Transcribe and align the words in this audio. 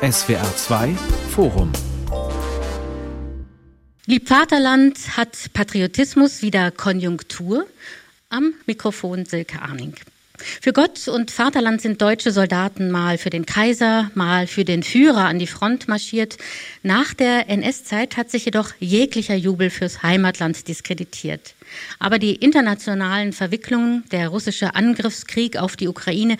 SWR 0.00 0.54
2 0.54 0.94
Forum 1.30 1.72
Lieb 4.06 4.28
Vaterland 4.28 4.96
hat 5.16 5.52
Patriotismus 5.52 6.40
wieder 6.40 6.70
Konjunktur. 6.70 7.66
Am 8.28 8.54
Mikrofon 8.66 9.24
Silke 9.24 9.60
Arning. 9.60 9.94
Für 10.36 10.72
Gott 10.72 11.08
und 11.08 11.32
Vaterland 11.32 11.82
sind 11.82 12.00
deutsche 12.00 12.30
Soldaten 12.30 12.92
mal 12.92 13.18
für 13.18 13.30
den 13.30 13.44
Kaiser, 13.44 14.12
mal 14.14 14.46
für 14.46 14.64
den 14.64 14.84
Führer 14.84 15.24
an 15.24 15.40
die 15.40 15.48
Front 15.48 15.88
marschiert. 15.88 16.38
Nach 16.84 17.12
der 17.12 17.48
NS-Zeit 17.48 18.16
hat 18.16 18.30
sich 18.30 18.44
jedoch 18.44 18.74
jeglicher 18.78 19.34
Jubel 19.34 19.68
fürs 19.68 20.04
Heimatland 20.04 20.68
diskreditiert. 20.68 21.54
Aber 21.98 22.20
die 22.20 22.36
internationalen 22.36 23.32
Verwicklungen, 23.32 24.04
der 24.12 24.28
russische 24.28 24.76
Angriffskrieg 24.76 25.56
auf 25.56 25.74
die 25.74 25.88
Ukraine 25.88 26.36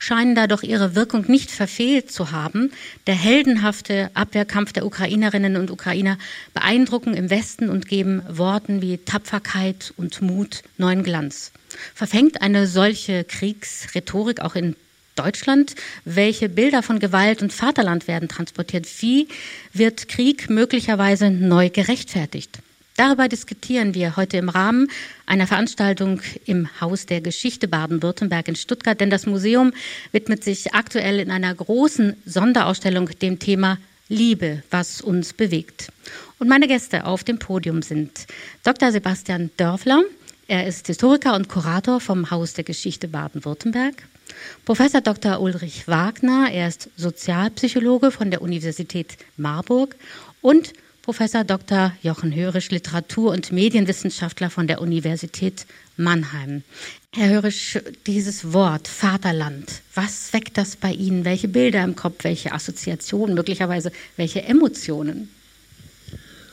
scheinen 0.00 0.34
da 0.34 0.48
doch 0.48 0.64
ihre 0.64 0.96
Wirkung 0.96 1.26
nicht 1.28 1.52
verfehlt 1.52 2.10
zu 2.10 2.32
haben. 2.32 2.72
Der 3.06 3.14
heldenhafte 3.14 4.10
Abwehrkampf 4.14 4.72
der 4.72 4.84
Ukrainerinnen 4.84 5.56
und 5.56 5.70
Ukrainer 5.70 6.18
beeindrucken 6.52 7.14
im 7.14 7.30
Westen 7.30 7.68
und 7.68 7.86
geben 7.86 8.22
Worten 8.28 8.82
wie 8.82 8.98
Tapferkeit 8.98 9.94
und 9.96 10.20
Mut 10.22 10.64
neuen 10.78 11.04
Glanz. 11.04 11.52
Verfängt 11.94 12.42
eine 12.42 12.66
solche 12.66 13.22
Kriegsrhetorik 13.22 14.40
auch 14.40 14.56
in 14.56 14.74
Deutschland? 15.16 15.74
Welche 16.04 16.48
Bilder 16.48 16.82
von 16.82 16.98
Gewalt 16.98 17.42
und 17.42 17.52
Vaterland 17.52 18.08
werden 18.08 18.28
transportiert? 18.28 18.86
Wie 19.00 19.28
wird 19.72 20.08
Krieg 20.08 20.48
möglicherweise 20.48 21.30
neu 21.30 21.68
gerechtfertigt? 21.68 22.58
Darüber 23.00 23.28
diskutieren 23.28 23.94
wir 23.94 24.18
heute 24.18 24.36
im 24.36 24.50
Rahmen 24.50 24.90
einer 25.24 25.46
Veranstaltung 25.46 26.20
im 26.44 26.68
Haus 26.82 27.06
der 27.06 27.22
Geschichte 27.22 27.66
Baden-Württemberg 27.66 28.46
in 28.46 28.56
Stuttgart, 28.56 29.00
denn 29.00 29.08
das 29.08 29.24
Museum 29.24 29.72
widmet 30.12 30.44
sich 30.44 30.74
aktuell 30.74 31.18
in 31.18 31.30
einer 31.30 31.54
großen 31.54 32.14
Sonderausstellung 32.26 33.08
dem 33.22 33.38
Thema 33.38 33.78
Liebe, 34.10 34.62
was 34.70 35.00
uns 35.00 35.32
bewegt. 35.32 35.90
Und 36.38 36.48
meine 36.48 36.68
Gäste 36.68 37.06
auf 37.06 37.24
dem 37.24 37.38
Podium 37.38 37.80
sind 37.80 38.26
Dr. 38.64 38.92
Sebastian 38.92 39.48
Dörfler. 39.56 40.02
Er 40.46 40.66
ist 40.66 40.86
Historiker 40.86 41.34
und 41.36 41.48
Kurator 41.48 42.00
vom 42.00 42.30
Haus 42.30 42.52
der 42.52 42.64
Geschichte 42.64 43.08
Baden-Württemberg. 43.08 43.94
Professor 44.66 45.00
Dr. 45.00 45.40
Ulrich 45.40 45.88
Wagner, 45.88 46.50
er 46.52 46.68
ist 46.68 46.90
Sozialpsychologe 46.98 48.10
von 48.10 48.30
der 48.30 48.42
Universität 48.42 49.16
Marburg 49.38 49.96
und 50.42 50.74
Professor 51.02 51.44
Dr. 51.44 51.92
Jochen 52.02 52.34
Hörisch, 52.34 52.70
Literatur- 52.70 53.32
und 53.32 53.52
Medienwissenschaftler 53.52 54.50
von 54.50 54.66
der 54.66 54.82
Universität 54.82 55.66
Mannheim. 55.96 56.62
Herr 57.14 57.30
Hörisch, 57.30 57.78
dieses 58.06 58.52
Wort 58.52 58.86
Vaterland, 58.86 59.80
was 59.94 60.32
weckt 60.34 60.58
das 60.58 60.76
bei 60.76 60.92
Ihnen? 60.92 61.24
Welche 61.24 61.48
Bilder 61.48 61.82
im 61.84 61.96
Kopf, 61.96 62.22
welche 62.24 62.52
Assoziationen, 62.52 63.34
möglicherweise 63.34 63.92
welche 64.16 64.42
Emotionen? 64.42 65.30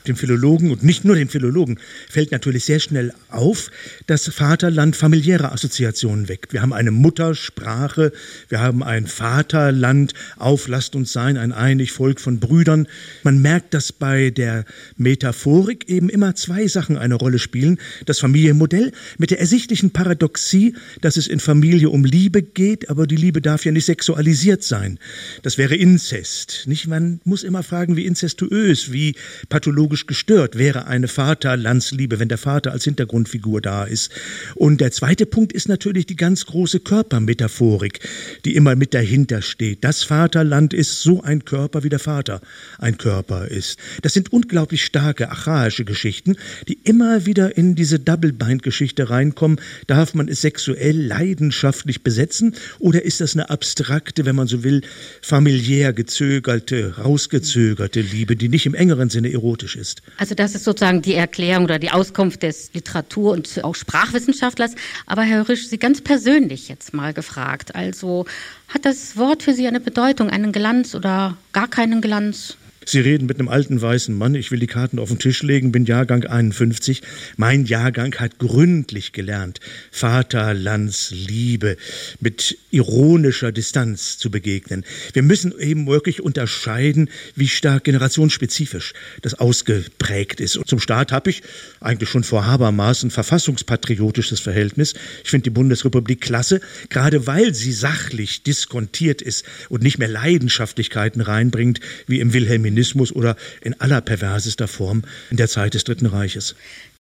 Dem 0.08 0.16
Philologen 0.16 0.72
und 0.72 0.84
nicht 0.84 1.06
nur 1.06 1.16
dem 1.16 1.30
Philologen 1.30 1.80
fällt 2.10 2.32
natürlich 2.32 2.66
sehr 2.66 2.80
schnell 2.80 3.14
auf, 3.30 3.70
dass 4.06 4.28
Vaterland 4.28 4.96
familiäre 4.96 5.52
Assoziationen 5.52 6.30
weckt. 6.30 6.54
Wir 6.54 6.62
haben 6.62 6.74
eine 6.74 6.92
Muttersprache, 6.92 8.12
wir 8.50 8.60
haben 8.60 8.84
ein 8.84 9.08
Vaterland, 9.08 10.14
auf 10.38 10.68
lasst 10.68 10.96
uns 10.96 11.12
sein, 11.12 11.38
ein 11.38 11.52
einig 11.52 11.92
Volk 11.92 12.20
von 12.20 12.40
Brüdern. 12.40 12.88
Man 13.24 13.42
merkt, 13.42 13.74
dass 13.74 13.92
bei 13.92 14.30
der 14.30 14.66
Metaphorik 14.98 15.90
eben 15.90 16.10
immer 16.10 16.36
zwei 16.36 16.68
Sachen 16.68 16.98
eine 16.98 17.16
Rolle 17.16 17.40
spielen. 17.40 17.80
Das 18.06 18.20
Familienmodell 18.20 18.92
mit 19.18 19.32
der 19.32 19.40
ersichtlichen 19.40 19.92
Paradoxie, 19.92 20.76
dass 21.02 21.18
es 21.18 21.28
in 21.28 21.40
Familie 21.40 21.90
um 21.90 22.06
Liebe 22.06 22.42
geht, 22.42 22.90
aber 22.90 23.08
die 23.08 23.16
Liebe 23.16 23.42
darf 23.42 23.66
ja 23.66 23.72
nicht 23.72 23.86
sexualisiert 23.86 24.64
sein. 24.64 25.00
Das 25.44 25.58
wäre 25.58 25.76
Inzest. 25.76 26.64
Nicht? 26.68 26.88
Man 26.88 27.22
muss 27.24 27.44
immer 27.44 27.64
fragen, 27.64 27.96
wie 27.96 28.06
inzestuös, 28.06 28.92
wie 28.92 29.16
pathologisch 29.50 29.97
psychologisch 29.98 30.06
gestört 30.06 30.58
wäre 30.58 30.86
eine 30.86 31.08
Vaterlandsliebe, 31.08 32.20
wenn 32.20 32.28
der 32.28 32.38
Vater 32.38 32.72
als 32.72 32.83
Hintergrundfigur 32.83 33.61
da 33.61 33.83
ist. 33.83 34.11
Und 34.55 34.80
der 34.82 34.92
zweite 34.92 35.26
Punkt 35.26 35.54
ist 35.54 35.70
natürlich 35.70 36.05
die 36.05 36.16
ganz 36.16 36.45
große 36.45 36.82
Körpermetaphorik, 36.82 37.99
die 38.45 38.55
immer 38.55 38.76
mit 38.76 38.94
dahinter 38.94 39.42
steht. 39.42 39.83
Das 39.83 40.04
Vaterland 40.04 40.73
ist 40.73 41.02
so 41.02 41.22
ein 41.22 41.45
Körper, 41.45 41.83
wie 41.83 41.89
der 41.89 41.99
Vater 41.99 42.42
ein 42.77 42.98
Körper 42.98 43.48
ist. 43.48 43.80
Das 44.02 44.14
sind 44.14 44.32
unglaublich 44.32 44.83
starke 44.86 45.30
archaische 45.32 45.86
Geschichten, 45.86 46.36
die 46.67 46.80
immer 46.83 47.26
wieder 47.26 47.58
in 47.58 47.76
diese 47.76 47.99
Double-Bind-Geschichte 47.99 49.10
reinkommen. 49.10 49.60
Darf 49.88 50.14
man 50.14 50.27
es 50.27 50.42
sexuell 50.42 51.02
leidenschaftlich 51.02 52.04
besetzen 52.04 52.55
oder 52.80 53.04
ist 53.04 53.22
das 53.22 53.33
eine 53.33 53.49
abstrakte, 53.49 54.26
wenn 54.26 54.36
man 54.36 54.48
so 54.48 54.64
will, 54.64 54.82
familiär 55.22 55.93
gezögerte, 55.93 56.98
rausgezögerte 56.98 58.02
Liebe, 58.02 58.36
die 58.36 58.49
nicht 58.49 58.66
im 58.66 58.76
engeren 58.76 59.10
Sinne 59.10 59.32
erotisch 59.32 59.76
ist? 59.76 59.86
Ist. 59.87 60.02
Also 60.17 60.36
das 60.36 60.55
ist 60.55 60.64
sozusagen 60.64 61.02
die 61.02 61.15
Erklärung 61.15 61.65
oder 61.65 61.80
die 61.80 61.92
Auskunft 61.92 62.43
des 62.43 62.73
Literatur- 62.73 63.33
und 63.33 63.64
auch 63.64 63.75
Sprachwissenschaftlers. 63.75 64.75
Aber 65.05 65.23
Herr 65.23 65.48
Risch, 65.48 65.67
Sie 65.67 65.77
ganz 65.77 66.02
persönlich 66.02 66.67
jetzt 66.67 66.93
mal 66.93 67.14
gefragt. 67.14 67.75
Also 67.75 68.25
hat 68.70 68.86
das 68.86 69.17
Wort 69.17 69.43
für 69.43 69.53
Sie 69.53 69.67
eine 69.67 69.80
Bedeutung, 69.80 70.30
einen 70.30 70.52
Glanz 70.52 70.95
oder 70.95 71.37
gar 71.53 71.67
keinen 71.67 72.02
Glanz? 72.02 72.58
Sie 72.89 73.02
reden 73.02 73.25
mit 73.25 73.37
einem 73.37 73.49
alten 73.49 73.81
weißen 73.81 74.17
Mann, 74.17 74.33
ich 74.33 74.49
will 74.49 74.59
die 74.59 74.67
Karten 74.67 74.98
auf 74.98 75.09
den 75.09 75.20
Tisch 75.20 75.43
legen, 75.43 75.73
bin 75.73 75.83
Jahrgang 75.83 76.23
51. 76.23 77.02
Mein 77.36 77.65
Jahrgang 77.65 78.15
hat 78.15 78.39
gründlich 78.39 79.11
gelernt, 79.11 79.59
Vaterlandsliebe 79.92 81.75
mit 82.21 82.58
ironischer 82.71 83.52
Distanz 83.52 84.17
zu 84.17 84.31
begegnen. 84.31 84.86
Wir 85.11 85.21
müssen 85.21 85.53
eben 85.59 85.86
wirklich 85.87 86.21
unterscheiden, 86.21 87.09
wie 87.36 87.49
stark 87.49 87.83
generationsspezifisch 87.83 88.93
das 89.21 89.33
ausgeprägt 89.33 90.39
ist. 90.39 90.55
Und 90.55 90.69
zum 90.69 90.80
Staat 90.80 91.11
habe 91.11 91.30
ich 91.30 91.43
eigentlich 91.81 92.09
schon 92.09 92.23
vor 92.23 92.45
Habermas 92.45 93.04
ein 93.04 93.11
verfassungspatriotisches 93.11 94.39
Verhältnis. 94.39 94.93
Ich 95.25 95.30
finde 95.30 95.43
die 95.43 95.49
Bundesrepublik 95.49 96.21
klasse, 96.21 96.61
gerade 96.87 97.27
weil 97.27 97.54
sie 97.54 97.73
sachlich 97.73 98.43
diskontiert 98.43 99.21
ist 99.21 99.43
und 99.67 99.83
nicht 99.83 99.98
mehr 99.98 100.08
Leidenschaftlichkeiten 100.08 101.19
reinbringt, 101.19 101.81
wie 102.08 102.21
im 102.21 102.31
Wilhelmin 102.31 102.77
Kommunismus 102.77 103.11
oder 103.11 103.36
in 103.61 103.80
aller 103.82 104.02
perversester 104.02 104.67
Form 104.67 105.04
in 105.32 105.38
der 105.38 105.48
Zeit 105.48 105.73
des 105.73 105.83
Dritten 105.83 106.05
Reiches. 106.05 106.55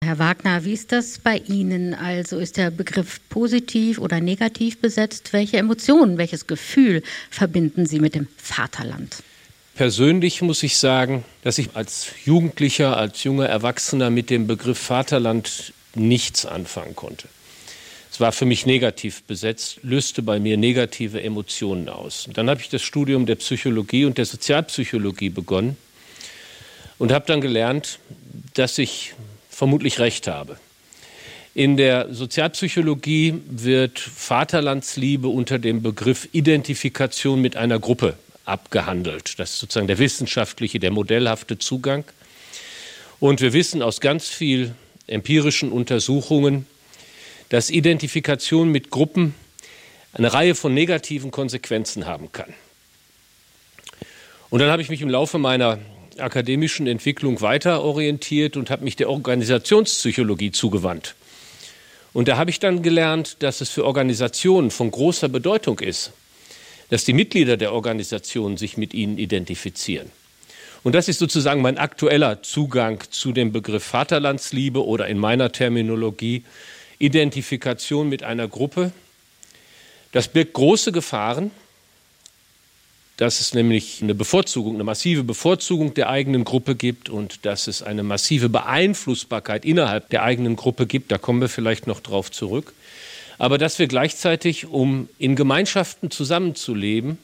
Herr 0.03 0.19
Wagner, 0.19 0.63
wie 0.63 0.73
ist 0.73 0.91
das 0.91 1.17
bei 1.17 1.37
Ihnen? 1.37 1.95
Also 1.95 2.37
ist 2.37 2.57
der 2.57 2.69
Begriff 2.69 3.19
positiv 3.29 3.97
oder 3.97 4.21
negativ 4.21 4.79
besetzt? 4.79 5.33
Welche 5.33 5.57
Emotionen, 5.57 6.19
welches 6.19 6.45
Gefühl 6.45 7.01
verbinden 7.31 7.87
Sie 7.87 7.99
mit 7.99 8.13
dem 8.13 8.27
Vaterland? 8.37 9.23
Persönlich 9.73 10.43
muss 10.43 10.61
ich 10.61 10.77
sagen, 10.77 11.25
dass 11.41 11.57
ich 11.57 11.69
als 11.73 12.11
Jugendlicher, 12.23 12.95
als 12.95 13.23
junger 13.23 13.47
Erwachsener 13.47 14.11
mit 14.11 14.29
dem 14.29 14.45
Begriff 14.45 14.77
Vaterland 14.77 15.73
nichts 15.95 16.45
anfangen 16.45 16.95
konnte. 16.95 17.27
Es 18.15 18.21
war 18.21 18.31
für 18.31 18.45
mich 18.45 18.65
negativ 18.65 19.23
besetzt, 19.23 19.79
löste 19.83 20.21
bei 20.21 20.39
mir 20.39 20.55
negative 20.55 21.21
Emotionen 21.21 21.89
aus. 21.89 22.27
Und 22.27 22.37
dann 22.37 22.49
habe 22.49 22.61
ich 22.61 22.69
das 22.69 22.81
Studium 22.81 23.25
der 23.25 23.35
Psychologie 23.35 24.05
und 24.05 24.17
der 24.17 24.23
Sozialpsychologie 24.23 25.27
begonnen 25.27 25.75
und 26.97 27.11
habe 27.11 27.25
dann 27.27 27.41
gelernt, 27.41 27.99
dass 28.53 28.77
ich 28.77 29.15
vermutlich 29.49 29.99
recht 29.99 30.27
habe. 30.27 30.57
In 31.55 31.75
der 31.75 32.13
Sozialpsychologie 32.13 33.33
wird 33.49 33.99
Vaterlandsliebe 33.99 35.27
unter 35.27 35.59
dem 35.59 35.81
Begriff 35.81 36.29
Identifikation 36.31 37.41
mit 37.41 37.57
einer 37.57 37.79
Gruppe 37.79 38.17
abgehandelt. 38.45 39.37
Das 39.39 39.55
ist 39.55 39.59
sozusagen 39.59 39.87
der 39.87 39.99
wissenschaftliche, 39.99 40.79
der 40.79 40.91
modellhafte 40.91 41.59
Zugang. 41.59 42.05
Und 43.19 43.41
wir 43.41 43.51
wissen 43.51 43.81
aus 43.81 43.99
ganz 43.99 44.29
vielen 44.29 44.73
empirischen 45.05 45.69
Untersuchungen, 45.69 46.65
dass 47.55 47.69
Identifikation 47.69 48.69
mit 48.69 48.89
Gruppen 48.89 49.33
eine 50.11 50.33
Reihe 50.33 50.55
von 50.55 50.73
negativen 50.73 51.31
Konsequenzen 51.31 52.05
haben 52.05 52.33
kann. 52.33 52.53
Und 54.49 54.59
dann 54.59 54.69
habe 54.69 54.81
ich 54.81 54.89
mich 54.89 55.01
im 55.01 55.09
Laufe 55.09 55.37
meiner 55.37 55.79
akademischen 56.17 56.85
Entwicklung 56.85 57.39
weiter 57.39 57.81
orientiert 57.81 58.57
und 58.57 58.69
habe 58.69 58.83
mich 58.83 58.97
der 58.97 59.09
Organisationspsychologie 59.09 60.51
zugewandt. 60.51 61.15
Und 62.11 62.27
da 62.27 62.35
habe 62.35 62.49
ich 62.49 62.59
dann 62.59 62.83
gelernt, 62.83 63.37
dass 63.39 63.61
es 63.61 63.69
für 63.69 63.85
Organisationen 63.85 64.69
von 64.69 64.91
großer 64.91 65.29
Bedeutung 65.29 65.79
ist, 65.79 66.11
dass 66.89 67.05
die 67.05 67.13
Mitglieder 67.13 67.55
der 67.55 67.71
Organisation 67.71 68.57
sich 68.57 68.75
mit 68.75 68.93
ihnen 68.93 69.17
identifizieren. 69.17 70.11
Und 70.83 70.93
das 70.93 71.07
ist 71.07 71.19
sozusagen 71.19 71.61
mein 71.61 71.77
aktueller 71.77 72.43
Zugang 72.43 73.01
zu 73.11 73.31
dem 73.31 73.53
Begriff 73.53 73.85
Vaterlandsliebe 73.85 74.85
oder 74.85 75.07
in 75.07 75.19
meiner 75.19 75.53
Terminologie 75.53 76.43
Identifikation 76.99 78.09
mit 78.09 78.23
einer 78.23 78.47
Gruppe. 78.47 78.91
Das 80.11 80.27
birgt 80.27 80.53
große 80.53 80.91
Gefahren, 80.91 81.51
dass 83.17 83.39
es 83.39 83.53
nämlich 83.53 84.01
eine 84.01 84.15
Bevorzugung, 84.15 84.75
eine 84.75 84.83
massive 84.83 85.23
Bevorzugung 85.23 85.93
der 85.93 86.09
eigenen 86.09 86.43
Gruppe 86.43 86.75
gibt 86.75 87.09
und 87.09 87.45
dass 87.45 87.67
es 87.67 87.81
eine 87.81 88.03
massive 88.03 88.49
Beeinflussbarkeit 88.49 89.63
innerhalb 89.63 90.09
der 90.09 90.23
eigenen 90.23 90.55
Gruppe 90.55 90.85
gibt. 90.85 91.11
Da 91.11 91.17
kommen 91.17 91.41
wir 91.41 91.49
vielleicht 91.49 91.87
noch 91.87 92.01
drauf 92.01 92.31
zurück. 92.31 92.73
Aber 93.37 93.57
dass 93.57 93.79
wir 93.79 93.87
gleichzeitig, 93.87 94.67
um 94.67 95.09
in 95.17 95.35
Gemeinschaften 95.35 96.11
zusammenzuleben, 96.11 97.17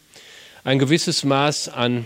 ein 0.63 0.79
gewisses 0.79 1.23
Maß 1.23 1.69
an 1.69 2.05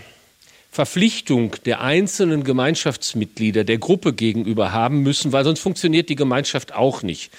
Verpflichtung 0.76 1.56
der 1.64 1.80
einzelnen 1.80 2.44
Gemeinschaftsmitglieder 2.44 3.64
der 3.64 3.78
Gruppe 3.78 4.12
gegenüber 4.12 4.72
haben 4.72 5.02
müssen, 5.02 5.32
weil 5.32 5.42
sonst 5.42 5.60
funktioniert 5.60 6.10
die 6.10 6.16
Gemeinschaft 6.16 6.74
auch 6.74 7.02
nicht. 7.02 7.32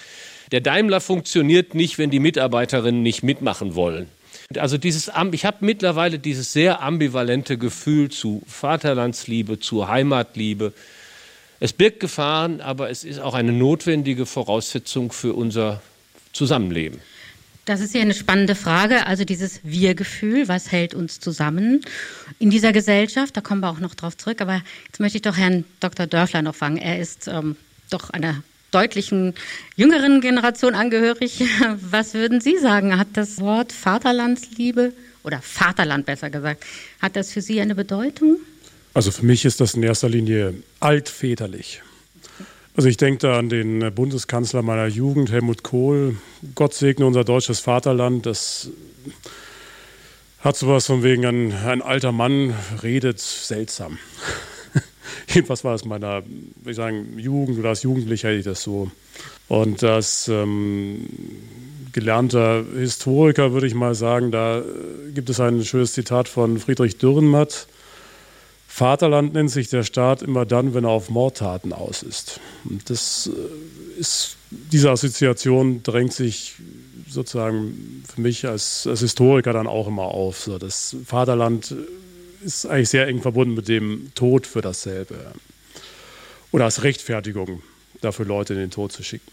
Der 0.51 0.59
Daimler 0.59 1.01
funktioniert 1.01 1.75
nicht, 1.75 1.99
wenn 1.99 2.09
die 2.09 2.19
Mitarbeiterinnen 2.19 3.03
nicht 3.03 3.21
mitmachen 3.21 3.75
wollen. 3.75 4.07
Also 4.57 4.79
dieses, 4.79 5.11
ich 5.33 5.45
habe 5.45 5.57
mittlerweile 5.59 6.17
dieses 6.17 6.51
sehr 6.51 6.81
ambivalente 6.81 7.59
Gefühl 7.59 8.09
zu 8.09 8.41
Vaterlandsliebe, 8.47 9.59
zu 9.59 9.87
Heimatliebe. 9.87 10.73
Es 11.59 11.73
birgt 11.73 11.99
Gefahren, 11.99 12.59
aber 12.59 12.89
es 12.89 13.03
ist 13.03 13.19
auch 13.19 13.35
eine 13.35 13.51
notwendige 13.51 14.25
Voraussetzung 14.25 15.11
für 15.11 15.33
unser 15.33 15.83
Zusammenleben. 16.33 17.01
Das 17.67 17.81
ist 17.81 17.93
ja 17.93 17.99
eine 17.99 18.13
spannende 18.13 18.55
Frage. 18.55 19.07
Also 19.07 19.25
dieses 19.25 19.59
Wir-Gefühl, 19.61 20.47
was 20.47 20.71
hält 20.71 20.93
uns 20.93 21.19
zusammen 21.19 21.81
in 22.39 22.49
dieser 22.49 22.71
Gesellschaft? 22.71 23.35
Da 23.35 23.41
kommen 23.41 23.59
wir 23.59 23.69
auch 23.69 23.79
noch 23.79 23.93
drauf 23.93 24.15
zurück. 24.15 24.39
Aber 24.39 24.61
jetzt 24.85 25.01
möchte 25.01 25.17
ich 25.17 25.21
doch 25.21 25.35
Herrn 25.35 25.65
Dr. 25.81 26.07
Dörfler 26.07 26.41
noch 26.41 26.55
fragen. 26.55 26.77
Er 26.77 26.97
ist 26.97 27.27
ähm, 27.27 27.57
doch 27.89 28.09
einer 28.09 28.41
deutlichen 28.71 29.33
jüngeren 29.75 30.21
Generation 30.21 30.75
angehörig. 30.75 31.43
Was 31.81 32.13
würden 32.13 32.39
Sie 32.39 32.57
sagen? 32.57 32.97
Hat 32.97 33.09
das 33.15 33.41
Wort 33.41 33.73
Vaterlandsliebe 33.73 34.93
oder 35.23 35.41
Vaterland 35.41 36.05
besser 36.05 36.29
gesagt, 36.29 36.63
hat 37.01 37.17
das 37.17 37.33
für 37.33 37.41
Sie 37.41 37.59
eine 37.59 37.75
Bedeutung? 37.75 38.37
Also 38.93 39.11
für 39.11 39.25
mich 39.25 39.43
ist 39.43 39.59
das 39.59 39.73
in 39.73 39.83
erster 39.83 40.07
Linie 40.07 40.53
altväterlich. 40.79 41.81
Also 42.77 42.89
ich 42.89 42.97
denke 42.97 43.17
da 43.17 43.39
an 43.39 43.49
den 43.49 43.91
Bundeskanzler 43.95 44.61
meiner 44.61 44.85
Jugend, 44.85 45.31
Helmut 45.31 45.63
Kohl. 45.63 46.17
Gott 46.53 46.75
segne 46.75 47.07
unser 47.07 47.23
deutsches 47.23 47.59
Vaterland. 47.59 48.27
Das 48.27 48.69
hat 50.41 50.57
sowas 50.57 50.85
von 50.85 51.01
wegen, 51.01 51.25
ein, 51.25 51.53
ein 51.53 51.81
alter 51.81 52.11
Mann 52.11 52.53
redet 52.83 53.19
seltsam. 53.19 53.97
Jedenfalls 55.27 55.63
war 55.63 55.73
es 55.73 55.85
meiner, 55.85 56.21
ich 56.67 56.75
sagen, 56.75 57.17
Jugend 57.17 57.57
oder 57.57 57.69
als 57.69 57.81
Jugendlicher 57.81 58.27
hätte 58.27 58.37
ich 58.37 58.45
das 58.45 58.61
so. 58.61 58.91
Und 59.47 59.83
als 59.83 60.27
ähm, 60.27 61.07
gelernter 61.93 62.63
Historiker 62.75 63.53
würde 63.53 63.65
ich 63.65 63.73
mal 63.73 63.95
sagen, 63.95 64.29
da 64.29 64.61
gibt 65.15 65.31
es 65.31 65.39
ein 65.39 65.65
schönes 65.65 65.93
Zitat 65.93 66.29
von 66.29 66.59
Friedrich 66.59 66.99
Dürrenmatt. 66.99 67.65
Vaterland 68.77 69.33
nennt 69.33 69.49
sich 69.49 69.69
der 69.69 69.81
Staat 69.81 70.21
immer 70.21 70.45
dann, 70.45 70.75
wenn 70.75 70.83
er 70.83 70.91
auf 70.91 71.09
Mordtaten 71.09 71.73
aus 71.73 72.03
ist. 72.03 72.39
Und 72.63 72.87
das 72.91 73.27
äh, 73.27 73.99
ist, 73.99 74.37
diese 74.51 74.91
Assoziation 74.91 75.81
drängt 75.81 76.13
sich 76.13 76.53
sozusagen 77.09 78.03
für 78.07 78.21
mich 78.21 78.45
als, 78.47 78.85
als 78.85 78.99
Historiker 78.99 79.51
dann 79.51 79.65
auch 79.65 79.87
immer 79.87 80.03
auf. 80.03 80.41
So, 80.41 80.59
das 80.59 80.95
Vaterland 81.07 81.73
ist 82.43 82.67
eigentlich 82.67 82.89
sehr 82.89 83.07
eng 83.07 83.23
verbunden 83.23 83.55
mit 83.55 83.67
dem 83.67 84.11
Tod 84.13 84.45
für 84.45 84.61
dasselbe. 84.61 85.15
Oder 86.51 86.65
als 86.65 86.83
Rechtfertigung 86.83 87.63
dafür, 88.01 88.27
Leute 88.27 88.53
in 88.53 88.59
den 88.59 88.69
Tod 88.69 88.91
zu 88.91 89.01
schicken. 89.01 89.31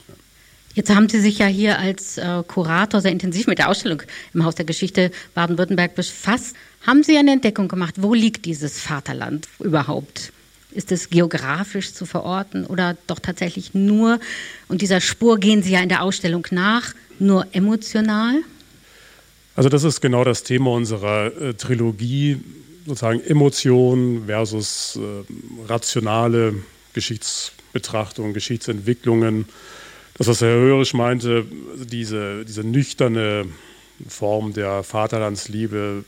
Jetzt 0.74 0.92
haben 0.92 1.08
Sie 1.08 1.20
sich 1.20 1.38
ja 1.38 1.46
hier 1.46 1.78
als 1.78 2.18
äh, 2.18 2.42
Kurator 2.48 3.00
sehr 3.00 3.12
intensiv 3.12 3.46
mit 3.46 3.58
der 3.58 3.68
Ausstellung 3.68 4.02
im 4.32 4.44
Haus 4.44 4.56
der 4.56 4.64
Geschichte 4.64 5.12
Baden-Württemberg 5.34 5.94
befasst. 5.94 6.56
Haben 6.86 7.02
Sie 7.02 7.16
eine 7.16 7.32
Entdeckung 7.32 7.68
gemacht? 7.68 7.94
Wo 7.98 8.12
liegt 8.12 8.44
dieses 8.44 8.78
Vaterland 8.78 9.48
überhaupt? 9.58 10.32
Ist 10.70 10.92
es 10.92 11.08
geografisch 11.08 11.94
zu 11.94 12.04
verorten 12.04 12.66
oder 12.66 12.96
doch 13.06 13.20
tatsächlich 13.20 13.72
nur, 13.72 14.20
und 14.68 14.82
dieser 14.82 15.00
Spur 15.00 15.38
gehen 15.38 15.62
Sie 15.62 15.72
ja 15.72 15.80
in 15.80 15.88
der 15.88 16.02
Ausstellung 16.02 16.46
nach, 16.50 16.94
nur 17.18 17.46
emotional? 17.52 18.42
Also 19.56 19.70
das 19.70 19.84
ist 19.84 20.02
genau 20.02 20.24
das 20.24 20.42
Thema 20.42 20.72
unserer 20.72 21.26
äh, 21.40 21.54
Trilogie, 21.54 22.40
sozusagen 22.84 23.20
Emotion 23.20 24.24
versus 24.26 24.98
äh, 25.00 25.68
rationale 25.68 26.54
Geschichtsbetrachtung, 26.92 28.34
Geschichtsentwicklungen. 28.34 29.46
Das, 30.18 30.26
was 30.26 30.42
Herr 30.42 30.54
Hörisch 30.54 30.92
meinte, 30.92 31.46
diese, 31.76 32.44
diese 32.44 32.62
nüchterne 32.62 33.46
Form 34.06 34.52
der 34.52 34.82
Vaterlandsliebe 34.82 36.04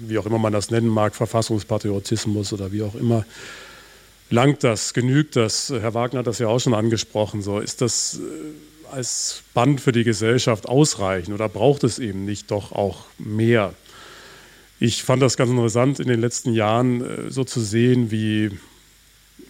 wie 0.00 0.18
auch 0.18 0.26
immer 0.26 0.38
man 0.38 0.52
das 0.52 0.70
nennen 0.70 0.88
mag, 0.88 1.14
Verfassungspatriotismus 1.14 2.52
oder 2.52 2.72
wie 2.72 2.82
auch 2.82 2.94
immer. 2.94 3.24
Langt 4.30 4.64
das, 4.64 4.94
genügt 4.94 5.36
das? 5.36 5.70
Herr 5.70 5.94
Wagner 5.94 6.20
hat 6.20 6.26
das 6.26 6.38
ja 6.38 6.48
auch 6.48 6.58
schon 6.58 6.74
angesprochen. 6.74 7.42
So, 7.42 7.58
ist 7.58 7.80
das 7.80 8.18
äh, 8.18 8.94
als 8.94 9.42
Band 9.54 9.80
für 9.80 9.92
die 9.92 10.04
Gesellschaft 10.04 10.68
ausreichend 10.68 11.34
oder 11.34 11.48
braucht 11.48 11.84
es 11.84 11.98
eben 11.98 12.24
nicht 12.24 12.50
doch 12.50 12.72
auch 12.72 13.04
mehr? 13.18 13.74
Ich 14.80 15.02
fand 15.02 15.22
das 15.22 15.36
ganz 15.36 15.50
interessant 15.50 16.00
in 16.00 16.08
den 16.08 16.20
letzten 16.20 16.52
Jahren 16.52 17.02
äh, 17.02 17.30
so 17.30 17.44
zu 17.44 17.60
sehen, 17.60 18.10
wie 18.10 18.50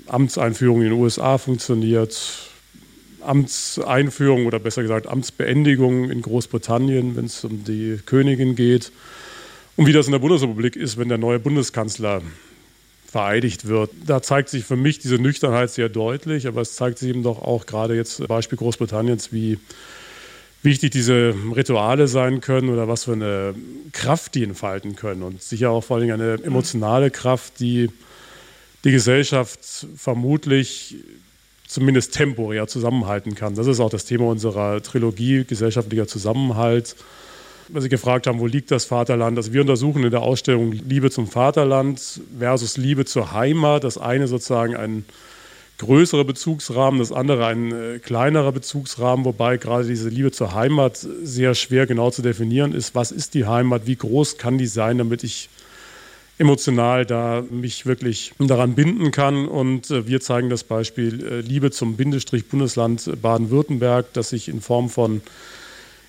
Amtseinführung 0.07 0.83
in 0.83 0.91
den 0.91 1.01
USA 1.01 1.39
funktioniert, 1.39 2.51
Amtseinführung 3.21 4.47
oder 4.47 4.59
besser 4.59 4.83
gesagt 4.83 5.07
Amtsbeendigung 5.07 6.11
in 6.11 6.21
Großbritannien, 6.21 7.17
wenn 7.17 7.25
es 7.25 7.43
um 7.45 7.65
die 7.65 7.99
Königin 8.05 8.55
geht. 8.55 8.93
Und 9.77 9.87
wie 9.87 9.93
das 9.93 10.07
in 10.07 10.13
der 10.13 10.19
Bundesrepublik 10.21 10.77
ist, 10.77 10.99
wenn 10.99 11.09
der 11.09 11.19
neue 11.19 11.39
Bundeskanzler 11.39 12.23
vereidigt 13.15 13.67
wird. 13.67 13.91
Da 14.07 14.23
zeigt 14.23 14.49
sich 14.49 14.65
für 14.65 14.77
mich 14.77 14.99
diese 14.99 15.17
Nüchternheit 15.17 15.71
sehr 15.71 15.89
deutlich, 15.89 16.49
aber 16.49 16.63
es 16.63 16.75
zeigt 16.75 16.99
sich 16.99 17.11
eben 17.11 17.23
doch 17.23 17.41
auch 17.41 17.65
gerade 17.65 17.95
jetzt 17.95 18.27
Beispiel 18.27 18.59
Großbritanniens, 18.59 19.33
wie 19.33 19.59
wichtig 20.65 20.91
diese 20.91 21.33
Rituale 21.55 22.09
sein 22.09 22.41
können 22.41 22.71
oder 22.71 22.89
was 22.89 23.05
für 23.05 23.13
eine 23.13 23.55
Kraft 23.93 24.35
die 24.35 24.43
entfalten 24.43 24.97
können 24.97 25.23
und 25.23 25.43
sicher 25.43 25.71
auch 25.71 25.85
vor 25.85 25.99
allem 25.99 26.11
eine 26.11 26.43
emotionale 26.43 27.11
Kraft, 27.13 27.61
die 27.61 27.89
die 28.83 28.91
Gesellschaft 28.91 29.87
vermutlich 29.97 30.97
zumindest 31.69 32.15
temporär 32.15 32.67
zusammenhalten 32.67 33.35
kann. 33.35 33.55
Das 33.55 33.67
ist 33.67 33.79
auch 33.79 33.91
das 33.91 34.07
Thema 34.07 34.27
unserer 34.27 34.83
Trilogie, 34.83 35.45
gesellschaftlicher 35.45 36.09
Zusammenhalt 36.09 36.97
weil 37.69 37.83
Sie 37.83 37.89
gefragt 37.89 38.27
haben, 38.27 38.41
wo 38.41 38.47
liegt 38.47 38.71
das 38.71 38.85
Vaterland? 38.85 39.37
Also 39.37 39.53
wir 39.53 39.61
untersuchen 39.61 40.05
in 40.05 40.11
der 40.11 40.23
Ausstellung 40.23 40.73
Liebe 40.73 41.11
zum 41.11 41.27
Vaterland 41.27 42.21
versus 42.39 42.77
Liebe 42.77 43.05
zur 43.05 43.33
Heimat. 43.33 43.85
Das 43.85 43.99
eine 43.99 44.27
sozusagen 44.29 44.77
ein 44.77 45.05
größerer 45.79 46.25
Bezugsrahmen, 46.25 47.01
das 47.01 47.13
andere 47.13 47.47
ein 47.47 47.73
äh, 47.73 47.99
kleinerer 47.99 48.53
Bezugsrahmen, 48.53 49.25
wobei 49.25 49.57
gerade 49.57 49.87
diese 49.87 50.09
Liebe 50.09 50.31
zur 50.31 50.55
Heimat 50.55 50.97
sehr 50.97 51.55
schwer 51.55 51.87
genau 51.87 52.11
zu 52.11 52.23
definieren 52.23 52.73
ist. 52.73 52.95
Was 52.95 53.11
ist 53.11 53.35
die 53.35 53.47
Heimat? 53.47 53.87
Wie 53.87 53.97
groß 53.97 54.39
kann 54.39 54.57
die 54.57 54.67
sein, 54.67 54.99
damit 54.99 55.25
ich 55.25 55.49
emotional 56.39 57.07
da 57.07 57.45
mich 57.49 57.87
wirklich 57.87 58.33
daran 58.39 58.75
binden 58.75 59.11
kann. 59.11 59.47
Und 59.47 59.91
äh, 59.91 60.07
wir 60.07 60.21
zeigen 60.21 60.51
das 60.51 60.65
Beispiel 60.65 61.25
äh, 61.25 61.41
Liebe 61.41 61.71
zum 61.71 61.97
Bindestrich 61.97 62.47
Bundesland 62.47 63.11
Baden-Württemberg, 63.21 64.13
das 64.13 64.31
sich 64.31 64.49
in 64.49 64.61
Form 64.61 64.91
von 64.91 65.23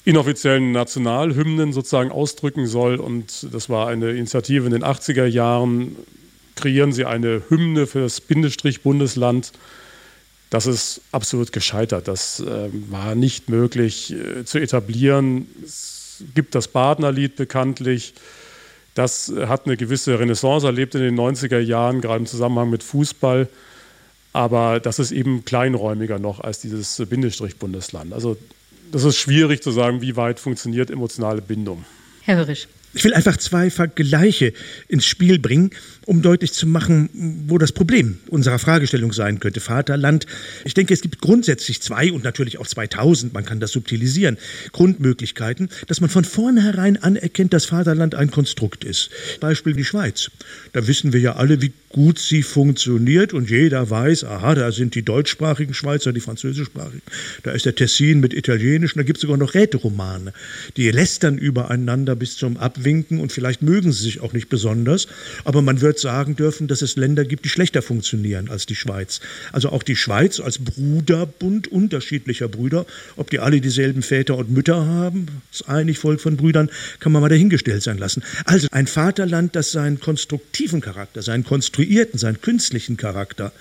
inoffiziellen 0.05 0.71
Nationalhymnen 0.71 1.73
sozusagen 1.73 2.11
ausdrücken 2.11 2.67
soll. 2.67 2.97
Und 2.97 3.47
das 3.51 3.69
war 3.69 3.87
eine 3.87 4.11
Initiative 4.11 4.65
in 4.65 4.71
den 4.71 4.83
80er 4.83 5.25
Jahren. 5.25 5.95
Kreieren 6.55 6.93
Sie 6.93 7.05
eine 7.05 7.41
Hymne 7.49 7.87
für 7.87 8.01
das 8.01 8.21
Bindestrich 8.21 8.81
Bundesland. 8.81 9.51
Das 10.51 10.67
ist 10.67 11.01
absolut 11.11 11.51
gescheitert. 11.51 12.07
Das 12.07 12.39
äh, 12.39 12.69
war 12.89 13.15
nicht 13.15 13.49
möglich 13.49 14.13
äh, 14.13 14.45
zu 14.45 14.59
etablieren. 14.59 15.47
Es 15.65 16.23
gibt 16.35 16.53
das 16.53 16.67
Badnerlied 16.67 17.35
bekanntlich. 17.35 18.13
Das 18.93 19.33
hat 19.47 19.65
eine 19.65 19.75
gewisse 19.75 20.17
Renaissance 20.17 20.65
erlebt 20.65 20.95
in 20.95 21.01
den 21.01 21.19
90er 21.19 21.59
Jahren, 21.59 21.99
gerade 21.99 22.19
im 22.19 22.25
Zusammenhang 22.27 22.69
mit 22.69 22.83
Fußball. 22.83 23.49
Aber 24.31 24.79
das 24.79 24.99
ist 24.99 25.11
eben 25.11 25.43
kleinräumiger 25.45 26.19
noch 26.19 26.39
als 26.39 26.59
dieses 26.59 27.01
Bindestrich 27.09 27.57
Bundesland. 27.57 28.13
Also 28.13 28.37
das 28.91 29.03
ist 29.03 29.17
schwierig 29.17 29.61
zu 29.61 29.71
sagen, 29.71 30.01
wie 30.01 30.15
weit 30.15 30.39
funktioniert 30.39 30.89
emotionale 30.89 31.41
Bindung. 31.41 31.85
Herr 32.21 32.37
Hörisch. 32.37 32.67
Ich 32.95 33.03
will 33.03 33.13
einfach 33.13 33.35
zwei 33.35 33.69
Vergleiche 33.69 34.53
ins 34.87 35.05
Spiel 35.05 35.37
bringen, 35.37 35.71
um 36.05 36.21
deutlich 36.21 36.53
zu 36.53 36.65
machen, 36.65 37.09
wo 37.45 37.57
das 37.57 37.73
Problem 37.73 38.19
unserer 38.29 38.57
Fragestellung 38.57 39.11
sein 39.11 39.41
könnte. 39.41 39.59
Vaterland. 39.59 40.25
Ich 40.63 40.75
denke, 40.75 40.93
es 40.93 41.01
gibt 41.01 41.19
grundsätzlich 41.19 41.81
zwei 41.81 42.13
und 42.13 42.23
natürlich 42.23 42.57
auch 42.57 42.67
2000, 42.67 43.33
man 43.33 43.43
kann 43.43 43.59
das 43.59 43.71
subtilisieren, 43.71 44.37
Grundmöglichkeiten, 44.71 45.69
dass 45.87 45.99
man 45.99 46.09
von 46.09 46.23
vornherein 46.23 46.95
anerkennt, 46.95 47.51
dass 47.51 47.65
Vaterland 47.65 48.15
ein 48.15 48.31
Konstrukt 48.31 48.85
ist. 48.85 49.09
Beispiel 49.41 49.73
die 49.73 49.83
Schweiz. 49.83 50.31
Da 50.71 50.87
wissen 50.87 51.11
wir 51.11 51.19
ja 51.19 51.35
alle, 51.35 51.61
wie 51.61 51.73
gut 51.89 52.17
sie 52.17 52.43
funktioniert 52.43 53.33
und 53.33 53.49
jeder 53.49 53.89
weiß, 53.89 54.23
aha, 54.23 54.55
da 54.55 54.71
sind 54.71 54.95
die 54.95 55.03
deutschsprachigen 55.03 55.73
Schweizer, 55.73 56.13
die 56.13 56.19
französischsprachigen, 56.19 57.01
da 57.43 57.51
ist 57.51 57.65
der 57.65 57.75
Tessin 57.75 58.19
mit 58.19 58.33
italienischen, 58.33 58.99
da 58.99 59.03
gibt 59.03 59.17
es 59.17 59.21
sogar 59.21 59.37
noch 59.37 59.53
Räteromane, 59.53 60.33
die 60.75 60.91
lästern 60.91 61.37
übereinander 61.37 62.15
bis 62.15 62.35
zum 62.35 62.57
Abwischen 62.57 62.84
abwinken 62.85 63.19
und 63.19 63.31
vielleicht 63.31 63.61
mögen 63.63 63.91
sie 63.91 64.03
sich 64.03 64.21
auch 64.21 64.33
nicht 64.33 64.47
besonders, 64.47 65.07
aber 65.43 65.61
man 65.61 65.81
wird 65.81 65.99
sagen 65.99 66.35
dürfen, 66.35 66.67
dass 66.67 66.81
es 66.81 66.95
Länder 66.95 67.25
gibt, 67.25 67.45
die 67.45 67.49
schlechter 67.49 67.81
funktionieren 67.81 68.49
als 68.49 68.65
die 68.67 68.75
Schweiz. 68.75 69.21
Also 69.51 69.69
auch 69.69 69.81
die 69.81 69.95
Schweiz 69.95 70.39
als 70.39 70.59
Bruderbund 70.59 71.67
unterschiedlicher 71.67 72.47
Brüder, 72.47 72.85
ob 73.15 73.31
die 73.31 73.39
alle 73.39 73.59
dieselben 73.59 74.03
Väter 74.03 74.37
und 74.37 74.51
Mütter 74.51 74.85
haben, 74.85 75.27
das 75.51 75.67
einig 75.67 75.97
Volk 75.97 76.21
von 76.21 76.37
Brüdern, 76.37 76.69
kann 76.99 77.11
man 77.11 77.21
mal 77.21 77.29
dahingestellt 77.29 77.81
sein 77.81 77.97
lassen. 77.97 78.23
Also 78.45 78.67
ein 78.71 78.87
Vaterland, 78.87 79.55
das 79.55 79.71
seinen 79.71 79.99
konstruktiven 79.99 80.81
Charakter, 80.81 81.21
seinen 81.23 81.43
konstruierten, 81.43 82.19
seinen 82.19 82.41
künstlichen 82.41 82.97
Charakter 82.97 83.51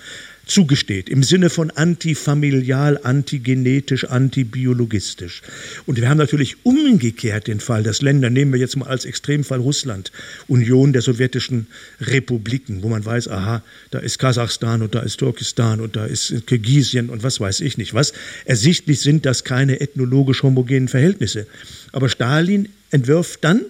zugesteht, 0.45 1.09
im 1.09 1.23
Sinne 1.23 1.49
von 1.49 1.71
antifamilial, 1.71 2.99
antigenetisch, 3.01 4.05
antibiologistisch. 4.05 5.41
Und 5.85 5.99
wir 5.99 6.09
haben 6.09 6.17
natürlich 6.17 6.57
umgekehrt 6.63 7.47
den 7.47 7.59
Fall, 7.59 7.83
dass 7.83 8.01
Länder, 8.01 8.29
nehmen 8.29 8.53
wir 8.53 8.59
jetzt 8.59 8.75
mal 8.75 8.87
als 8.87 9.05
Extremfall 9.05 9.59
Russland, 9.59 10.11
Union 10.47 10.93
der 10.93 11.01
sowjetischen 11.01 11.67
Republiken, 12.01 12.83
wo 12.83 12.89
man 12.89 13.03
weiß, 13.03 13.27
aha, 13.27 13.63
da 13.91 13.99
ist 13.99 14.19
Kasachstan 14.19 14.81
und 14.81 14.95
da 14.95 15.01
ist 15.01 15.17
Turkestan 15.17 15.81
und 15.81 15.95
da 15.95 16.05
ist 16.05 16.45
Kirgisien 16.47 17.09
und 17.09 17.23
was 17.23 17.39
weiß 17.39 17.61
ich 17.61 17.77
nicht 17.77 17.93
was. 17.93 18.13
Ersichtlich 18.45 18.99
sind 18.99 19.25
das 19.25 19.43
keine 19.43 19.81
ethnologisch 19.81 20.43
homogenen 20.43 20.87
Verhältnisse. 20.87 21.47
Aber 21.91 22.09
Stalin 22.09 22.69
entwirft 22.91 23.43
dann 23.43 23.61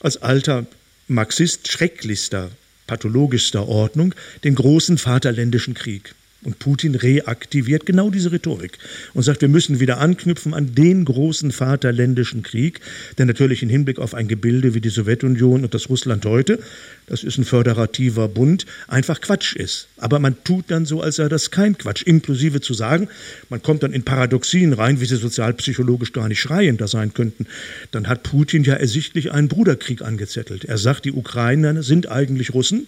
als 0.00 0.18
alter 0.18 0.66
Marxist 1.08 1.70
schrecklichster 1.70 2.50
pathologischster 2.90 3.68
Ordnung 3.68 4.16
den 4.42 4.56
großen 4.56 4.98
Vaterländischen 4.98 5.74
Krieg. 5.74 6.12
Und 6.42 6.58
Putin 6.58 6.94
reaktiviert 6.94 7.84
genau 7.84 8.08
diese 8.08 8.32
Rhetorik 8.32 8.78
und 9.12 9.22
sagt, 9.22 9.42
wir 9.42 9.48
müssen 9.48 9.78
wieder 9.78 9.98
anknüpfen 9.98 10.54
an 10.54 10.74
den 10.74 11.04
großen 11.04 11.52
Vaterländischen 11.52 12.42
Krieg, 12.42 12.80
der 13.18 13.26
natürlich 13.26 13.62
im 13.62 13.68
Hinblick 13.68 13.98
auf 13.98 14.14
ein 14.14 14.26
Gebilde 14.26 14.72
wie 14.72 14.80
die 14.80 14.88
Sowjetunion 14.88 15.64
und 15.64 15.74
das 15.74 15.90
Russland 15.90 16.24
heute, 16.24 16.58
das 17.06 17.24
ist 17.24 17.36
ein 17.36 17.44
föderativer 17.44 18.28
Bund, 18.28 18.64
einfach 18.88 19.20
Quatsch 19.20 19.54
ist. 19.54 19.88
Aber 19.98 20.18
man 20.18 20.42
tut 20.42 20.70
dann 20.70 20.86
so, 20.86 21.02
als 21.02 21.16
sei 21.16 21.28
das 21.28 21.50
kein 21.50 21.76
Quatsch, 21.76 22.04
inklusive 22.04 22.62
zu 22.62 22.72
sagen, 22.72 23.08
man 23.50 23.60
kommt 23.60 23.82
dann 23.82 23.92
in 23.92 24.04
Paradoxien 24.04 24.72
rein, 24.72 24.98
wie 25.02 25.06
sie 25.06 25.16
sozialpsychologisch 25.16 26.14
gar 26.14 26.28
nicht 26.28 26.40
schreiender 26.40 26.88
sein 26.88 27.12
könnten. 27.12 27.46
Dann 27.90 28.08
hat 28.08 28.22
Putin 28.22 28.64
ja 28.64 28.74
ersichtlich 28.74 29.30
einen 29.30 29.48
Bruderkrieg 29.48 30.00
angezettelt. 30.00 30.64
Er 30.64 30.78
sagt, 30.78 31.04
die 31.04 31.12
Ukrainer 31.12 31.82
sind 31.82 32.08
eigentlich 32.08 32.54
Russen, 32.54 32.86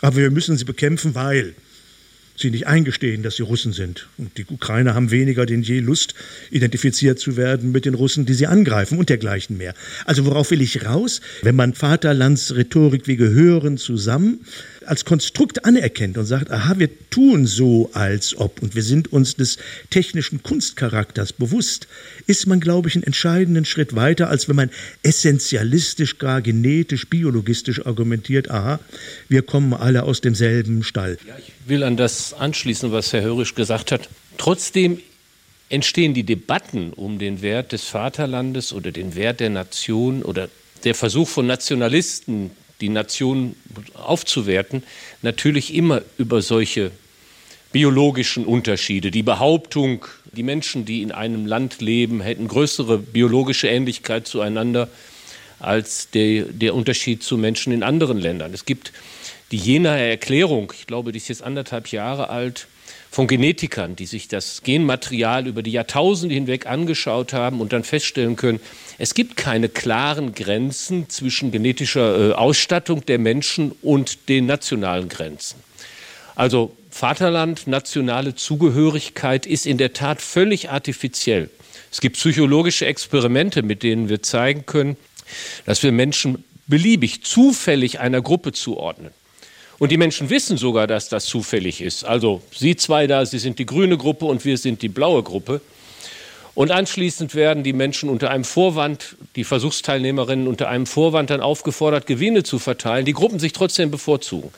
aber 0.00 0.18
wir 0.18 0.30
müssen 0.30 0.56
sie 0.56 0.64
bekämpfen, 0.64 1.16
weil 1.16 1.54
sie 2.36 2.50
nicht 2.50 2.66
eingestehen, 2.66 3.22
dass 3.22 3.36
sie 3.36 3.42
Russen 3.42 3.72
sind. 3.72 4.08
Und 4.18 4.36
die 4.38 4.46
Ukrainer 4.48 4.94
haben 4.94 5.10
weniger 5.10 5.46
denn 5.46 5.62
je 5.62 5.80
Lust, 5.80 6.14
identifiziert 6.50 7.18
zu 7.18 7.36
werden 7.36 7.70
mit 7.72 7.84
den 7.84 7.94
Russen, 7.94 8.26
die 8.26 8.34
sie 8.34 8.46
angreifen 8.46 8.98
und 8.98 9.08
dergleichen 9.08 9.56
mehr. 9.56 9.74
Also 10.04 10.24
worauf 10.26 10.50
will 10.50 10.60
ich 10.60 10.84
raus? 10.84 11.20
Wenn 11.42 11.56
man 11.56 11.74
Vaterlandsrhetorik, 11.74 13.06
wir 13.06 13.16
gehören 13.16 13.78
zusammen, 13.78 14.40
als 14.86 15.04
Konstrukt 15.04 15.64
anerkennt 15.64 16.18
und 16.18 16.26
sagt, 16.26 16.50
aha, 16.50 16.78
wir 16.78 16.90
tun 17.10 17.46
so, 17.46 17.90
als 17.94 18.36
ob 18.36 18.62
und 18.62 18.74
wir 18.74 18.82
sind 18.82 19.12
uns 19.12 19.36
des 19.36 19.58
technischen 19.90 20.42
Kunstcharakters 20.42 21.32
bewusst, 21.32 21.86
ist 22.26 22.46
man, 22.46 22.60
glaube 22.60 22.88
ich, 22.88 22.96
einen 22.96 23.04
entscheidenden 23.04 23.64
Schritt 23.64 23.94
weiter, 23.94 24.28
als 24.28 24.48
wenn 24.48 24.56
man 24.56 24.70
essentialistisch, 25.02 26.18
gar 26.18 26.42
genetisch, 26.42 27.08
biologistisch 27.08 27.86
argumentiert, 27.86 28.50
aha, 28.50 28.80
wir 29.28 29.42
kommen 29.42 29.72
alle 29.72 30.02
aus 30.02 30.20
demselben 30.20 30.82
Stall. 30.82 31.16
Ja, 31.26 31.36
ich 31.38 31.53
will 31.66 31.82
an 31.82 31.96
das 31.96 32.32
anschließen, 32.34 32.92
was 32.92 33.12
Herr 33.12 33.22
Hörisch 33.22 33.54
gesagt 33.54 33.92
hat. 33.92 34.08
Trotzdem 34.38 35.00
entstehen 35.68 36.14
die 36.14 36.24
Debatten 36.24 36.92
um 36.92 37.18
den 37.18 37.42
Wert 37.42 37.72
des 37.72 37.84
Vaterlandes 37.84 38.72
oder 38.72 38.92
den 38.92 39.14
Wert 39.14 39.40
der 39.40 39.50
Nation 39.50 40.22
oder 40.22 40.48
der 40.84 40.94
Versuch 40.94 41.28
von 41.28 41.46
Nationalisten, 41.46 42.50
die 42.80 42.88
Nation 42.88 43.56
aufzuwerten, 43.94 44.82
natürlich 45.22 45.74
immer 45.74 46.02
über 46.18 46.42
solche 46.42 46.90
biologischen 47.72 48.44
Unterschiede. 48.44 49.10
Die 49.10 49.22
Behauptung, 49.22 50.04
die 50.32 50.42
Menschen, 50.42 50.84
die 50.84 51.02
in 51.02 51.10
einem 51.10 51.46
Land 51.46 51.80
leben, 51.80 52.20
hätten 52.20 52.46
größere 52.46 52.98
biologische 52.98 53.68
Ähnlichkeit 53.68 54.28
zueinander 54.28 54.88
als 55.58 56.10
der, 56.10 56.44
der 56.44 56.74
Unterschied 56.74 57.22
zu 57.22 57.38
Menschen 57.38 57.72
in 57.72 57.82
anderen 57.82 58.18
Ländern. 58.18 58.52
Es 58.52 58.64
gibt 58.64 58.92
die 59.54 59.60
Jenaer 59.60 60.08
Erklärung, 60.08 60.72
ich 60.76 60.88
glaube, 60.88 61.12
die 61.12 61.18
ist 61.18 61.28
jetzt 61.28 61.44
anderthalb 61.44 61.86
Jahre 61.92 62.28
alt, 62.28 62.66
von 63.12 63.28
Genetikern, 63.28 63.94
die 63.94 64.06
sich 64.06 64.26
das 64.26 64.64
Genmaterial 64.64 65.46
über 65.46 65.62
die 65.62 65.70
Jahrtausende 65.70 66.34
hinweg 66.34 66.66
angeschaut 66.66 67.32
haben 67.32 67.60
und 67.60 67.72
dann 67.72 67.84
feststellen 67.84 68.34
können, 68.34 68.58
es 68.98 69.14
gibt 69.14 69.36
keine 69.36 69.68
klaren 69.68 70.34
Grenzen 70.34 71.08
zwischen 71.08 71.52
genetischer 71.52 72.30
äh, 72.30 72.32
Ausstattung 72.32 73.06
der 73.06 73.20
Menschen 73.20 73.70
und 73.80 74.28
den 74.28 74.46
nationalen 74.46 75.08
Grenzen. 75.08 75.60
Also 76.34 76.76
Vaterland, 76.90 77.68
nationale 77.68 78.34
Zugehörigkeit 78.34 79.46
ist 79.46 79.66
in 79.66 79.78
der 79.78 79.92
Tat 79.92 80.20
völlig 80.20 80.70
artifiziell. 80.70 81.48
Es 81.92 82.00
gibt 82.00 82.16
psychologische 82.16 82.86
Experimente, 82.86 83.62
mit 83.62 83.84
denen 83.84 84.08
wir 84.08 84.20
zeigen 84.20 84.66
können, 84.66 84.96
dass 85.64 85.84
wir 85.84 85.92
Menschen 85.92 86.42
beliebig 86.66 87.22
zufällig 87.22 88.00
einer 88.00 88.20
Gruppe 88.20 88.50
zuordnen. 88.50 89.12
Und 89.78 89.90
die 89.90 89.96
Menschen 89.96 90.30
wissen 90.30 90.56
sogar, 90.56 90.86
dass 90.86 91.08
das 91.08 91.26
zufällig 91.26 91.80
ist. 91.80 92.04
Also 92.04 92.42
Sie 92.52 92.76
zwei 92.76 93.06
da, 93.06 93.26
Sie 93.26 93.38
sind 93.38 93.58
die 93.58 93.66
grüne 93.66 93.96
Gruppe 93.96 94.26
und 94.26 94.44
wir 94.44 94.58
sind 94.58 94.82
die 94.82 94.88
blaue 94.88 95.22
Gruppe. 95.22 95.60
Und 96.54 96.70
anschließend 96.70 97.34
werden 97.34 97.64
die 97.64 97.72
Menschen 97.72 98.08
unter 98.08 98.30
einem 98.30 98.44
Vorwand, 98.44 99.16
die 99.34 99.42
Versuchsteilnehmerinnen 99.42 100.46
unter 100.46 100.68
einem 100.68 100.86
Vorwand 100.86 101.30
dann 101.30 101.40
aufgefordert, 101.40 102.06
Gewinne 102.06 102.44
zu 102.44 102.60
verteilen, 102.60 103.04
die 103.04 103.12
Gruppen 103.12 103.40
sich 103.40 103.52
trotzdem 103.52 103.90
bevorzugen. 103.90 104.50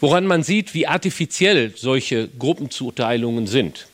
Woran 0.00 0.26
man 0.26 0.42
sieht, 0.42 0.74
wie 0.74 0.88
artifiziell 0.88 1.72
solche 1.76 2.28
Gruppenzuteilungen 2.28 3.46
sind. 3.46 3.86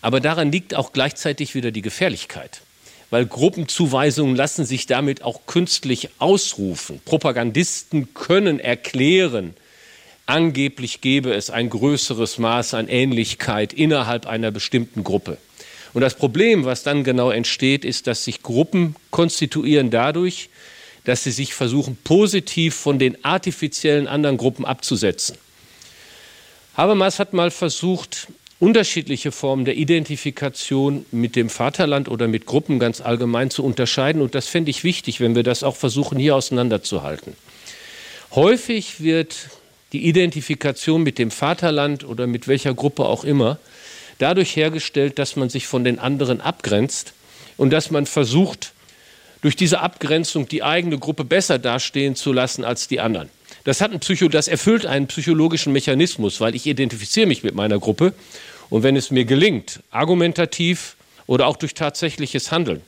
Aber 0.00 0.20
daran 0.20 0.50
liegt 0.50 0.74
auch 0.74 0.92
gleichzeitig 0.92 1.54
wieder 1.54 1.70
die 1.70 1.82
Gefährlichkeit. 1.82 2.62
Weil 3.10 3.26
Gruppenzuweisungen 3.26 4.34
lassen 4.34 4.64
sich 4.64 4.86
damit 4.86 5.22
auch 5.22 5.46
künstlich 5.46 6.10
ausrufen. 6.18 7.00
Propagandisten 7.04 8.12
können 8.14 8.58
erklären, 8.58 9.54
angeblich 10.26 11.00
gäbe 11.00 11.32
es 11.32 11.50
ein 11.50 11.70
größeres 11.70 12.38
Maß 12.38 12.74
an 12.74 12.88
Ähnlichkeit 12.88 13.72
innerhalb 13.72 14.26
einer 14.26 14.50
bestimmten 14.50 15.04
Gruppe. 15.04 15.38
Und 15.94 16.02
das 16.02 16.14
Problem, 16.14 16.64
was 16.64 16.82
dann 16.82 17.04
genau 17.04 17.30
entsteht, 17.30 17.84
ist, 17.84 18.06
dass 18.06 18.24
sich 18.24 18.42
Gruppen 18.42 18.96
konstituieren 19.10 19.90
dadurch, 19.90 20.50
dass 21.04 21.24
sie 21.24 21.30
sich 21.30 21.54
versuchen, 21.54 21.96
positiv 22.04 22.74
von 22.74 22.98
den 22.98 23.24
artifiziellen 23.24 24.08
anderen 24.08 24.36
Gruppen 24.36 24.64
abzusetzen. 24.66 25.38
Habermas 26.76 27.18
hat 27.18 27.32
mal 27.32 27.50
versucht, 27.50 28.26
unterschiedliche 28.58 29.32
Formen 29.32 29.64
der 29.64 29.76
Identifikation 29.76 31.06
mit 31.12 31.36
dem 31.36 31.48
Vaterland 31.48 32.08
oder 32.08 32.28
mit 32.28 32.46
Gruppen 32.46 32.78
ganz 32.78 33.00
allgemein 33.00 33.50
zu 33.50 33.64
unterscheiden. 33.64 34.20
Und 34.20 34.34
das 34.34 34.48
fände 34.48 34.70
ich 34.70 34.84
wichtig, 34.84 35.20
wenn 35.20 35.34
wir 35.34 35.42
das 35.42 35.62
auch 35.62 35.76
versuchen, 35.76 36.18
hier 36.18 36.36
auseinanderzuhalten. 36.36 37.34
Häufig 38.34 39.00
wird 39.00 39.48
die 39.92 40.06
Identifikation 40.06 41.02
mit 41.02 41.18
dem 41.18 41.30
Vaterland 41.30 42.04
oder 42.04 42.26
mit 42.26 42.48
welcher 42.48 42.74
Gruppe 42.74 43.04
auch 43.06 43.24
immer, 43.24 43.58
dadurch 44.18 44.56
hergestellt, 44.56 45.18
dass 45.18 45.36
man 45.36 45.48
sich 45.48 45.66
von 45.66 45.84
den 45.84 45.98
anderen 45.98 46.40
abgrenzt 46.40 47.12
und 47.56 47.70
dass 47.70 47.90
man 47.90 48.06
versucht, 48.06 48.72
durch 49.42 49.56
diese 49.56 49.80
Abgrenzung 49.80 50.48
die 50.48 50.62
eigene 50.62 50.98
Gruppe 50.98 51.24
besser 51.24 51.58
dastehen 51.58 52.16
zu 52.16 52.32
lassen 52.32 52.64
als 52.64 52.88
die 52.88 53.00
anderen. 53.00 53.28
Das, 53.64 53.80
hat 53.80 53.92
ein 53.92 54.00
Psycho, 54.00 54.28
das 54.28 54.48
erfüllt 54.48 54.86
einen 54.86 55.06
psychologischen 55.06 55.72
Mechanismus, 55.72 56.40
weil 56.40 56.54
ich 56.54 56.66
identifiziere 56.66 57.26
mich 57.26 57.42
mit 57.42 57.54
meiner 57.54 57.78
Gruppe 57.78 58.12
und 58.70 58.82
wenn 58.82 58.96
es 58.96 59.10
mir 59.10 59.24
gelingt, 59.24 59.80
argumentativ 59.90 60.96
oder 61.26 61.46
auch 61.46 61.56
durch 61.56 61.74
tatsächliches 61.74 62.50
Handeln, 62.50 62.82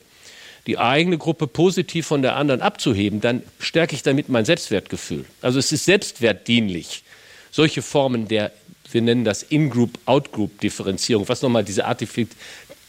die 0.69 0.77
eigene 0.77 1.17
Gruppe 1.17 1.47
positiv 1.47 2.05
von 2.05 2.21
der 2.21 2.35
anderen 2.35 2.61
abzuheben, 2.61 3.21
dann 3.21 3.41
stärke 3.59 3.95
ich 3.95 4.03
damit 4.03 4.29
mein 4.29 4.45
Selbstwertgefühl. 4.45 5.25
Also 5.41 5.57
es 5.57 5.71
ist 5.71 5.85
selbstwertdienlich. 5.85 7.01
Solche 7.49 7.81
Formen 7.81 8.27
der, 8.27 8.51
wir 8.91 9.01
nennen 9.01 9.23
das 9.23 9.41
In-Group, 9.41 9.97
Out-Group-Differenzierung, 10.05 11.27
was 11.27 11.41
nochmal 11.41 11.63
diese 11.63 11.85
Artifiz 11.85 12.29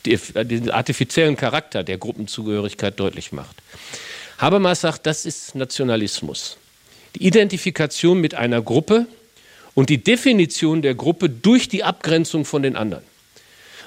diesen 0.04 0.70
artifiziellen 0.70 1.36
Charakter 1.38 1.82
der 1.82 1.96
Gruppenzugehörigkeit 1.96 3.00
deutlich 3.00 3.32
macht. 3.32 3.56
Habermas 4.36 4.82
sagt, 4.82 5.06
das 5.06 5.24
ist 5.24 5.54
Nationalismus. 5.54 6.58
Die 7.14 7.26
Identifikation 7.26 8.20
mit 8.20 8.34
einer 8.34 8.60
Gruppe 8.60 9.06
und 9.74 9.88
die 9.88 10.04
Definition 10.04 10.82
der 10.82 10.94
Gruppe 10.94 11.30
durch 11.30 11.68
die 11.68 11.82
Abgrenzung 11.82 12.44
von 12.44 12.62
den 12.62 12.76
anderen. 12.76 13.04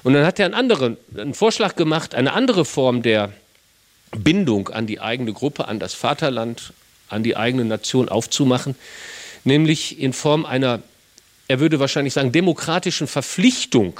Und 0.02 0.14
dann 0.14 0.26
hat 0.26 0.40
er 0.40 0.46
einen 0.46 0.56
anderen 0.56 0.98
einen 1.16 1.36
Vorschlag 1.36 1.76
gemacht, 1.76 2.16
eine 2.16 2.34
andere 2.34 2.66
Form 2.66 3.04
der 3.04 3.34
Bindung 4.16 4.70
an 4.70 4.88
die 4.88 5.00
eigene 5.00 5.34
Gruppe, 5.34 5.68
an 5.68 5.80
das 5.80 5.94
Vaterland, 5.94 6.74
an 7.10 7.24
die 7.24 7.38
eigene 7.38 7.66
Nation 7.66 8.10
aufzumachen, 8.10 8.76
nämlich 9.44 10.00
in 10.00 10.14
Form 10.14 10.46
einer, 10.46 10.82
er 11.48 11.60
würde 11.60 11.80
wahrscheinlich 11.80 12.14
sagen, 12.14 12.32
demokratischen 12.32 13.08
Verpflichtung 13.08 14.00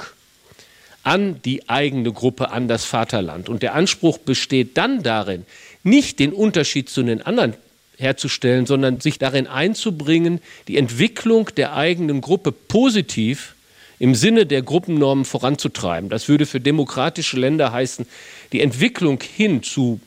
an 1.02 1.40
die 1.42 1.68
eigene 1.68 2.12
Gruppe, 2.12 2.50
an 2.50 2.66
das 2.66 2.84
Vaterland. 2.84 3.48
Und 3.48 3.62
der 3.62 3.74
Anspruch 3.74 4.18
besteht 4.18 4.76
dann 4.76 5.02
darin, 5.02 5.44
nicht 5.82 6.18
den 6.18 6.32
Unterschied 6.32 6.88
zu 6.88 7.02
den 7.02 7.22
anderen 7.22 7.54
herzustellen, 7.98 8.66
sondern 8.66 9.00
sich 9.00 9.18
darin 9.18 9.46
einzubringen, 9.46 10.40
die 10.66 10.78
Entwicklung 10.78 11.50
der 11.56 11.76
eigenen 11.76 12.20
Gruppe 12.20 12.52
positiv 12.52 13.53
im 13.98 14.14
Sinne 14.14 14.46
der 14.46 14.62
Gruppennormen 14.62 15.24
voranzutreiben. 15.24 16.10
Das 16.10 16.28
würde 16.28 16.46
für 16.46 16.60
demokratische 16.60 17.38
Länder 17.38 17.72
heißen, 17.72 18.06
die 18.52 18.60
Entwicklung 18.60 19.22
hin 19.22 19.62
zu 19.62 20.00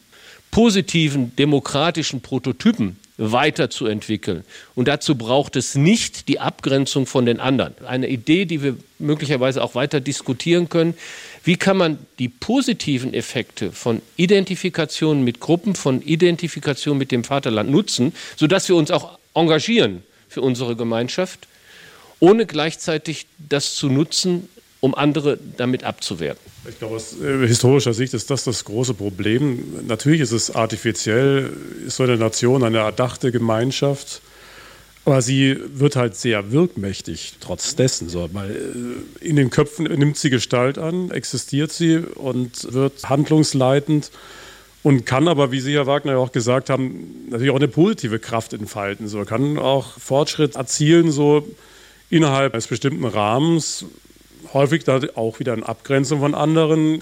positiven 0.51 1.35
demokratischen 1.35 2.21
Prototypen 2.21 2.97
weiterzuentwickeln. 3.17 4.43
Und 4.75 4.87
dazu 4.87 5.15
braucht 5.15 5.55
es 5.55 5.75
nicht 5.75 6.27
die 6.27 6.39
Abgrenzung 6.39 7.05
von 7.07 7.25
den 7.25 7.39
anderen. 7.39 7.73
Eine 7.85 8.07
Idee, 8.07 8.45
die 8.45 8.61
wir 8.61 8.77
möglicherweise 8.99 9.63
auch 9.63 9.75
weiter 9.75 9.99
diskutieren 9.99 10.69
können. 10.69 10.93
Wie 11.43 11.55
kann 11.55 11.77
man 11.77 11.97
die 12.19 12.29
positiven 12.29 13.13
Effekte 13.13 13.71
von 13.71 14.01
Identifikation 14.17 15.23
mit 15.23 15.39
Gruppen, 15.39 15.75
von 15.75 16.01
Identifikation 16.01 16.97
mit 16.97 17.11
dem 17.11 17.23
Vaterland 17.23 17.71
nutzen, 17.71 18.13
sodass 18.35 18.69
wir 18.69 18.75
uns 18.75 18.91
auch 18.91 19.17
engagieren 19.33 20.03
für 20.29 20.41
unsere 20.41 20.75
Gemeinschaft, 20.75 21.47
ohne 22.19 22.45
gleichzeitig 22.45 23.27
das 23.37 23.75
zu 23.75 23.89
nutzen, 23.89 24.49
um 24.79 24.95
andere 24.95 25.37
damit 25.57 25.83
abzuwerten. 25.83 26.41
Ich 26.69 26.77
glaube, 26.79 26.95
aus 26.95 27.15
äh, 27.21 27.47
historischer 27.47 27.93
Sicht 27.93 28.13
ist 28.13 28.29
das 28.29 28.43
das 28.43 28.63
große 28.65 28.93
Problem. 28.93 29.63
Natürlich 29.87 30.21
ist 30.21 30.31
es 30.31 30.53
artifiziell, 30.53 31.51
ist 31.85 31.97
so 31.97 32.03
eine 32.03 32.17
Nation 32.17 32.63
eine 32.63 32.79
erdachte 32.79 33.31
Gemeinschaft, 33.31 34.21
aber 35.05 35.21
sie 35.21 35.57
wird 35.73 35.95
halt 35.95 36.15
sehr 36.15 36.51
wirkmächtig 36.51 37.35
trotz 37.39 37.75
dessen. 37.75 38.09
So, 38.09 38.29
weil 38.33 38.51
äh, 38.51 39.25
in 39.25 39.35
den 39.35 39.49
Köpfen 39.49 39.85
nimmt 39.85 40.17
sie 40.17 40.29
Gestalt 40.29 40.77
an, 40.77 41.11
existiert 41.11 41.71
sie 41.71 41.97
und 41.97 42.71
wird 42.73 43.09
handlungsleitend 43.09 44.11
und 44.83 45.05
kann 45.05 45.27
aber, 45.27 45.51
wie 45.51 45.59
Sie, 45.59 45.73
Herr 45.73 45.87
Wagner, 45.87 46.13
ja 46.13 46.17
auch 46.17 46.31
gesagt 46.31 46.69
haben, 46.69 47.27
natürlich 47.29 47.51
auch 47.51 47.57
eine 47.57 47.67
positive 47.67 48.19
Kraft 48.19 48.53
entfalten. 48.53 49.07
So 49.07 49.25
kann 49.25 49.57
auch 49.57 49.99
Fortschritt 49.99 50.55
erzielen, 50.55 51.11
so 51.11 51.45
innerhalb 52.09 52.53
eines 52.53 52.67
bestimmten 52.67 53.05
Rahmens, 53.05 53.85
häufig 54.53 54.83
da 54.83 54.99
auch 55.15 55.39
wieder 55.39 55.53
in 55.53 55.63
Abgrenzung 55.63 56.19
von 56.19 56.33
anderen. 56.33 57.01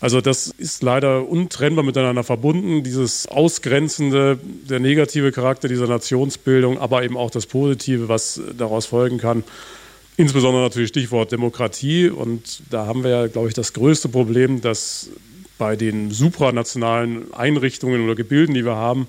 Also 0.00 0.22
das 0.22 0.48
ist 0.56 0.82
leider 0.82 1.28
untrennbar 1.28 1.84
miteinander 1.84 2.24
verbunden, 2.24 2.82
dieses 2.82 3.26
Ausgrenzende, 3.26 4.38
der 4.42 4.80
negative 4.80 5.30
Charakter 5.30 5.68
dieser 5.68 5.86
Nationsbildung, 5.86 6.78
aber 6.78 7.04
eben 7.04 7.18
auch 7.18 7.30
das 7.30 7.46
Positive, 7.46 8.08
was 8.08 8.40
daraus 8.56 8.86
folgen 8.86 9.18
kann. 9.18 9.44
Insbesondere 10.16 10.62
natürlich 10.62 10.88
Stichwort 10.88 11.32
Demokratie. 11.32 12.08
Und 12.08 12.62
da 12.70 12.86
haben 12.86 13.04
wir 13.04 13.10
ja, 13.10 13.26
glaube 13.26 13.48
ich, 13.48 13.54
das 13.54 13.74
größte 13.74 14.08
Problem, 14.08 14.62
dass 14.62 15.10
bei 15.58 15.76
den 15.76 16.10
supranationalen 16.10 17.34
Einrichtungen 17.34 18.02
oder 18.02 18.14
Gebilden, 18.14 18.54
die 18.54 18.64
wir 18.64 18.76
haben, 18.76 19.06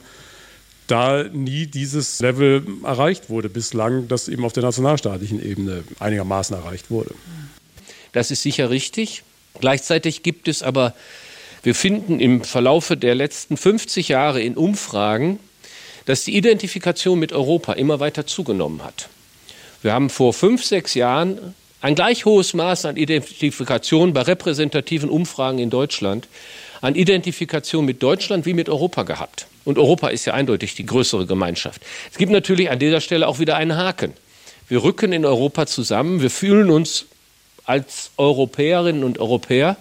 da 0.92 1.24
nie 1.24 1.68
dieses 1.68 2.20
Level 2.20 2.66
erreicht 2.84 3.30
wurde 3.30 3.50
bislang, 3.50 4.08
das 4.08 4.28
eben 4.28 4.44
auf 4.44 4.54
der 4.54 4.64
nationalstaatlichen 4.64 5.44
Ebene 5.44 5.84
einigermaßen 6.00 6.56
erreicht 6.56 6.92
wurde. 6.92 7.16
Das 8.12 8.30
ist 8.30 8.42
sicher 8.42 8.70
richtig. 8.70 9.24
Gleichzeitig 9.60 10.22
gibt 10.22 10.48
es 10.48 10.64
aber, 10.64 10.94
wir 11.64 11.76
finden 11.76 12.20
im 12.20 12.44
Verlaufe 12.44 12.98
der 12.98 13.16
letzten 13.16 13.56
50 13.56 14.10
Jahre 14.10 14.42
in 14.42 14.58
Umfragen, 14.58 15.40
dass 16.06 16.26
die 16.26 16.36
Identifikation 16.36 17.20
mit 17.20 17.32
Europa 17.32 17.74
immer 17.74 18.00
weiter 18.00 18.26
zugenommen 18.26 18.84
hat. 18.84 19.08
Wir 19.82 19.94
haben 19.94 20.10
vor 20.10 20.34
fünf, 20.34 20.66
sechs 20.66 20.94
Jahren 20.94 21.56
ein 21.80 21.96
gleich 21.96 22.26
hohes 22.26 22.54
Maß 22.54 22.86
an 22.86 22.98
Identifikation 22.98 24.14
bei 24.14 24.22
repräsentativen 24.22 25.10
Umfragen 25.10 25.60
in 25.60 25.70
Deutschland, 25.70 26.28
an 26.82 26.96
Identifikation 26.96 27.86
mit 27.86 28.04
Deutschland 28.04 28.46
wie 28.46 28.54
mit 28.54 28.70
Europa 28.70 29.04
gehabt. 29.04 29.48
Und 29.64 29.78
Europa 29.78 30.10
ist 30.10 30.26
ja 30.26 30.34
eindeutig 30.34 30.76
die 30.76 30.86
größere 30.86 31.26
Gemeinschaft. 31.26 31.82
Es 32.12 32.18
gibt 32.18 32.32
natürlich 32.32 32.70
an 32.70 32.80
dieser 32.80 33.02
Stelle 33.02 33.28
auch 33.28 33.40
wieder 33.40 33.56
einen 33.56 33.78
Haken. 33.78 34.14
Wir 34.68 34.84
rücken 34.84 35.14
in 35.14 35.26
Europa 35.26 35.68
zusammen, 35.68 36.22
wir 36.22 36.32
fühlen 36.32 36.70
uns 36.70 37.06
als 37.66 38.12
Europäerinnen 38.18 39.04
und 39.04 39.20
Europäer, 39.20 39.78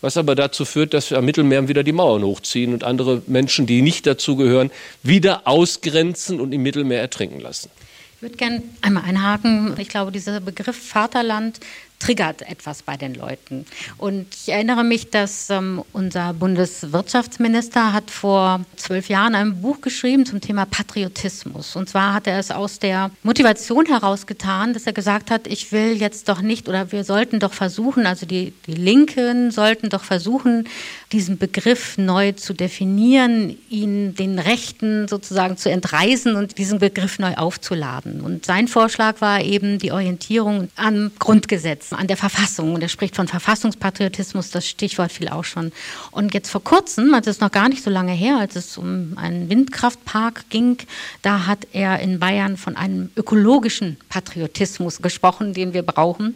was 0.00 0.16
aber 0.16 0.34
dazu 0.34 0.64
führt, 0.64 0.94
dass 0.94 1.10
wir 1.10 1.18
am 1.18 1.24
Mittelmeer 1.24 1.68
wieder 1.68 1.82
die 1.82 1.92
Mauern 1.92 2.22
hochziehen 2.22 2.72
und 2.72 2.84
andere 2.84 3.22
Menschen, 3.26 3.66
die 3.66 3.82
nicht 3.82 4.06
dazugehören, 4.06 4.70
wieder 5.02 5.48
ausgrenzen 5.48 6.38
und 6.38 6.52
im 6.52 6.62
Mittelmeer 6.62 7.00
ertrinken 7.00 7.40
lassen. 7.40 7.70
Ich 8.16 8.22
würde 8.22 8.36
gerne 8.36 8.62
einmal 8.80 9.04
einhaken. 9.04 9.74
Ich 9.78 9.88
glaube, 9.88 10.12
dieser 10.12 10.40
Begriff 10.40 10.76
Vaterland 10.76 11.60
triggert 11.98 12.42
etwas 12.42 12.82
bei 12.82 12.96
den 12.96 13.14
Leuten. 13.14 13.64
Und 13.98 14.26
ich 14.34 14.52
erinnere 14.52 14.84
mich, 14.84 15.10
dass 15.10 15.50
ähm, 15.50 15.82
unser 15.92 16.34
Bundeswirtschaftsminister 16.34 17.92
hat 17.92 18.10
vor 18.10 18.60
zwölf 18.76 19.08
Jahren 19.08 19.34
ein 19.34 19.60
Buch 19.62 19.80
geschrieben 19.80 20.26
zum 20.26 20.40
Thema 20.40 20.66
Patriotismus. 20.66 21.76
Und 21.76 21.88
zwar 21.88 22.14
hat 22.14 22.26
er 22.26 22.38
es 22.38 22.50
aus 22.50 22.78
der 22.78 23.10
Motivation 23.22 23.86
heraus 23.86 24.26
getan, 24.26 24.74
dass 24.74 24.86
er 24.86 24.92
gesagt 24.92 25.30
hat, 25.30 25.46
ich 25.46 25.72
will 25.72 25.96
jetzt 25.96 26.28
doch 26.28 26.42
nicht 26.42 26.68
oder 26.68 26.92
wir 26.92 27.04
sollten 27.04 27.40
doch 27.40 27.52
versuchen, 27.52 28.06
also 28.06 28.26
die, 28.26 28.52
die 28.66 28.74
Linken 28.74 29.50
sollten 29.50 29.88
doch 29.88 30.04
versuchen, 30.04 30.68
diesen 31.12 31.38
Begriff 31.38 31.98
neu 31.98 32.32
zu 32.32 32.52
definieren, 32.52 33.56
ihn 33.70 34.16
den 34.16 34.38
Rechten 34.40 35.06
sozusagen 35.06 35.56
zu 35.56 35.70
entreißen 35.70 36.34
und 36.34 36.58
diesen 36.58 36.80
Begriff 36.80 37.18
neu 37.20 37.34
aufzuladen. 37.34 38.20
Und 38.20 38.44
sein 38.44 38.66
Vorschlag 38.66 39.20
war 39.20 39.40
eben 39.40 39.78
die 39.78 39.92
Orientierung 39.92 40.68
am 40.74 41.12
Grundgesetz 41.18 41.92
an 41.92 42.08
der 42.08 42.16
Verfassung. 42.16 42.74
Und 42.74 42.82
er 42.82 42.88
spricht 42.88 43.14
von 43.14 43.28
Verfassungspatriotismus, 43.28 44.50
das 44.50 44.66
Stichwort 44.66 45.12
fiel 45.12 45.28
auch 45.28 45.44
schon. 45.44 45.70
Und 46.10 46.34
jetzt 46.34 46.50
vor 46.50 46.64
kurzem, 46.64 47.14
also 47.14 47.30
es 47.30 47.36
ist 47.36 47.42
noch 47.42 47.52
gar 47.52 47.68
nicht 47.68 47.84
so 47.84 47.90
lange 47.90 48.12
her, 48.12 48.38
als 48.38 48.56
es 48.56 48.76
um 48.76 49.12
einen 49.16 49.48
Windkraftpark 49.48 50.50
ging, 50.50 50.78
da 51.22 51.46
hat 51.46 51.68
er 51.72 52.00
in 52.00 52.18
Bayern 52.18 52.56
von 52.56 52.76
einem 52.76 53.10
ökologischen 53.16 53.96
Patriotismus 54.08 55.00
gesprochen, 55.02 55.54
den 55.54 55.72
wir 55.72 55.82
brauchen. 55.82 56.34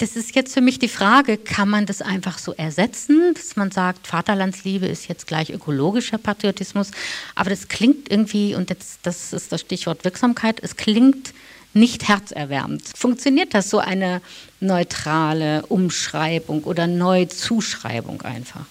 Das 0.00 0.16
ist 0.16 0.34
jetzt 0.34 0.54
für 0.54 0.62
mich 0.62 0.78
die 0.78 0.88
Frage, 0.88 1.36
kann 1.36 1.68
man 1.68 1.84
das 1.84 2.00
einfach 2.00 2.38
so 2.38 2.54
ersetzen, 2.54 3.34
dass 3.34 3.56
man 3.56 3.70
sagt, 3.70 4.06
Vaterlandsliebe 4.06 4.86
ist 4.86 5.08
jetzt 5.08 5.26
gleich 5.26 5.50
ökologischer 5.50 6.16
Patriotismus, 6.16 6.90
aber 7.34 7.50
das 7.50 7.68
klingt 7.68 8.10
irgendwie, 8.10 8.54
und 8.54 8.70
jetzt, 8.70 9.00
das 9.02 9.34
ist 9.34 9.52
das 9.52 9.60
Stichwort 9.60 10.02
Wirksamkeit, 10.04 10.58
es 10.62 10.76
klingt 10.76 11.34
nicht 11.74 12.08
herzerwärmend. 12.08 12.82
Funktioniert 12.96 13.52
das 13.52 13.68
so 13.68 13.78
eine 13.78 14.22
neutrale 14.60 15.66
Umschreibung 15.66 16.64
oder 16.64 16.86
Neuzuschreibung 16.86 18.22
einfach? 18.22 18.64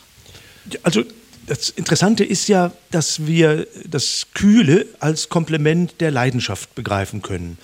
Also 0.81 1.03
das 1.45 1.69
Interessante 1.69 2.23
ist 2.23 2.47
ja, 2.47 2.71
dass 2.89 3.27
wir 3.27 3.67
das 3.85 4.25
Kühle 4.33 4.87
als 4.99 5.29
Komplement 5.29 6.01
der 6.01 6.09
Leidenschaft 6.09 6.73
begreifen 6.73 7.21
können. 7.21 7.59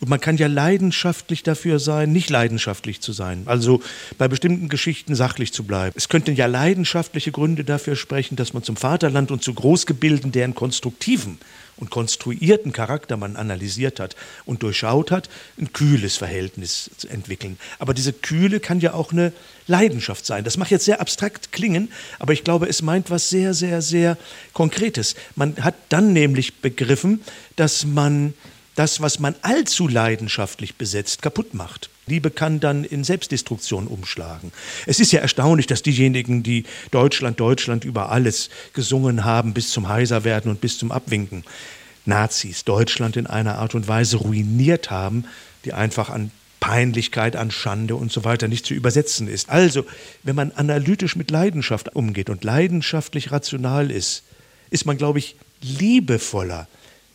Und 0.00 0.08
man 0.08 0.20
kann 0.20 0.38
ja 0.38 0.46
leidenschaftlich 0.46 1.42
dafür 1.42 1.78
sein, 1.78 2.10
nicht 2.10 2.30
leidenschaftlich 2.30 3.00
zu 3.02 3.12
sein. 3.12 3.42
Also 3.44 3.82
bei 4.16 4.28
bestimmten 4.28 4.70
Geschichten 4.70 5.14
sachlich 5.14 5.52
zu 5.52 5.64
bleiben. 5.64 5.92
Es 5.94 6.08
könnten 6.08 6.34
ja 6.34 6.46
leidenschaftliche 6.46 7.32
Gründe 7.32 7.64
dafür 7.64 7.96
sprechen, 7.96 8.36
dass 8.36 8.54
man 8.54 8.62
zum 8.62 8.76
Vaterland 8.76 9.30
und 9.30 9.42
zu 9.42 9.52
Großgebilden, 9.52 10.32
deren 10.32 10.54
konstruktiven 10.54 11.38
und 11.76 11.90
konstruierten 11.90 12.72
Charakter 12.72 13.18
man 13.18 13.36
analysiert 13.36 14.00
hat 14.00 14.16
und 14.46 14.62
durchschaut 14.62 15.10
hat, 15.10 15.28
ein 15.58 15.72
kühles 15.72 16.16
Verhältnis 16.16 16.90
zu 16.96 17.08
entwickeln. 17.08 17.58
Aber 17.78 17.92
diese 17.92 18.14
Kühle 18.14 18.60
kann 18.60 18.80
ja 18.80 18.94
auch 18.94 19.12
eine 19.12 19.32
Leidenschaft 19.66 20.24
sein. 20.24 20.44
Das 20.44 20.56
mag 20.56 20.70
jetzt 20.70 20.84
sehr 20.86 21.00
abstrakt 21.00 21.52
klingen, 21.52 21.90
aber 22.18 22.32
ich 22.32 22.44
glaube, 22.44 22.68
es 22.68 22.80
meint 22.80 23.10
was 23.10 23.28
sehr, 23.28 23.52
sehr, 23.52 23.82
sehr 23.82 24.16
Konkretes. 24.54 25.14
Man 25.36 25.56
hat 25.62 25.74
dann 25.90 26.12
nämlich 26.12 26.56
begriffen, 26.56 27.20
dass 27.56 27.84
man 27.84 28.34
das, 28.74 29.00
was 29.00 29.18
man 29.18 29.34
allzu 29.42 29.88
leidenschaftlich 29.88 30.76
besetzt, 30.76 31.22
kaputt 31.22 31.54
macht. 31.54 31.90
Liebe 32.06 32.30
kann 32.30 32.60
dann 32.60 32.84
in 32.84 33.04
Selbstdestruktion 33.04 33.86
umschlagen. 33.86 34.52
Es 34.86 35.00
ist 35.00 35.12
ja 35.12 35.20
erstaunlich, 35.20 35.66
dass 35.66 35.82
diejenigen, 35.82 36.42
die 36.42 36.64
Deutschland, 36.90 37.38
Deutschland 37.38 37.84
über 37.84 38.10
alles 38.10 38.50
gesungen 38.72 39.24
haben, 39.24 39.54
bis 39.54 39.70
zum 39.70 39.88
Heiserwerden 39.88 40.50
und 40.50 40.60
bis 40.60 40.78
zum 40.78 40.92
Abwinken, 40.92 41.44
Nazis 42.06 42.64
Deutschland 42.64 43.16
in 43.16 43.26
einer 43.26 43.58
Art 43.58 43.74
und 43.74 43.86
Weise 43.86 44.16
ruiniert 44.16 44.90
haben, 44.90 45.24
die 45.64 45.72
einfach 45.72 46.10
an 46.10 46.30
Peinlichkeit, 46.58 47.36
an 47.36 47.50
Schande 47.50 47.94
und 47.96 48.12
so 48.12 48.24
weiter 48.24 48.48
nicht 48.48 48.66
zu 48.66 48.74
übersetzen 48.74 49.28
ist. 49.28 49.48
Also, 49.48 49.86
wenn 50.22 50.36
man 50.36 50.52
analytisch 50.52 51.16
mit 51.16 51.30
Leidenschaft 51.30 51.94
umgeht 51.94 52.28
und 52.28 52.44
leidenschaftlich 52.44 53.32
rational 53.32 53.90
ist, 53.90 54.24
ist 54.70 54.84
man, 54.84 54.98
glaube 54.98 55.18
ich, 55.18 55.36
liebevoller 55.62 56.68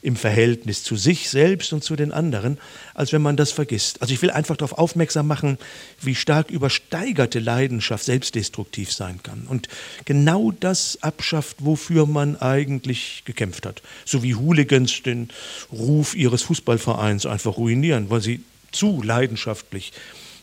im 0.06 0.16
Verhältnis 0.16 0.84
zu 0.84 0.96
sich 0.96 1.30
selbst 1.30 1.74
und 1.74 1.84
zu 1.84 1.96
den 1.96 2.12
anderen, 2.12 2.60
als 2.94 3.12
wenn 3.12 3.24
man 3.24 3.36
das 3.36 3.52
vergisst. 3.52 4.02
Also 4.02 4.14
ich 4.14 4.22
will 4.22 4.30
einfach 4.30 4.56
darauf 4.56 4.78
aufmerksam 4.78 5.26
machen, 5.26 5.58
wie 6.00 6.14
stark 6.14 6.52
übersteigerte 6.52 7.40
Leidenschaft 7.40 8.06
selbstdestruktiv 8.06 8.94
sein 8.94 9.22
kann 9.24 9.48
und 9.50 9.68
genau 10.06 10.52
das 10.52 11.02
abschafft, 11.02 11.58
wofür 11.60 12.06
man 12.06 12.36
eigentlich 12.36 13.24
gekämpft 13.26 13.66
hat. 13.66 13.82
So 14.06 14.22
wie 14.22 14.36
Hooligans 14.36 15.02
den 15.02 15.30
Ruf 15.72 16.16
ihres 16.16 16.44
Fußballvereins 16.44 17.26
einfach 17.26 17.58
ruinieren, 17.58 18.12
weil 18.12 18.22
sie 18.22 18.44
zu 18.72 19.02
leidenschaftlich 19.02 19.92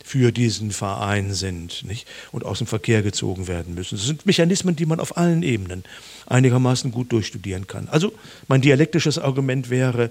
für 0.04 0.32
diesen 0.32 0.70
Verein 0.70 1.32
sind 1.32 1.84
nicht? 1.84 2.06
und 2.32 2.44
aus 2.44 2.58
dem 2.58 2.66
Verkehr 2.66 3.02
gezogen 3.02 3.48
werden 3.48 3.74
müssen. 3.74 3.96
Das 3.96 4.06
sind 4.06 4.26
Mechanismen, 4.26 4.76
die 4.76 4.86
man 4.86 5.00
auf 5.00 5.16
allen 5.16 5.42
Ebenen 5.42 5.84
einigermaßen 6.26 6.90
gut 6.90 7.12
durchstudieren 7.12 7.66
kann. 7.66 7.88
Also 7.88 8.12
mein 8.48 8.60
dialektisches 8.60 9.18
Argument 9.18 9.70
wäre, 9.70 10.10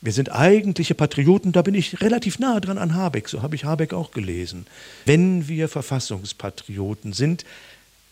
wir 0.00 0.12
sind 0.12 0.30
eigentliche 0.32 0.94
Patrioten, 0.94 1.52
da 1.52 1.62
bin 1.62 1.74
ich 1.74 2.02
relativ 2.02 2.38
nah 2.38 2.60
dran 2.60 2.76
an 2.76 2.94
Habeck, 2.94 3.28
so 3.28 3.40
habe 3.40 3.54
ich 3.54 3.64
Habeck 3.64 3.94
auch 3.94 4.10
gelesen. 4.10 4.66
Wenn 5.06 5.48
wir 5.48 5.68
Verfassungspatrioten 5.68 7.14
sind, 7.14 7.44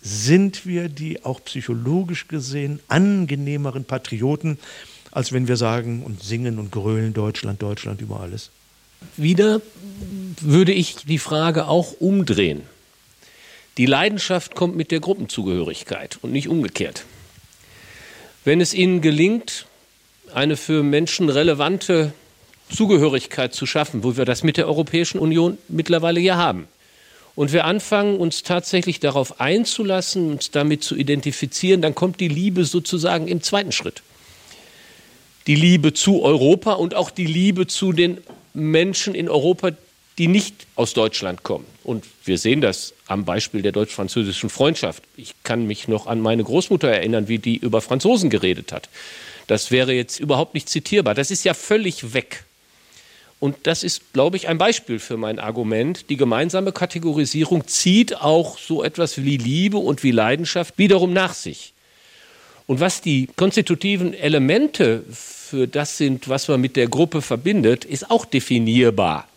sind 0.00 0.66
wir 0.66 0.88
die 0.88 1.24
auch 1.24 1.44
psychologisch 1.44 2.28
gesehen 2.28 2.80
angenehmeren 2.88 3.84
Patrioten, 3.84 4.58
als 5.10 5.32
wenn 5.32 5.48
wir 5.48 5.56
sagen 5.56 6.02
und 6.02 6.22
singen 6.22 6.58
und 6.58 6.72
grölen 6.72 7.12
Deutschland, 7.12 7.60
Deutschland 7.60 8.00
über 8.00 8.20
alles. 8.20 8.50
Wieder 9.16 9.60
würde 10.40 10.72
ich 10.72 10.96
die 10.96 11.18
Frage 11.18 11.68
auch 11.68 11.92
umdrehen. 12.00 12.62
Die 13.78 13.86
Leidenschaft 13.86 14.54
kommt 14.54 14.76
mit 14.76 14.90
der 14.90 15.00
Gruppenzugehörigkeit 15.00 16.18
und 16.22 16.32
nicht 16.32 16.48
umgekehrt. 16.48 17.04
Wenn 18.44 18.60
es 18.60 18.74
Ihnen 18.74 19.00
gelingt, 19.00 19.66
eine 20.34 20.56
für 20.56 20.82
Menschen 20.82 21.28
relevante 21.28 22.12
Zugehörigkeit 22.70 23.54
zu 23.54 23.66
schaffen, 23.66 24.02
wo 24.02 24.16
wir 24.16 24.24
das 24.24 24.42
mit 24.42 24.56
der 24.56 24.66
Europäischen 24.66 25.18
Union 25.18 25.58
mittlerweile 25.68 26.20
ja 26.20 26.36
haben, 26.36 26.68
und 27.34 27.52
wir 27.52 27.64
anfangen, 27.64 28.18
uns 28.18 28.42
tatsächlich 28.42 29.00
darauf 29.00 29.40
einzulassen, 29.40 30.32
uns 30.32 30.50
damit 30.50 30.84
zu 30.84 30.96
identifizieren, 30.96 31.80
dann 31.80 31.94
kommt 31.94 32.20
die 32.20 32.28
Liebe 32.28 32.64
sozusagen 32.64 33.26
im 33.26 33.42
zweiten 33.42 33.72
Schritt. 33.72 34.02
Die 35.46 35.54
Liebe 35.54 35.94
zu 35.94 36.22
Europa 36.22 36.74
und 36.74 36.94
auch 36.94 37.10
die 37.10 37.26
Liebe 37.26 37.66
zu 37.66 37.92
den 37.92 38.18
Menschen 38.54 39.14
in 39.14 39.28
Europa, 39.28 39.70
die 40.18 40.28
nicht 40.28 40.66
aus 40.76 40.92
Deutschland 40.92 41.42
kommen. 41.42 41.66
Und 41.84 42.04
wir 42.24 42.38
sehen 42.38 42.60
das 42.60 42.92
am 43.06 43.24
Beispiel 43.24 43.62
der 43.62 43.72
deutsch-französischen 43.72 44.50
Freundschaft. 44.50 45.02
Ich 45.16 45.34
kann 45.42 45.66
mich 45.66 45.88
noch 45.88 46.06
an 46.06 46.20
meine 46.20 46.44
Großmutter 46.44 46.88
erinnern, 46.88 47.28
wie 47.28 47.38
die 47.38 47.56
über 47.56 47.80
Franzosen 47.80 48.30
geredet 48.30 48.72
hat. 48.72 48.88
Das 49.46 49.70
wäre 49.70 49.92
jetzt 49.92 50.20
überhaupt 50.20 50.54
nicht 50.54 50.68
zitierbar. 50.68 51.14
Das 51.14 51.30
ist 51.30 51.44
ja 51.44 51.54
völlig 51.54 52.14
weg. 52.14 52.44
Und 53.40 53.56
das 53.64 53.82
ist, 53.82 54.12
glaube 54.12 54.36
ich, 54.36 54.46
ein 54.46 54.58
Beispiel 54.58 55.00
für 55.00 55.16
mein 55.16 55.40
Argument. 55.40 56.08
Die 56.10 56.16
gemeinsame 56.16 56.70
Kategorisierung 56.70 57.66
zieht 57.66 58.20
auch 58.20 58.56
so 58.56 58.84
etwas 58.84 59.24
wie 59.24 59.36
Liebe 59.36 59.78
und 59.78 60.04
wie 60.04 60.12
Leidenschaft 60.12 60.78
wiederum 60.78 61.12
nach 61.12 61.34
sich. 61.34 61.72
Und 62.72 62.80
was 62.80 63.02
die 63.02 63.28
konstitutiven 63.36 64.14
Elemente 64.14 65.04
für 65.10 65.68
das 65.68 65.98
sind, 65.98 66.30
was 66.30 66.48
man 66.48 66.58
mit 66.58 66.74
der 66.74 66.88
Gruppe 66.88 67.20
verbindet, 67.20 67.84
ist 67.84 68.10
auch 68.10 68.24
definierbar. 68.24 69.28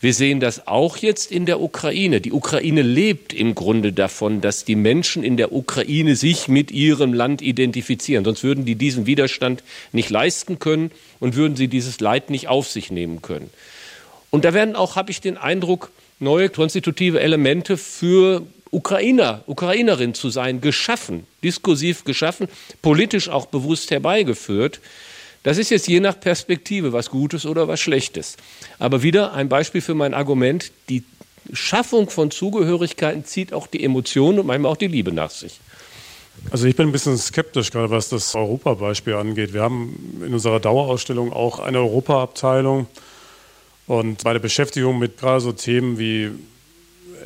Wir 0.00 0.14
sehen 0.14 0.38
das 0.38 0.68
auch 0.68 0.96
jetzt 0.98 1.32
in 1.32 1.44
der 1.44 1.60
Ukraine. 1.60 2.20
Die 2.20 2.30
Ukraine 2.30 2.82
lebt 2.82 3.32
im 3.32 3.56
Grunde 3.56 3.92
davon, 3.92 4.40
dass 4.40 4.64
die 4.64 4.76
Menschen 4.76 5.24
in 5.24 5.36
der 5.38 5.52
Ukraine 5.52 6.14
sich 6.14 6.46
mit 6.46 6.70
ihrem 6.70 7.14
Land 7.14 7.42
identifizieren. 7.42 8.24
Sonst 8.24 8.44
würden 8.44 8.64
die 8.64 8.76
diesen 8.76 9.06
Widerstand 9.06 9.64
nicht 9.90 10.08
leisten 10.08 10.60
können 10.60 10.92
und 11.18 11.34
würden 11.34 11.56
sie 11.56 11.66
dieses 11.66 11.98
Leid 11.98 12.30
nicht 12.30 12.46
auf 12.46 12.68
sich 12.68 12.92
nehmen 12.92 13.22
können. 13.22 13.50
Und 14.30 14.44
da 14.44 14.54
werden 14.54 14.76
auch, 14.76 14.94
habe 14.94 15.10
ich 15.10 15.20
den 15.20 15.36
Eindruck, 15.36 15.90
neue 16.20 16.48
konstitutive 16.48 17.18
Elemente 17.18 17.76
für 17.76 18.46
Ukrainer, 18.70 19.42
Ukrainerin 19.46 20.14
zu 20.14 20.30
sein, 20.30 20.60
geschaffen, 20.60 21.26
diskursiv 21.42 22.04
geschaffen, 22.04 22.48
politisch 22.82 23.28
auch 23.28 23.46
bewusst 23.46 23.90
herbeigeführt. 23.90 24.80
Das 25.42 25.58
ist 25.58 25.70
jetzt 25.70 25.88
je 25.88 26.00
nach 26.00 26.18
Perspektive 26.20 26.92
was 26.92 27.10
Gutes 27.10 27.46
oder 27.46 27.66
was 27.66 27.80
Schlechtes. 27.80 28.36
Aber 28.78 29.02
wieder 29.02 29.32
ein 29.32 29.48
Beispiel 29.48 29.80
für 29.80 29.94
mein 29.94 30.14
Argument, 30.14 30.70
die 30.88 31.02
Schaffung 31.52 32.10
von 32.10 32.30
Zugehörigkeiten 32.30 33.24
zieht 33.24 33.52
auch 33.52 33.66
die 33.66 33.82
Emotionen 33.82 34.38
und 34.38 34.46
manchmal 34.46 34.72
auch 34.72 34.76
die 34.76 34.86
Liebe 34.86 35.12
nach 35.12 35.30
sich. 35.30 35.58
Also 36.50 36.66
ich 36.66 36.76
bin 36.76 36.88
ein 36.88 36.92
bisschen 36.92 37.18
skeptisch, 37.18 37.70
gerade 37.70 37.90
was 37.90 38.08
das 38.08 38.34
Europabeispiel 38.34 39.14
angeht. 39.14 39.52
Wir 39.52 39.62
haben 39.62 40.22
in 40.24 40.32
unserer 40.32 40.60
Dauerausstellung 40.60 41.32
auch 41.32 41.58
eine 41.58 41.78
Europaabteilung 41.78 42.86
und 43.86 44.24
bei 44.24 44.32
der 44.32 44.40
Beschäftigung 44.40 44.98
mit 44.98 45.18
gerade 45.18 45.40
so 45.40 45.52
Themen 45.52 45.98
wie 45.98 46.30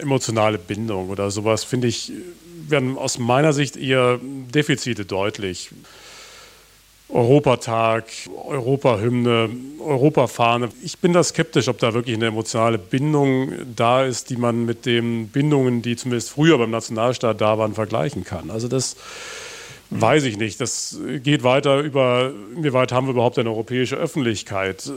emotionale 0.01 0.59
Bindung 0.59 1.11
oder 1.11 1.31
sowas, 1.31 1.65
finde 1.65 1.89
ich, 1.89 2.13
werden 2.69 2.99
aus 2.99 3.19
meiner 3.19 3.53
Sicht 3.53 3.77
eher 3.77 4.19
Defizite 4.23 5.05
deutlich. 5.05 5.71
Europatag, 7.09 8.05
Europahymne, 8.47 9.51
Europafahne. 9.79 10.71
Ich 10.83 10.99
bin 10.99 11.13
da 11.13 11.23
skeptisch, 11.23 11.69
ob 11.69 11.79
da 11.79 11.93
wirklich 11.93 12.17
eine 12.17 12.27
emotionale 12.27 12.79
Bindung 12.79 13.53
da 13.77 14.05
ist, 14.05 14.31
die 14.31 14.37
man 14.37 14.65
mit 14.65 14.87
den 14.87 15.29
Bindungen, 15.29 15.83
die 15.83 15.97
zumindest 15.97 16.31
früher 16.31 16.57
beim 16.59 16.71
Nationalstaat 16.71 17.41
da 17.41 17.59
waren, 17.59 17.75
vergleichen 17.75 18.25
kann. 18.25 18.51
Also 18.51 18.69
das 18.69 18.97
weiß 20.01 20.25
ich 20.25 20.37
nicht. 20.37 20.61
Das 20.61 20.99
geht 21.23 21.43
weiter 21.43 21.81
über, 21.81 22.33
inwieweit 22.57 22.93
haben 22.93 23.07
wir 23.07 23.13
überhaupt 23.13 23.39
eine 23.39 23.51
europäische 23.51 23.97
Öffentlichkeit? 23.97 24.91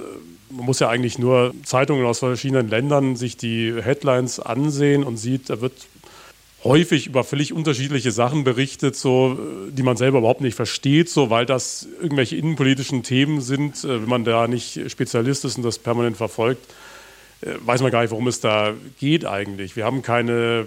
Man 0.49 0.65
muss 0.65 0.79
ja 0.79 0.89
eigentlich 0.89 1.19
nur 1.19 1.53
Zeitungen 1.63 2.05
aus 2.05 2.19
verschiedenen 2.19 2.69
Ländern 2.69 3.15
sich 3.15 3.37
die 3.37 3.73
Headlines 3.81 4.39
ansehen 4.39 5.03
und 5.03 5.17
sieht, 5.17 5.49
da 5.49 5.61
wird 5.61 5.73
häufig 6.63 7.07
über 7.07 7.23
völlig 7.23 7.53
unterschiedliche 7.53 8.11
Sachen 8.11 8.43
berichtet, 8.43 8.95
so, 8.95 9.37
die 9.69 9.83
man 9.83 9.97
selber 9.97 10.19
überhaupt 10.19 10.41
nicht 10.41 10.55
versteht, 10.55 11.09
so, 11.09 11.29
weil 11.29 11.45
das 11.45 11.87
irgendwelche 12.01 12.35
innenpolitischen 12.35 13.03
Themen 13.03 13.41
sind. 13.41 13.83
Äh, 13.83 14.01
wenn 14.01 14.09
man 14.09 14.23
da 14.23 14.47
nicht 14.47 14.89
Spezialist 14.91 15.45
ist 15.45 15.57
und 15.57 15.63
das 15.63 15.79
permanent 15.79 16.17
verfolgt, 16.17 16.65
äh, 17.41 17.53
weiß 17.65 17.81
man 17.81 17.91
gar 17.91 18.01
nicht, 18.01 18.11
worum 18.11 18.27
es 18.27 18.39
da 18.39 18.73
geht 18.99 19.25
eigentlich. 19.25 19.75
Wir 19.75 19.85
haben 19.85 20.01
keine 20.01 20.65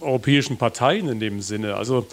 europäischen 0.00 0.56
Parteien 0.58 1.08
in 1.08 1.20
dem 1.20 1.40
Sinne. 1.40 1.76
Also 1.76 2.06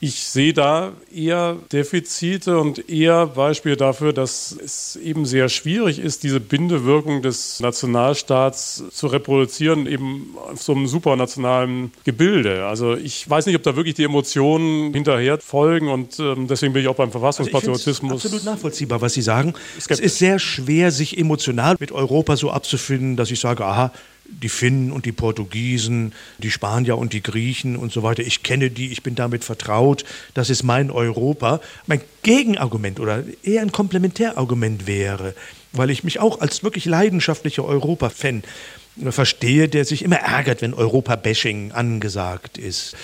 ich 0.00 0.20
sehe 0.20 0.52
da 0.52 0.92
eher 1.12 1.56
Defizite 1.72 2.58
und 2.58 2.88
eher 2.88 3.26
Beispiele 3.26 3.76
dafür, 3.76 4.12
dass 4.12 4.52
es 4.52 4.94
eben 4.94 5.26
sehr 5.26 5.48
schwierig 5.48 5.98
ist, 5.98 6.22
diese 6.22 6.38
Bindewirkung 6.38 7.20
des 7.20 7.58
Nationalstaats 7.58 8.84
zu 8.92 9.08
reproduzieren, 9.08 9.86
eben 9.86 10.36
auf 10.52 10.62
so 10.62 10.72
einem 10.72 10.86
supranationalen 10.86 11.90
Gebilde. 12.04 12.66
Also 12.66 12.94
ich 12.94 13.28
weiß 13.28 13.46
nicht, 13.46 13.56
ob 13.56 13.64
da 13.64 13.74
wirklich 13.74 13.96
die 13.96 14.04
Emotionen 14.04 14.94
hinterher 14.94 15.38
folgen 15.38 15.88
und 15.88 16.20
ähm, 16.20 16.46
deswegen 16.46 16.72
bin 16.72 16.82
ich 16.82 16.88
auch 16.88 16.94
beim 16.94 17.10
Verfassungspatriotismus. 17.10 18.12
Also 18.12 18.28
absolut 18.28 18.44
nachvollziehbar, 18.44 19.00
was 19.00 19.14
Sie 19.14 19.22
sagen. 19.22 19.54
Skeptisch. 19.80 20.06
Es 20.06 20.12
ist 20.12 20.18
sehr 20.18 20.38
schwer, 20.38 20.92
sich 20.92 21.18
emotional 21.18 21.74
mit 21.80 21.90
Europa 21.90 22.36
so 22.36 22.52
abzufinden, 22.52 23.16
dass 23.16 23.32
ich 23.32 23.40
sage, 23.40 23.64
aha, 23.64 23.92
die 24.28 24.48
Finnen 24.48 24.92
und 24.92 25.06
die 25.06 25.12
Portugiesen, 25.12 26.12
die 26.38 26.50
Spanier 26.50 26.98
und 26.98 27.12
die 27.12 27.22
Griechen 27.22 27.76
und 27.76 27.92
so 27.92 28.02
weiter. 28.02 28.22
Ich 28.22 28.42
kenne 28.42 28.70
die, 28.70 28.92
ich 28.92 29.02
bin 29.02 29.14
damit 29.14 29.42
vertraut, 29.42 30.04
das 30.34 30.50
ist 30.50 30.62
mein 30.62 30.90
Europa. 30.90 31.60
Mein 31.86 32.00
Gegenargument 32.22 33.00
oder 33.00 33.24
eher 33.42 33.62
ein 33.62 33.72
Komplementärargument 33.72 34.86
wäre, 34.86 35.34
weil 35.72 35.90
ich 35.90 36.04
mich 36.04 36.20
auch 36.20 36.40
als 36.40 36.62
wirklich 36.62 36.84
leidenschaftlicher 36.84 37.64
Europa-Fan 37.64 38.42
verstehe, 39.10 39.68
der 39.68 39.84
sich 39.84 40.02
immer 40.02 40.16
ärgert, 40.16 40.60
wenn 40.60 40.74
Europa-Bashing 40.74 41.72
angesagt 41.72 42.58
ist, 42.58 42.96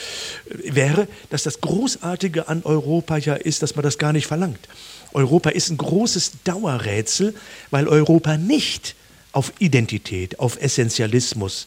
wäre, 0.46 1.08
dass 1.30 1.44
das 1.44 1.60
Großartige 1.60 2.48
an 2.48 2.62
Europa 2.64 3.16
ja 3.16 3.34
ist, 3.34 3.62
dass 3.62 3.76
man 3.76 3.84
das 3.84 3.98
gar 3.98 4.12
nicht 4.12 4.26
verlangt. 4.26 4.68
Europa 5.12 5.50
ist 5.50 5.70
ein 5.70 5.76
großes 5.76 6.42
Dauerrätsel, 6.42 7.34
weil 7.70 7.86
Europa 7.86 8.36
nicht 8.36 8.96
auf 9.34 9.52
Identität, 9.58 10.38
auf 10.38 10.60
Essentialismus, 10.60 11.66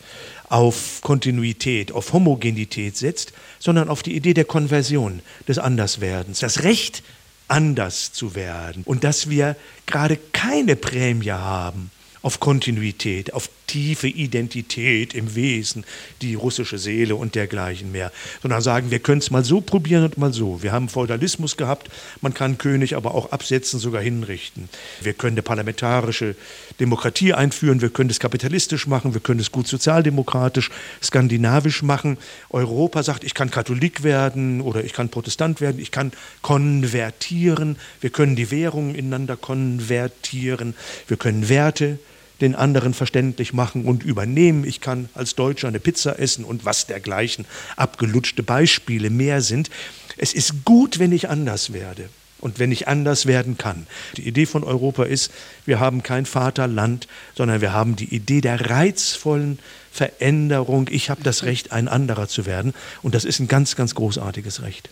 auf 0.50 1.02
Kontinuität, 1.02 1.92
auf 1.92 2.14
Homogenität 2.14 2.96
setzt, 2.96 3.34
sondern 3.60 3.90
auf 3.90 4.04
die 4.04 4.16
Idee 4.16 4.34
der 4.34 4.46
Konversion, 4.46 5.22
des 5.48 5.60
Anderswerdens, 5.60 6.40
das 6.40 6.64
Recht, 6.64 7.04
anders 7.50 8.12
zu 8.14 8.36
werden. 8.36 8.84
Und 8.86 9.04
dass 9.04 9.30
wir 9.30 9.56
gerade 9.86 10.18
keine 10.34 10.76
Prämie 10.76 11.32
haben 11.32 11.92
auf 12.22 12.40
Kontinuität, 12.40 13.34
auf 13.34 13.50
tiefe 13.68 14.08
Identität 14.08 15.14
im 15.14 15.36
Wesen, 15.36 15.84
die 16.22 16.36
russische 16.36 16.78
Seele 16.78 17.16
und 17.16 17.36
dergleichen 17.36 17.92
mehr, 17.92 18.12
sondern 18.42 18.62
sagen, 18.62 18.92
wir 18.92 19.00
können 19.00 19.20
es 19.20 19.30
mal 19.30 19.44
so 19.44 19.62
probieren 19.62 20.06
und 20.06 20.18
mal 20.18 20.34
so. 20.34 20.64
Wir 20.64 20.72
haben 20.72 20.90
Feudalismus 20.90 21.58
gehabt, 21.58 21.90
man 22.22 22.34
kann 22.34 22.58
König 22.58 22.96
aber 22.96 23.14
auch 23.14 23.32
absetzen, 23.32 23.80
sogar 23.80 24.02
hinrichten. 24.02 24.70
Wir 25.02 25.14
können 25.14 25.36
eine 25.36 25.42
parlamentarische 25.42 26.36
Demokratie 26.80 27.34
einführen, 27.34 27.82
wir 27.82 27.90
können 27.90 28.10
es 28.10 28.20
kapitalistisch 28.20 28.88
machen, 28.88 29.14
wir 29.14 29.22
können 29.22 29.42
es 29.42 29.52
gut 29.52 29.68
sozialdemokratisch, 29.68 30.72
skandinavisch 31.04 31.84
machen. 31.84 32.18
Europa 32.50 33.04
sagt, 33.04 33.24
ich 33.24 33.34
kann 33.34 33.52
Katholik 33.52 34.04
werden 34.04 34.62
oder 34.62 34.84
ich 34.84 34.94
kann 34.94 35.10
Protestant 35.10 35.60
werden, 35.60 35.80
ich 35.80 35.92
kann 35.92 36.14
konvertieren, 36.42 37.76
wir 38.00 38.10
können 38.10 38.36
die 38.36 38.50
Währungen 38.50 38.96
ineinander 38.96 39.36
konvertieren, 39.36 40.74
wir 41.08 41.18
können 41.18 41.50
Werte 41.50 42.00
den 42.42 42.56
anderen 42.56 42.94
verständlich 42.94 43.54
machen 43.54 43.86
und 43.86 44.04
übernehmen. 44.04 44.64
Ich 44.66 44.82
kann 44.82 45.10
als 45.14 45.36
Deutscher 45.36 45.68
eine 45.68 45.80
Pizza 45.80 46.20
essen 46.20 46.44
und 46.44 46.66
was 46.66 46.88
dergleichen. 46.88 47.46
Abgelutschte 47.76 48.44
Beispiele 48.44 49.10
mehr 49.10 49.42
sind. 49.42 49.70
Es 50.18 50.34
ist 50.34 50.66
gut, 50.66 51.00
wenn 51.00 51.12
ich 51.12 51.30
anders 51.30 51.74
werde. 51.74 52.10
und 52.40 52.60
wenn 52.60 52.70
nicht 52.70 52.88
anders 52.88 53.26
werden 53.26 53.58
kann. 53.58 53.88
Die 54.16 54.28
Idee 54.28 54.46
von 54.46 54.64
Europa 54.64 55.04
ist, 55.04 55.32
wir 55.66 55.80
haben 55.80 56.04
kein 56.04 56.28
Vaterland, 56.28 57.08
sondern 57.36 57.62
wir 57.62 57.74
haben 57.74 57.96
die 57.96 58.14
Idee 58.14 58.42
der 58.42 58.70
reizvollen 58.70 59.58
Veränderung. 59.92 60.88
Ich 60.92 61.10
habe 61.10 61.24
das 61.24 61.44
Recht, 61.44 61.72
ein 61.72 61.88
anderer 61.88 62.28
zu 62.28 62.46
werden. 62.46 62.76
Und 63.02 63.16
das 63.16 63.26
ist 63.26 63.40
ein 63.40 63.48
ganz, 63.48 63.76
ganz 63.76 63.96
großartiges 63.96 64.62
Recht. 64.62 64.90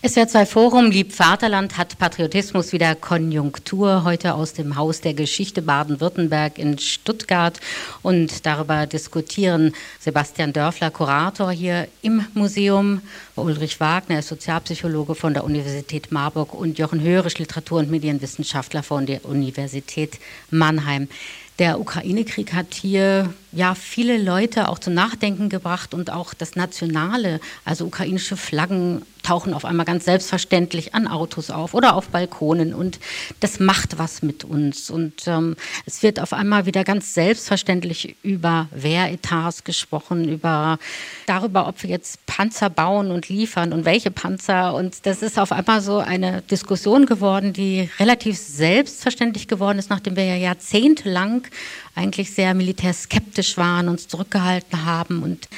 SWR2 0.00 0.46
Forum 0.46 0.90
Lieb 0.92 1.12
Vaterland 1.12 1.76
hat 1.76 1.98
Patriotismus 1.98 2.72
wieder 2.72 2.94
Konjunktur 2.94 4.04
heute 4.04 4.34
aus 4.34 4.52
dem 4.52 4.76
Haus 4.76 5.00
der 5.00 5.12
Geschichte 5.12 5.60
Baden-Württemberg 5.60 6.56
in 6.56 6.78
Stuttgart 6.78 7.58
und 8.02 8.46
darüber 8.46 8.86
diskutieren 8.86 9.74
Sebastian 9.98 10.52
Dörfler, 10.52 10.92
Kurator 10.92 11.50
hier 11.50 11.88
im 12.02 12.24
Museum, 12.34 13.02
Ulrich 13.34 13.80
Wagner, 13.80 14.22
Sozialpsychologe 14.22 15.16
von 15.16 15.34
der 15.34 15.42
Universität 15.42 16.12
Marburg 16.12 16.54
und 16.54 16.78
Jochen 16.78 17.02
Hörisch, 17.02 17.38
Literatur- 17.38 17.80
und 17.80 17.90
Medienwissenschaftler 17.90 18.84
von 18.84 19.04
der 19.04 19.24
Universität 19.24 20.20
Mannheim. 20.52 21.08
Der 21.58 21.80
Ukraine-Krieg 21.80 22.52
hat 22.52 22.72
hier 22.72 23.34
ja 23.52 23.74
viele 23.74 24.18
Leute 24.18 24.68
auch 24.68 24.78
zum 24.78 24.94
Nachdenken 24.94 25.48
gebracht 25.48 25.94
und 25.94 26.10
auch 26.10 26.34
das 26.34 26.56
Nationale, 26.56 27.40
also 27.64 27.86
ukrainische 27.86 28.36
Flaggen 28.36 29.02
tauchen 29.28 29.52
auf 29.52 29.66
einmal 29.66 29.84
ganz 29.84 30.06
selbstverständlich 30.06 30.94
an 30.94 31.06
Autos 31.06 31.50
auf 31.50 31.74
oder 31.74 31.96
auf 31.96 32.08
Balkonen 32.08 32.72
und 32.72 32.98
das 33.40 33.60
macht 33.60 33.98
was 33.98 34.22
mit 34.22 34.44
uns. 34.44 34.88
Und 34.88 35.26
ähm, 35.26 35.56
es 35.84 36.02
wird 36.02 36.18
auf 36.18 36.32
einmal 36.32 36.64
wieder 36.64 36.82
ganz 36.82 37.12
selbstverständlich 37.12 38.16
über 38.22 38.68
Wehretats 38.70 39.64
gesprochen, 39.64 40.28
über 40.28 40.78
darüber, 41.26 41.68
ob 41.68 41.82
wir 41.82 41.90
jetzt 41.90 42.24
Panzer 42.24 42.70
bauen 42.70 43.10
und 43.10 43.28
liefern 43.28 43.74
und 43.74 43.84
welche 43.84 44.10
Panzer. 44.10 44.74
Und 44.74 45.04
das 45.04 45.20
ist 45.20 45.38
auf 45.38 45.52
einmal 45.52 45.82
so 45.82 45.98
eine 45.98 46.40
Diskussion 46.42 47.04
geworden, 47.04 47.52
die 47.52 47.90
relativ 47.98 48.38
selbstverständlich 48.38 49.46
geworden 49.46 49.78
ist, 49.78 49.90
nachdem 49.90 50.16
wir 50.16 50.24
ja 50.24 50.36
jahrzehntelang 50.36 51.42
eigentlich 51.98 52.32
sehr 52.32 52.54
militärskeptisch 52.54 53.56
waren, 53.56 53.88
uns 53.88 54.08
zurückgehalten 54.08 54.84
haben 54.84 55.22
und 55.22 55.48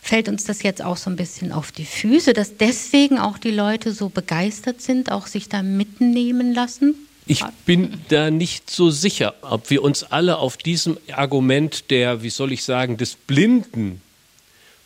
fällt 0.00 0.28
uns 0.28 0.44
das 0.44 0.62
jetzt 0.62 0.82
auch 0.82 0.96
so 0.96 1.10
ein 1.10 1.16
bisschen 1.16 1.52
auf 1.52 1.72
die 1.72 1.84
Füße, 1.84 2.32
dass 2.32 2.56
deswegen 2.56 3.18
auch 3.18 3.36
die 3.36 3.50
Leute 3.50 3.92
so 3.92 4.08
begeistert 4.08 4.80
sind, 4.80 5.10
auch 5.12 5.26
sich 5.26 5.48
da 5.48 5.62
mitnehmen 5.62 6.54
lassen? 6.54 6.94
Ich 7.26 7.44
bin 7.66 8.00
da 8.08 8.30
nicht 8.30 8.70
so 8.70 8.90
sicher, 8.90 9.34
ob 9.42 9.68
wir 9.68 9.82
uns 9.82 10.02
alle 10.04 10.38
auf 10.38 10.56
diesem 10.56 10.96
Argument 11.12 11.90
der, 11.90 12.22
wie 12.22 12.30
soll 12.30 12.52
ich 12.52 12.64
sagen, 12.64 12.96
des 12.96 13.16
blinden 13.16 14.00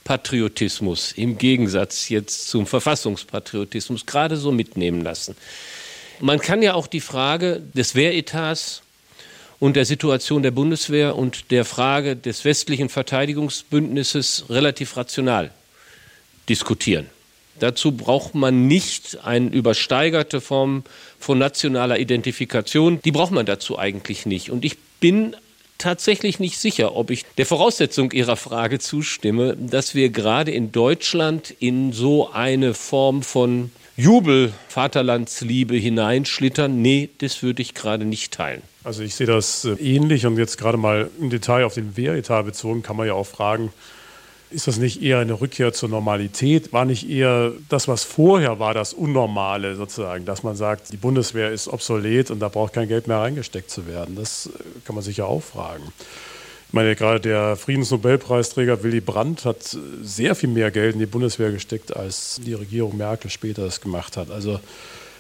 Patriotismus 0.03 1.13
im 1.13 1.39
Gegensatz 1.39 2.09
jetzt 2.09 2.49
zum 2.49 2.67
Verfassungspatriotismus 2.67 4.07
gerade 4.07 4.37
so 4.37 4.51
mitnehmen 4.51 5.03
lassen. 5.03 5.37
Man 6.21 6.41
kann 6.41 6.63
ja 6.63 6.75
auch 6.75 6.89
die 6.89 7.01
Frage 7.01 7.63
des 7.75 7.95
Wehretats 7.95 8.83
und 9.63 9.77
der 9.77 9.85
Situation 9.85 10.43
der 10.43 10.51
Bundeswehr 10.51 11.15
und 11.15 11.53
der 11.53 11.65
Frage 11.65 12.17
des 12.17 12.45
westlichen 12.45 12.89
Verteidigungsbündnisses 12.89 14.47
relativ 14.51 14.97
rational 14.97 15.53
diskutieren. 16.49 17.07
Dazu 17.61 17.93
braucht 17.93 18.35
man 18.35 18.67
nicht 18.67 19.25
eine 19.25 19.49
übersteigerte 19.51 20.41
Form 20.41 20.83
von 21.21 21.39
nationaler 21.39 22.01
Identifikation. 22.01 23.01
Die 23.05 23.13
braucht 23.13 23.31
man 23.31 23.47
dazu 23.47 23.79
eigentlich 23.79 24.27
nicht. 24.27 24.51
Und 24.51 24.65
ich 24.65 24.79
bin 24.99 25.37
tatsächlich 25.79 26.41
nicht 26.41 26.59
sicher, 26.59 26.97
ob 26.97 27.11
ich 27.11 27.25
der 27.39 27.47
Voraussetzung 27.47 28.11
Ihrer 28.11 28.35
Frage 28.35 28.81
zustimme, 28.81 29.57
dass 29.57 29.95
wir 29.95 30.09
gerade 30.09 30.51
in 30.51 30.73
Deutschland 30.73 31.55
in 31.61 31.93
so 31.93 32.33
eine 32.33 32.75
Form 32.75 33.23
von 33.23 33.71
Jubel, 33.97 34.53
Vaterlandsliebe 34.67 35.77
hineinschlittern. 35.77 36.83
Nee, 36.83 37.11
das 37.19 37.45
würde 37.45 37.63
ich 37.63 37.75
gerade 37.75 38.05
nicht 38.05 38.33
teilen. 38.33 38.63
Also 38.85 39.03
ich 39.03 39.15
sehe 39.15 39.27
das 39.27 39.65
äh, 39.65 39.73
ähnlich 39.75 40.27
und 40.27 40.37
jetzt 40.39 40.59
gerade 40.59 40.77
mal 40.77 41.11
im 41.21 41.31
Detail 41.31 41.65
auf 41.65 41.75
den 41.75 41.97
Wehretat 41.97 42.45
bezogen, 42.45 42.83
kann 42.83 42.97
man 42.97 43.07
ja 43.07 43.15
auch 43.15 43.27
fragen, 43.27 43.73
ist 44.53 44.67
das 44.67 44.77
nicht 44.77 45.03
eher 45.03 45.19
eine 45.19 45.41
Rückkehr 45.41 45.73
zur 45.73 45.89
Normalität? 45.89 46.73
War 46.73 46.85
nicht 46.85 47.09
eher 47.09 47.53
das, 47.69 47.89
was 47.89 48.05
vorher 48.05 48.59
war, 48.59 48.75
das 48.75 48.93
Unnormale 48.93 49.77
sozusagen, 49.77 50.27
dass 50.27 50.43
man 50.43 50.57
sagt, 50.57 50.93
die 50.93 50.99
Bundeswehr 50.99 51.51
ist 51.51 51.69
obsolet 51.69 52.31
und 52.31 52.41
da 52.41 52.49
braucht 52.49 52.75
kein 52.75 52.89
Geld 52.89 53.07
mehr 53.07 53.19
reingesteckt 53.19 53.71
zu 53.71 53.87
werden? 53.87 54.15
Das 54.17 54.47
äh, 54.47 54.51
kann 54.85 54.95
man 54.95 55.05
sich 55.05 55.19
ja 55.19 55.25
auch 55.25 55.43
fragen. 55.43 55.85
Ich 56.69 56.75
meine, 56.75 56.97
gerade 56.97 57.21
der 57.21 57.57
Friedensnobelpreisträger 57.57 58.83
Willy 58.83 59.01
Brandt 59.01 59.45
hat 59.45 59.75
äh, 59.75 59.79
sehr 60.03 60.35
viel 60.35 60.49
mehr 60.51 60.71
Geld 60.71 60.95
in 60.95 61.01
die 61.01 61.07
Bundeswehr 61.07 61.51
gesteckt, 61.51 61.97
als 61.97 62.41
die 62.45 62.55
Regierung 62.55 62.97
Merkel 62.97 63.31
später 63.31 63.65
es 63.65 63.81
gemacht 63.81 64.17
hat. 64.17 64.31
Also 64.31 64.61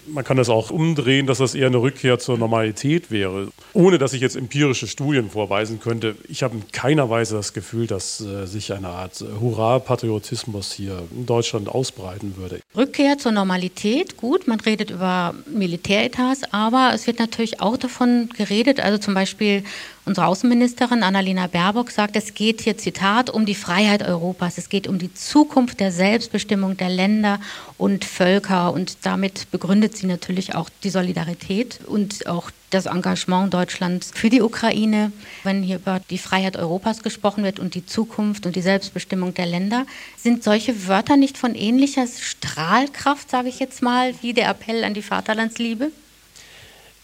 man 0.06 0.24
kann 0.24 0.36
das 0.36 0.48
auch 0.48 0.70
umdrehen, 0.70 1.26
dass 1.26 1.38
das 1.38 1.54
eher 1.54 1.66
eine 1.66 1.78
Rückkehr 1.78 2.18
zur 2.18 2.38
Normalität 2.38 3.10
wäre, 3.10 3.48
ohne 3.72 3.98
dass 3.98 4.12
ich 4.12 4.20
jetzt 4.20 4.36
empirische 4.36 4.86
Studien 4.86 5.30
vorweisen 5.30 5.80
könnte. 5.80 6.16
Ich 6.28 6.42
habe 6.42 6.56
in 6.56 6.70
keiner 6.72 7.10
Weise 7.10 7.36
das 7.36 7.52
Gefühl, 7.52 7.86
dass 7.86 8.20
äh, 8.20 8.46
sich 8.46 8.72
eine 8.72 8.88
Art 8.88 9.20
äh, 9.20 9.40
Hurra-Patriotismus 9.40 10.72
hier 10.72 11.02
in 11.14 11.26
Deutschland 11.26 11.68
ausbreiten 11.68 12.36
würde. 12.36 12.60
Rückkehr 12.76 13.18
zur 13.18 13.32
Normalität, 13.32 14.16
gut, 14.16 14.48
man 14.48 14.60
redet 14.60 14.90
über 14.90 15.34
Militäretats, 15.46 16.42
aber 16.52 16.92
es 16.94 17.06
wird 17.06 17.18
natürlich 17.18 17.60
auch 17.60 17.76
davon 17.76 18.28
geredet, 18.36 18.80
also 18.80 18.98
zum 18.98 19.14
Beispiel 19.14 19.64
Unsere 20.04 20.26
Außenministerin 20.26 21.04
Annalena 21.04 21.46
Baerbock 21.46 21.92
sagt, 21.92 22.16
es 22.16 22.34
geht 22.34 22.60
hier, 22.62 22.76
Zitat, 22.76 23.30
um 23.30 23.46
die 23.46 23.54
Freiheit 23.54 24.02
Europas. 24.02 24.58
Es 24.58 24.68
geht 24.68 24.88
um 24.88 24.98
die 24.98 25.14
Zukunft 25.14 25.78
der 25.78 25.92
Selbstbestimmung 25.92 26.76
der 26.76 26.88
Länder 26.88 27.38
und 27.78 28.04
Völker. 28.04 28.72
Und 28.72 28.96
damit 29.02 29.48
begründet 29.52 29.96
sie 29.96 30.08
natürlich 30.08 30.56
auch 30.56 30.68
die 30.82 30.90
Solidarität 30.90 31.78
und 31.86 32.26
auch 32.26 32.50
das 32.70 32.86
Engagement 32.86 33.54
Deutschlands 33.54 34.10
für 34.12 34.28
die 34.28 34.42
Ukraine. 34.42 35.12
Wenn 35.44 35.62
hier 35.62 35.76
über 35.76 36.00
die 36.10 36.18
Freiheit 36.18 36.56
Europas 36.56 37.04
gesprochen 37.04 37.44
wird 37.44 37.60
und 37.60 37.76
die 37.76 37.86
Zukunft 37.86 38.44
und 38.44 38.56
die 38.56 38.62
Selbstbestimmung 38.62 39.34
der 39.34 39.46
Länder, 39.46 39.86
sind 40.16 40.42
solche 40.42 40.88
Wörter 40.88 41.16
nicht 41.16 41.38
von 41.38 41.54
ähnlicher 41.54 42.08
Strahlkraft, 42.08 43.30
sage 43.30 43.48
ich 43.48 43.60
jetzt 43.60 43.82
mal, 43.82 44.14
wie 44.20 44.32
der 44.32 44.48
Appell 44.48 44.82
an 44.82 44.94
die 44.94 45.02
Vaterlandsliebe? 45.02 45.92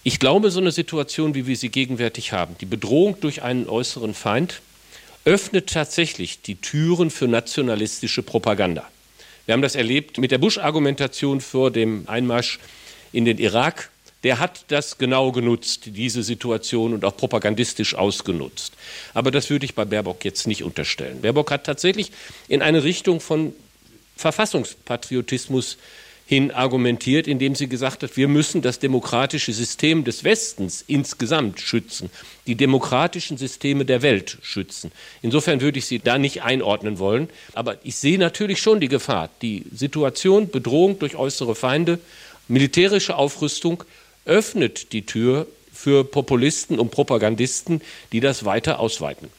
Ich 0.09 0.19
glaube, 0.19 0.51
so 0.51 0.59
eine 0.59 0.73
Situation, 0.73 1.35
wie 1.35 1.47
wir 1.47 1.55
sie 1.55 1.69
gegenwärtig 1.69 2.33
haben, 2.33 2.57
die 2.63 2.65
Bedrohung 2.65 3.21
durch 3.21 3.43
einen 3.43 3.69
äußeren 3.69 4.15
Feind, 4.15 4.63
öffnet 5.27 5.69
tatsächlich 5.69 6.41
die 6.41 6.55
Türen 6.55 7.11
für 7.11 7.29
nationalistische 7.29 8.23
Propaganda. 8.23 8.89
Wir 9.45 9.53
haben 9.53 9.61
das 9.61 9.75
erlebt 9.75 10.17
mit 10.17 10.31
der 10.31 10.39
Bush-Argumentation 10.39 11.43
vor 11.43 11.71
dem 11.71 12.09
Einmarsch 12.09 12.59
in 13.13 13.27
den 13.27 13.37
Irak. 13.37 13.91
Der 14.23 14.39
hat 14.39 14.65
das 14.69 14.97
genau 14.97 15.31
genutzt, 15.31 15.83
diese 15.85 16.23
Situation 16.23 16.95
und 16.95 17.05
auch 17.05 17.15
propagandistisch 17.15 17.95
ausgenutzt. 17.95 18.73
Aber 19.13 19.31
das 19.31 19.51
würde 19.51 19.67
ich 19.67 19.75
bei 19.75 19.85
Baerbock 19.85 20.25
jetzt 20.25 20.47
nicht 20.47 20.63
unterstellen. 20.63 21.21
Baerbock 21.21 21.51
hat 21.51 21.65
tatsächlich 21.65 22.13
in 22.49 22.63
eine 22.63 22.83
Richtung 22.83 23.21
von 23.21 23.53
Verfassungspatriotismus 24.17 25.77
hin 26.29 26.51
argumentiert, 26.51 27.27
indem 27.27 27.55
sie 27.55 27.71
gesagt 27.71 28.03
hat, 28.03 28.19
wir 28.19 28.29
müssen 28.29 28.61
das 28.61 28.79
demokratische 28.79 29.55
System 29.55 30.05
des 30.05 30.25
Westens 30.25 30.85
insgesamt 30.87 31.59
schützen, 31.59 32.11
die 32.47 32.55
demokratischen 32.55 33.39
Systeme 33.39 33.87
der 33.87 34.03
Welt 34.03 34.37
schützen. 34.43 34.93
Insofern 35.23 35.63
würde 35.63 35.79
ich 35.79 35.87
sie 35.87 36.01
da 36.01 36.19
nicht 36.19 36.43
einordnen 36.43 36.99
wollen. 36.99 37.31
Aber 37.55 37.79
ich 37.83 37.97
sehe 37.97 38.19
natürlich 38.19 38.61
schon 38.61 38.79
die 38.79 38.89
Gefahr, 38.89 39.31
die 39.41 39.65
Situation, 39.75 40.51
Bedrohung 40.51 40.99
durch 40.99 41.17
äußere 41.17 41.55
Feinde, 41.55 41.99
militärische 42.47 43.17
Aufrüstung 43.17 43.85
öffnet 44.27 44.93
die 44.93 45.07
Tür 45.07 45.47
für 45.73 46.05
Populisten 46.05 46.79
und 46.79 46.91
Propagandisten, 46.91 47.81
die 48.13 48.21
das 48.21 48.45
weiter 48.45 48.81
ausweiten 48.81 49.31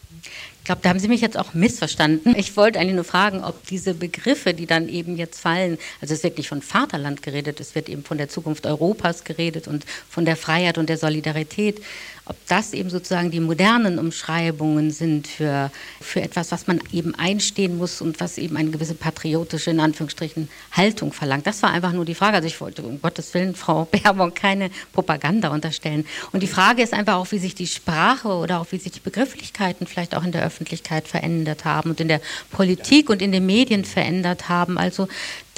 glaube, 0.69 0.83
da 0.83 0.89
haben 0.89 0.99
Sie 0.99 1.07
mich 1.07 1.21
jetzt 1.21 1.35
auch 1.35 1.55
missverstanden. 1.55 2.35
Ich 2.37 2.55
wollte 2.55 2.79
eigentlich 2.79 2.93
nur 2.93 3.03
fragen, 3.03 3.43
ob 3.43 3.65
diese 3.65 3.95
Begriffe, 3.95 4.53
die 4.53 4.67
dann 4.67 4.87
eben 4.87 5.17
jetzt 5.17 5.39
fallen, 5.39 5.79
also 5.99 6.13
es 6.13 6.19
ist 6.19 6.23
wirklich 6.23 6.47
von 6.47 6.61
Vaterland 6.61 7.23
geredet, 7.23 7.59
es 7.59 7.73
wird 7.73 7.89
eben 7.89 8.03
von 8.03 8.19
der 8.19 8.29
Zukunft 8.29 8.67
Europas 8.67 9.23
geredet 9.23 9.67
und 9.67 9.83
von 10.07 10.25
der 10.25 10.35
Freiheit 10.35 10.77
und 10.77 10.87
der 10.87 10.99
Solidarität, 10.99 11.81
ob 12.29 12.35
das 12.47 12.73
eben 12.73 12.91
sozusagen 12.91 13.31
die 13.31 13.39
modernen 13.39 13.97
Umschreibungen 13.97 14.91
sind 14.91 15.27
für, 15.27 15.71
für 15.99 16.21
etwas, 16.21 16.51
was 16.51 16.67
man 16.67 16.79
eben 16.91 17.15
einstehen 17.15 17.77
muss 17.77 18.01
und 18.01 18.19
was 18.19 18.37
eben 18.37 18.55
eine 18.55 18.69
gewisse 18.69 18.93
patriotische, 18.93 19.71
in 19.71 19.79
Anführungsstrichen, 19.79 20.47
Haltung 20.71 21.11
verlangt. 21.11 21.47
Das 21.47 21.63
war 21.63 21.71
einfach 21.71 21.91
nur 21.91 22.05
die 22.05 22.13
Frage. 22.13 22.37
Also 22.37 22.47
ich 22.47 22.61
wollte 22.61 22.83
um 22.83 23.01
Gottes 23.01 23.33
Willen 23.33 23.55
Frau 23.55 23.85
Baerbock 23.91 24.35
keine 24.35 24.69
Propaganda 24.93 25.49
unterstellen. 25.49 26.05
Und 26.31 26.43
die 26.43 26.47
Frage 26.47 26.83
ist 26.83 26.93
einfach 26.93 27.15
auch, 27.15 27.31
wie 27.31 27.39
sich 27.39 27.55
die 27.55 27.67
Sprache 27.67 28.27
oder 28.27 28.61
auch 28.61 28.67
wie 28.69 28.77
sich 28.77 28.91
die 28.91 28.99
Begrifflichkeiten 28.99 29.87
vielleicht 29.87 30.15
auch 30.15 30.23
in 30.23 30.31
der 30.31 30.45
Öffentlichkeit 30.45 31.07
verändert 31.07 31.65
haben 31.65 31.89
und 31.89 31.99
in 31.99 32.07
der 32.07 32.21
Politik 32.51 33.09
und 33.09 33.23
in 33.23 33.31
den 33.31 33.47
Medien 33.47 33.85
verändert 33.85 34.49
haben. 34.49 34.77
Also 34.77 35.07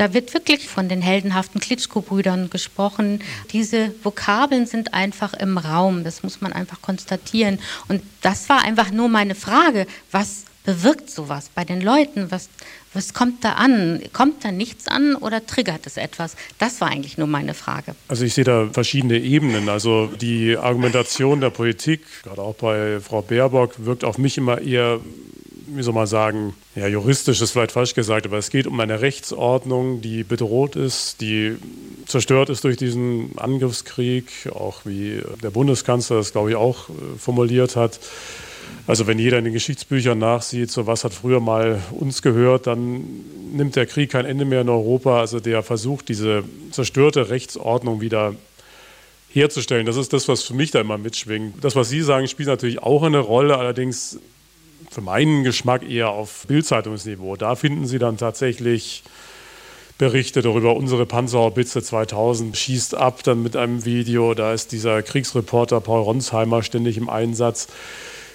da 0.01 0.15
wird 0.15 0.33
wirklich 0.33 0.67
von 0.67 0.89
den 0.89 0.99
heldenhaften 0.99 1.61
Klitschko-Brüdern 1.61 2.49
gesprochen. 2.49 3.19
Diese 3.51 3.93
Vokabeln 4.01 4.65
sind 4.65 4.95
einfach 4.95 5.35
im 5.35 5.59
Raum. 5.59 6.03
Das 6.03 6.23
muss 6.23 6.41
man 6.41 6.51
einfach 6.53 6.81
konstatieren. 6.81 7.59
Und 7.87 8.01
das 8.23 8.49
war 8.49 8.63
einfach 8.63 8.89
nur 8.89 9.09
meine 9.09 9.35
Frage. 9.35 9.85
Was 10.09 10.45
bewirkt 10.63 11.11
sowas 11.11 11.51
bei 11.53 11.65
den 11.65 11.81
Leuten? 11.81 12.31
Was, 12.31 12.49
was 12.95 13.13
kommt 13.13 13.43
da 13.43 13.53
an? 13.53 14.01
Kommt 14.11 14.43
da 14.43 14.51
nichts 14.51 14.87
an 14.87 15.13
oder 15.13 15.45
triggert 15.45 15.85
es 15.85 15.97
etwas? 15.97 16.35
Das 16.57 16.81
war 16.81 16.87
eigentlich 16.87 17.19
nur 17.19 17.27
meine 17.27 17.53
Frage. 17.53 17.93
Also 18.07 18.25
ich 18.25 18.33
sehe 18.33 18.43
da 18.43 18.69
verschiedene 18.73 19.19
Ebenen. 19.19 19.69
Also 19.69 20.07
die 20.07 20.57
Argumentation 20.57 21.41
der 21.41 21.51
Politik, 21.51 22.01
gerade 22.23 22.41
auch 22.41 22.55
bei 22.55 22.99
Frau 23.01 23.21
Baerbock, 23.21 23.85
wirkt 23.85 24.03
auf 24.03 24.17
mich 24.17 24.39
immer 24.39 24.61
eher 24.61 24.99
wie 25.73 25.83
soll 25.83 25.93
man 25.93 26.07
sagen, 26.07 26.53
ja, 26.75 26.87
juristisch 26.87 27.41
ist 27.41 27.51
vielleicht 27.51 27.73
falsch 27.73 27.93
gesagt, 27.95 28.25
aber 28.25 28.37
es 28.37 28.49
geht 28.49 28.65
um 28.65 28.79
eine 28.79 29.01
Rechtsordnung, 29.01 30.01
die 30.01 30.23
bedroht 30.23 30.77
ist, 30.77 31.19
die 31.19 31.57
zerstört 32.05 32.49
ist 32.49 32.63
durch 32.63 32.77
diesen 32.77 33.37
Angriffskrieg, 33.37 34.49
auch 34.53 34.85
wie 34.85 35.21
der 35.43 35.49
Bundeskanzler 35.49 36.17
das, 36.17 36.31
glaube 36.31 36.51
ich, 36.51 36.55
auch 36.55 36.89
äh, 36.89 36.93
formuliert 37.17 37.75
hat. 37.75 37.99
Also 38.87 39.05
wenn 39.05 39.19
jeder 39.19 39.37
in 39.37 39.43
den 39.43 39.53
Geschichtsbüchern 39.53 40.17
nachsieht, 40.17 40.71
so 40.71 40.87
was 40.87 41.03
hat 41.03 41.13
früher 41.13 41.39
mal 41.39 41.81
uns 41.91 42.21
gehört, 42.21 42.67
dann 42.67 43.03
nimmt 43.53 43.75
der 43.75 43.85
Krieg 43.85 44.11
kein 44.11 44.25
Ende 44.25 44.45
mehr 44.45 44.61
in 44.61 44.69
Europa. 44.69 45.19
Also 45.19 45.39
der 45.39 45.63
versucht, 45.63 46.09
diese 46.09 46.43
zerstörte 46.71 47.29
Rechtsordnung 47.29 48.01
wieder 48.01 48.33
herzustellen. 49.29 49.85
Das 49.85 49.97
ist 49.97 50.13
das, 50.13 50.27
was 50.27 50.43
für 50.43 50.53
mich 50.53 50.71
da 50.71 50.81
immer 50.81 50.97
mitschwingt. 50.97 51.63
Das, 51.63 51.75
was 51.75 51.89
Sie 51.89 52.01
sagen, 52.01 52.27
spielt 52.27 52.49
natürlich 52.49 52.81
auch 52.81 53.03
eine 53.03 53.19
Rolle, 53.19 53.57
allerdings 53.57 54.19
für 54.91 55.01
meinen 55.01 55.43
Geschmack 55.43 55.89
eher 55.89 56.09
auf 56.09 56.45
Bildzeitungsniveau. 56.47 57.35
Da 57.37 57.55
finden 57.55 57.87
Sie 57.87 57.97
dann 57.97 58.17
tatsächlich 58.17 59.03
Berichte 59.97 60.41
darüber, 60.41 60.75
unsere 60.75 61.05
Panzerhaubitze 61.05 61.81
2000 61.81 62.57
schießt 62.57 62.95
ab, 62.95 63.23
dann 63.23 63.43
mit 63.43 63.55
einem 63.55 63.85
Video, 63.85 64.33
da 64.33 64.51
ist 64.53 64.71
dieser 64.71 65.01
Kriegsreporter 65.03 65.79
Paul 65.79 66.01
Ronsheimer 66.01 66.63
ständig 66.63 66.97
im 66.97 67.09
Einsatz 67.09 67.67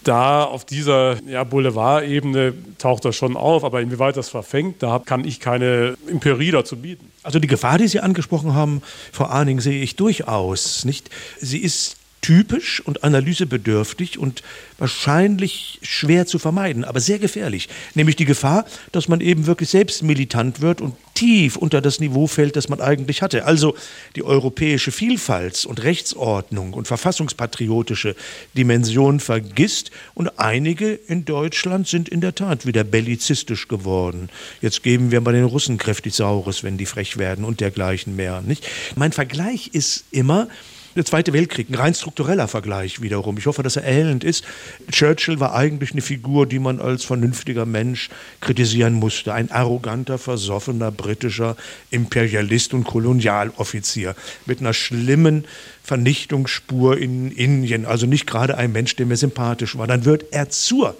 da 0.07 0.45
auf 0.45 0.65
dieser 0.65 1.17
ja, 1.27 1.43
Boulevardebene 1.43 2.55
taucht 2.79 3.05
das 3.05 3.17
schon 3.17 3.37
auf, 3.37 3.65
aber 3.65 3.81
inwieweit 3.81 4.17
das 4.17 4.29
verfängt, 4.29 4.83
da 4.83 5.01
kann 5.05 5.25
ich 5.25 5.41
keine 5.41 5.97
Empirie 6.09 6.53
dazu 6.53 6.77
bieten. 6.77 7.11
Also 7.25 7.41
die 7.41 7.49
Gefahr, 7.49 7.79
die 7.79 7.89
Sie 7.89 8.01
angesprochen 8.01 8.55
haben, 8.55 8.83
Frau 9.13 9.25
Arning, 9.25 9.61
sehe 9.61 9.83
ich 9.83 9.97
durchaus. 9.97 10.85
Nicht? 10.85 11.11
Sie 11.41 11.59
ist 11.59 11.97
typisch 12.27 12.81
und 12.81 13.05
analysebedürftig 13.05 14.19
und 14.19 14.43
wahrscheinlich 14.79 15.79
schwer 15.83 16.27
zu 16.27 16.41
vermeiden, 16.41 16.85
aber 16.85 16.99
sehr 16.99 17.21
gefährlich. 17.21 17.69
Nämlich 17.95 18.17
die 18.17 18.25
Gefahr, 18.25 18.67
dass 18.91 19.07
man 19.07 19.21
eben 19.21 19.47
wirklich 19.47 19.69
selbst 19.69 20.03
militant 20.03 20.61
wird 20.61 20.81
und 20.81 20.97
tief 21.15 21.55
unter 21.55 21.81
das 21.81 22.01
Niveau 22.01 22.27
fällt, 22.27 22.57
das 22.57 22.69
man 22.69 22.81
eigentlich 22.81 23.23
hatte. 23.23 23.45
Also 23.45 23.77
die 24.17 24.25
europäische 24.25 24.91
Vielfalt 24.91 25.65
und 25.67 25.85
Rechtsordnung 25.85 26.73
und 26.75 26.89
verfassungspatriotische 26.89 28.17
Dimension 28.57 29.21
vergisst 29.21 29.93
und 30.15 30.41
einige 30.41 30.95
in 30.95 31.27
Deutschland 31.27 31.87
sind 31.87 32.09
in 32.09 32.21
der 32.21 32.35
Tat 32.35 32.67
wieder 32.67 32.83
bellizistisch 32.83 33.69
geworden. 33.69 34.31
Jetzt 34.61 34.83
geben 34.83 35.13
wir 35.13 35.21
mal 35.21 35.33
den 35.33 35.45
Russen 35.45 35.79
kräftig 35.79 36.15
Saures, 36.15 36.65
wenn 36.65 36.77
die 36.77 36.87
frech 36.87 37.19
werden 37.19 37.45
und 37.45 37.61
dergleichen 37.61 38.17
mehr. 38.17 38.43
Nicht? 38.43 38.67
Mein 38.97 39.13
Vergleich 39.13 39.71
ist 39.73 40.07
immer, 40.11 40.49
der 40.97 41.05
Zweite 41.05 41.33
Weltkrieg, 41.35 41.69
ein 41.69 41.75
rein 41.75 41.95
struktureller 41.95 42.49
Vergleich 42.49 43.03
wiederum. 43.03 43.37
Ich 43.37 43.47
hoffe, 43.47 43.63
dass 43.63 43.77
er 43.77 43.85
erhellend 43.85 44.25
ist. 44.25 44.45
Churchill 44.91 45.39
war 45.39 45.55
eigentlich 45.55 45.93
eine 45.93 46.01
Figur, 46.01 46.47
die 46.47 46.59
man 46.59 46.81
als 46.81 47.05
vernünftiger 47.05 47.67
Mensch 47.67 48.09
kritisieren 48.41 48.95
musste. 48.95 49.35
Ein 49.35 49.51
arroganter, 49.51 50.17
versoffener 50.17 50.91
britischer 50.91 51.57
Imperialist 51.91 52.73
und 52.73 52.85
Kolonialoffizier 52.85 54.17
mit 54.47 54.61
einer 54.61 54.73
schlimmen 54.73 55.45
Vernichtungsspur 55.83 56.97
in 56.97 57.31
Indien. 57.31 57.85
Also 57.85 58.07
nicht 58.07 58.27
gerade 58.27 58.57
ein 58.57 58.73
Mensch, 58.73 58.97
der 58.97 59.05
mir 59.05 59.17
sympathisch 59.17 59.77
war. 59.77 59.87
Dann 59.87 60.07
wird 60.07 60.33
er 60.33 60.49
zur 60.49 60.97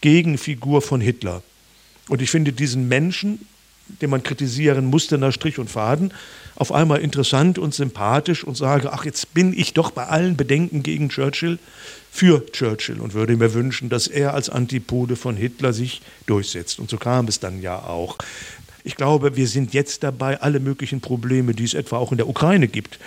Gegenfigur 0.00 0.82
von 0.82 1.00
Hitler. 1.00 1.42
Und 2.08 2.20
ich 2.20 2.30
finde 2.30 2.52
diesen 2.52 2.88
Menschen, 2.88 3.46
den 4.02 4.10
man 4.10 4.22
kritisieren 4.22 4.86
musste 4.86 5.18
nach 5.18 5.32
Strich 5.32 5.58
und 5.58 5.70
Faden, 5.70 6.12
auf 6.56 6.72
einmal 6.72 7.00
interessant 7.00 7.58
und 7.58 7.74
sympathisch 7.74 8.42
und 8.42 8.56
sage, 8.56 8.92
ach, 8.92 9.04
jetzt 9.04 9.32
bin 9.34 9.52
ich 9.56 9.74
doch 9.74 9.90
bei 9.90 10.06
allen 10.06 10.36
Bedenken 10.36 10.82
gegen 10.82 11.08
Churchill 11.08 11.58
für 12.10 12.44
Churchill 12.50 13.00
und 13.00 13.14
würde 13.14 13.36
mir 13.36 13.52
wünschen, 13.54 13.88
dass 13.88 14.06
er 14.06 14.34
als 14.34 14.48
Antipode 14.48 15.16
von 15.16 15.36
Hitler 15.36 15.72
sich 15.72 16.00
durchsetzt. 16.26 16.80
Und 16.80 16.90
so 16.90 16.96
kam 16.96 17.28
es 17.28 17.40
dann 17.40 17.60
ja 17.60 17.78
auch. 17.78 18.16
Ich 18.84 18.96
glaube, 18.96 19.36
wir 19.36 19.48
sind 19.48 19.74
jetzt 19.74 20.02
dabei, 20.02 20.40
alle 20.40 20.60
möglichen 20.60 21.00
Probleme, 21.00 21.54
die 21.54 21.64
es 21.64 21.74
etwa 21.74 21.98
auch 21.98 22.12
in 22.12 22.18
der 22.18 22.28
Ukraine 22.28 22.68
gibt, 22.68 22.98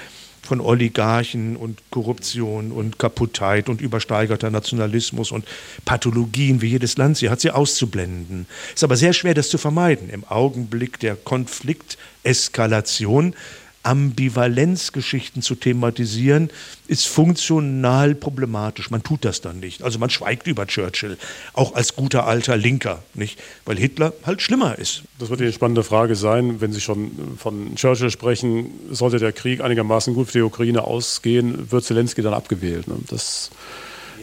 von 0.50 0.60
Oligarchen 0.62 1.56
und 1.56 1.80
Korruption 1.92 2.72
und 2.72 2.98
Kaputtheit 2.98 3.70
und 3.70 3.82
übersteigerter 3.82 4.50
Nationalismus 4.50 5.32
und 5.32 5.46
Pathologien 5.86 6.64
wie 6.64 6.70
jedes 6.70 6.98
Land 6.98 7.18
sie 7.18 7.30
hat, 7.30 7.40
sie 7.40 7.52
auszublenden. 7.52 8.48
Es 8.70 8.78
Ist 8.78 8.84
aber 8.84 8.98
sehr 8.98 9.14
schwer, 9.14 9.36
das 9.36 9.50
zu 9.50 9.60
vermeiden. 9.60 10.10
Im 10.10 10.26
Augenblick 10.26 11.00
der 11.00 11.16
Konflikteskalation 11.16 13.36
Ambivalenzgeschichten 13.84 15.42
zu 15.42 15.56
thematisieren, 15.56 16.50
ist 16.88 17.08
funktional 17.08 18.16
problematisch. 18.16 18.90
Man 18.90 19.04
tut 19.04 19.24
das 19.24 19.42
dann 19.42 19.60
nicht. 19.60 19.84
Also 19.84 20.00
man 20.00 20.10
schweigt 20.10 20.48
über 20.48 20.68
Churchill, 20.68 21.18
auch 21.54 21.76
als 21.76 21.96
guter 21.96 22.28
alter 22.28 22.58
Linker, 22.58 23.04
nicht? 23.14 23.40
Weil 23.66 23.78
Hitler 23.78 24.14
halt 24.26 24.42
schlimmer 24.42 24.78
ist. 24.78 25.04
Das 25.18 25.30
wird 25.30 25.40
die 25.40 25.52
spannende 25.54 25.84
Frage 25.84 26.16
sein, 26.16 26.62
wenn 26.62 26.74
Sie 26.74 26.82
schon 26.82 27.38
von 27.38 27.76
Churchill 27.76 28.10
sprechen, 28.10 28.72
sollte 28.92 29.20
der 29.20 29.32
Krieg 29.32 29.62
einigermaßen 29.62 30.14
gut 30.14 30.28
für 30.28 30.40
die 30.40 30.44
Ukraine 30.44 30.84
ausgehen, 30.84 31.72
wird 31.72 31.86
Zelensky 31.86 32.22
dann 32.22 32.34
abgewählt. 32.34 32.88
Ne? 32.88 32.96
Das 33.08 33.50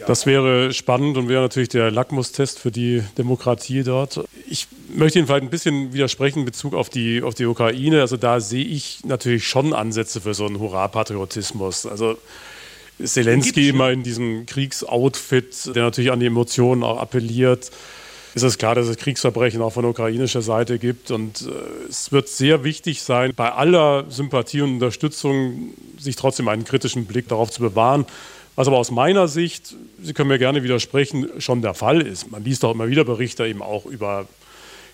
das 0.07 0.25
wäre 0.25 0.71
spannend 0.71 1.17
und 1.17 1.27
wäre 1.27 1.41
natürlich 1.41 1.67
der 1.67 1.91
Lackmustest 1.91 2.59
für 2.59 2.71
die 2.71 3.03
Demokratie 3.17 3.83
dort. 3.83 4.23
Ich 4.49 4.67
möchte 4.95 5.19
Ihnen 5.19 5.27
vielleicht 5.27 5.43
ein 5.43 5.49
bisschen 5.49 5.91
widersprechen 5.91 6.39
in 6.39 6.45
Bezug 6.45 6.73
auf 6.73 6.89
die, 6.89 7.21
auf 7.21 7.33
die 7.33 7.45
Ukraine. 7.45 7.99
Also 7.99 8.15
da 8.15 8.39
sehe 8.39 8.63
ich 8.63 9.01
natürlich 9.03 9.45
schon 9.45 9.73
Ansätze 9.73 10.21
für 10.21 10.33
so 10.33 10.45
einen 10.45 10.59
Hurra-Patriotismus. 10.59 11.85
Also 11.85 12.17
Zelensky 13.03 13.67
immer 13.67 13.91
in 13.91 14.03
diesem 14.03 14.45
Kriegsoutfit, 14.45 15.75
der 15.75 15.83
natürlich 15.83 16.11
an 16.11 16.21
die 16.21 16.27
Emotionen 16.27 16.83
auch 16.83 16.99
appelliert. 16.99 17.69
Ist 18.33 18.43
es 18.43 18.57
klar, 18.57 18.75
dass 18.75 18.87
es 18.87 18.95
Kriegsverbrechen 18.97 19.61
auch 19.61 19.73
von 19.73 19.83
ukrainischer 19.83 20.41
Seite 20.41 20.79
gibt. 20.79 21.11
Und 21.11 21.41
äh, 21.41 21.89
es 21.89 22.13
wird 22.13 22.29
sehr 22.29 22.63
wichtig 22.63 23.01
sein, 23.01 23.33
bei 23.35 23.51
aller 23.51 24.05
Sympathie 24.09 24.61
und 24.61 24.75
Unterstützung 24.75 25.73
sich 25.99 26.15
trotzdem 26.15 26.47
einen 26.47 26.63
kritischen 26.63 27.07
Blick 27.07 27.27
darauf 27.27 27.51
zu 27.51 27.61
bewahren 27.61 28.05
was 28.57 28.67
aber 28.67 28.77
aus 28.77 28.89
meiner 28.89 29.27
Sicht, 29.27 29.75
Sie 30.01 30.13
können 30.13 30.29
mir 30.29 30.39
gerne 30.39 30.63
widersprechen, 30.63 31.29
schon 31.37 31.61
der 31.61 31.75
Fall 31.75 32.01
ist. 32.01 32.31
Man 32.31 32.43
liest 32.43 32.65
auch 32.65 32.73
immer 32.73 32.89
wieder 32.89 33.05
Berichte 33.05 33.45
eben 33.45 33.61
auch 33.61 33.85
über 33.85 34.27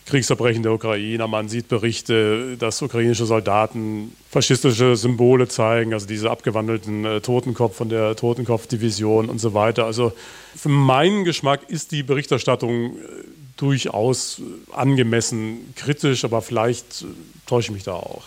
Kriegsverbrechen 0.05 0.63
der 0.63 0.73
Ukrainer. 0.73 1.29
Man 1.29 1.47
sieht 1.47 1.69
Berichte, 1.69 2.57
dass 2.57 2.81
ukrainische 2.81 3.25
Soldaten 3.25 4.13
faschistische 4.29 4.97
Symbole 4.97 5.47
zeigen, 5.47 5.93
also 5.93 6.05
diese 6.05 6.29
abgewandelten 6.29 7.05
äh, 7.05 7.21
Totenkopf 7.21 7.77
von 7.77 7.87
der 7.87 8.17
Totenkopfdivision 8.17 9.29
und 9.29 9.39
so 9.39 9.53
weiter. 9.53 9.85
Also 9.85 10.11
für 10.57 10.67
meinen 10.67 11.23
Geschmack 11.23 11.61
ist 11.69 11.93
die 11.93 12.03
Berichterstattung 12.03 12.97
äh, 12.97 12.99
durchaus 13.55 14.41
angemessen 14.73 15.73
kritisch, 15.77 16.25
aber 16.25 16.41
vielleicht 16.41 17.03
äh, 17.03 17.05
täusche 17.45 17.67
ich 17.67 17.75
mich 17.75 17.83
da 17.83 17.93
auch. 17.93 18.23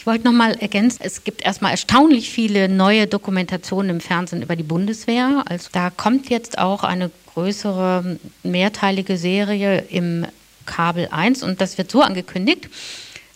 Ich 0.00 0.06
wollte 0.06 0.24
noch 0.24 0.32
mal 0.32 0.52
ergänzen, 0.52 1.02
es 1.02 1.24
gibt 1.24 1.44
erstmal 1.44 1.72
erstaunlich 1.72 2.30
viele 2.30 2.70
neue 2.70 3.06
Dokumentationen 3.06 3.90
im 3.90 4.00
Fernsehen 4.00 4.40
über 4.40 4.56
die 4.56 4.62
Bundeswehr. 4.62 5.42
Also 5.44 5.68
da 5.72 5.90
kommt 5.90 6.30
jetzt 6.30 6.56
auch 6.56 6.84
eine 6.84 7.10
größere 7.34 8.18
mehrteilige 8.42 9.18
Serie 9.18 9.84
im 9.90 10.24
Kabel 10.64 11.08
1 11.10 11.42
und 11.42 11.60
das 11.60 11.76
wird 11.76 11.90
so 11.90 12.00
angekündigt. 12.00 12.70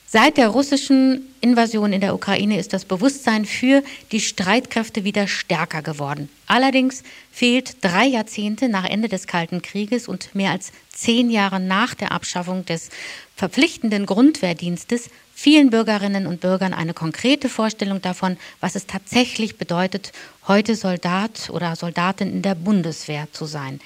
Seit 0.07 0.37
der 0.37 0.49
russischen 0.49 1.35
Invasion 1.41 1.93
in 1.93 2.01
der 2.01 2.15
Ukraine 2.15 2.59
ist 2.59 2.73
das 2.73 2.85
Bewusstsein 2.85 3.45
für 3.45 3.83
die 4.13 4.21
Streitkräfte 4.21 5.03
wieder 5.03 5.27
stärker 5.27 5.83
geworden. 5.83 6.29
Allerdings 6.47 7.03
fehlt 7.33 7.83
drei 7.83 8.07
Jahrzehnte 8.07 8.69
nach 8.69 8.85
Ende 8.85 9.09
des 9.09 9.27
Kalten 9.27 9.61
Krieges 9.61 10.07
und 10.07 10.35
mehr 10.35 10.53
als 10.53 10.73
zehn 10.91 11.31
Jahre 11.31 11.59
nach 11.59 11.95
der 11.95 12.13
Abschaffung 12.13 12.65
des 12.65 12.91
verpflichtenden 13.35 14.07
Grundwehrdienstes 14.07 15.11
vielen 15.35 15.71
Bürgerinnen 15.71 16.27
und 16.27 16.41
Bürgern 16.41 16.75
eine 16.75 16.95
konkrete 16.95 17.49
Vorstellung 17.49 18.01
davon, 18.01 18.37
was 18.61 18.77
es 18.77 18.87
tatsächlich 18.87 19.57
bedeutet, 19.57 20.13
heute 20.47 20.77
Soldat 20.77 21.51
oder 21.51 21.75
Soldatin 21.75 22.31
in 22.31 22.43
der 22.43 22.55
Bundeswehr 22.55 23.27
zu 23.33 23.47
sein. 23.47 23.81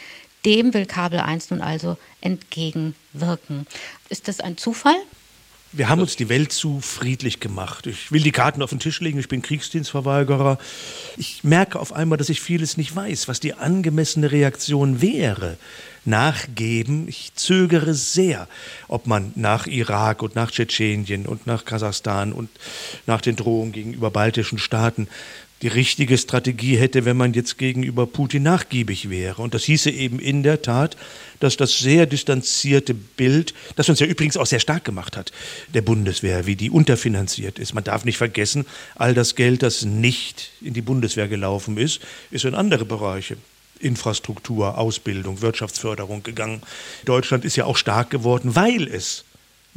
Dem 0.44 0.74
will 0.74 0.86
Kabel 0.86 1.20
1 1.20 1.50
nun 1.50 1.62
also 1.62 1.96
entgegenwirken. 2.20 3.66
Ist 4.08 4.28
das 4.28 4.40
ein 4.40 4.56
Zufall? 4.56 4.96
Wir 5.72 5.90
haben 5.90 6.00
uns 6.00 6.16
die 6.16 6.30
Welt 6.30 6.50
zu 6.50 6.80
friedlich 6.80 7.40
gemacht. 7.40 7.86
Ich 7.86 8.10
will 8.10 8.22
die 8.22 8.32
Karten 8.32 8.62
auf 8.62 8.70
den 8.70 8.78
Tisch 8.78 9.00
legen, 9.00 9.18
ich 9.18 9.28
bin 9.28 9.42
Kriegsdienstverweigerer. 9.42 10.56
Ich 11.18 11.44
merke 11.44 11.78
auf 11.78 11.92
einmal, 11.92 12.16
dass 12.16 12.30
ich 12.30 12.40
vieles 12.40 12.78
nicht 12.78 12.96
weiß, 12.96 13.28
was 13.28 13.38
die 13.38 13.52
angemessene 13.52 14.32
Reaktion 14.32 15.02
wäre. 15.02 15.58
Nachgeben, 16.06 17.06
ich 17.06 17.32
zögere 17.34 17.92
sehr, 17.92 18.48
ob 18.88 19.06
man 19.06 19.32
nach 19.34 19.66
Irak 19.66 20.22
und 20.22 20.34
nach 20.34 20.50
Tschetschenien 20.50 21.26
und 21.26 21.46
nach 21.46 21.66
Kasachstan 21.66 22.32
und 22.32 22.48
nach 23.06 23.20
den 23.20 23.36
Drohungen 23.36 23.72
gegenüber 23.72 24.10
baltischen 24.10 24.58
Staaten 24.58 25.06
die 25.62 25.68
richtige 25.68 26.16
Strategie 26.16 26.76
hätte, 26.76 27.04
wenn 27.04 27.16
man 27.16 27.32
jetzt 27.32 27.58
gegenüber 27.58 28.06
Putin 28.06 28.44
nachgiebig 28.44 29.10
wäre. 29.10 29.42
Und 29.42 29.54
das 29.54 29.64
hieße 29.64 29.90
eben 29.90 30.20
in 30.20 30.42
der 30.42 30.62
Tat, 30.62 30.96
dass 31.40 31.56
das 31.56 31.78
sehr 31.78 32.06
distanzierte 32.06 32.94
Bild, 32.94 33.54
das 33.76 33.88
uns 33.88 34.00
ja 34.00 34.06
übrigens 34.06 34.36
auch 34.36 34.46
sehr 34.46 34.60
stark 34.60 34.84
gemacht 34.84 35.16
hat, 35.16 35.32
der 35.74 35.82
Bundeswehr, 35.82 36.46
wie 36.46 36.56
die 36.56 36.70
unterfinanziert 36.70 37.58
ist. 37.58 37.74
Man 37.74 37.84
darf 37.84 38.04
nicht 38.04 38.18
vergessen, 38.18 38.66
all 38.94 39.14
das 39.14 39.34
Geld, 39.34 39.62
das 39.62 39.84
nicht 39.84 40.50
in 40.60 40.74
die 40.74 40.82
Bundeswehr 40.82 41.28
gelaufen 41.28 41.76
ist, 41.76 42.00
ist 42.30 42.44
in 42.44 42.54
andere 42.54 42.84
Bereiche 42.84 43.36
Infrastruktur, 43.80 44.76
Ausbildung, 44.76 45.40
Wirtschaftsförderung 45.40 46.22
gegangen. 46.22 46.62
Deutschland 47.04 47.44
ist 47.44 47.56
ja 47.56 47.64
auch 47.64 47.76
stark 47.76 48.10
geworden, 48.10 48.56
weil 48.56 48.88
es 48.88 49.24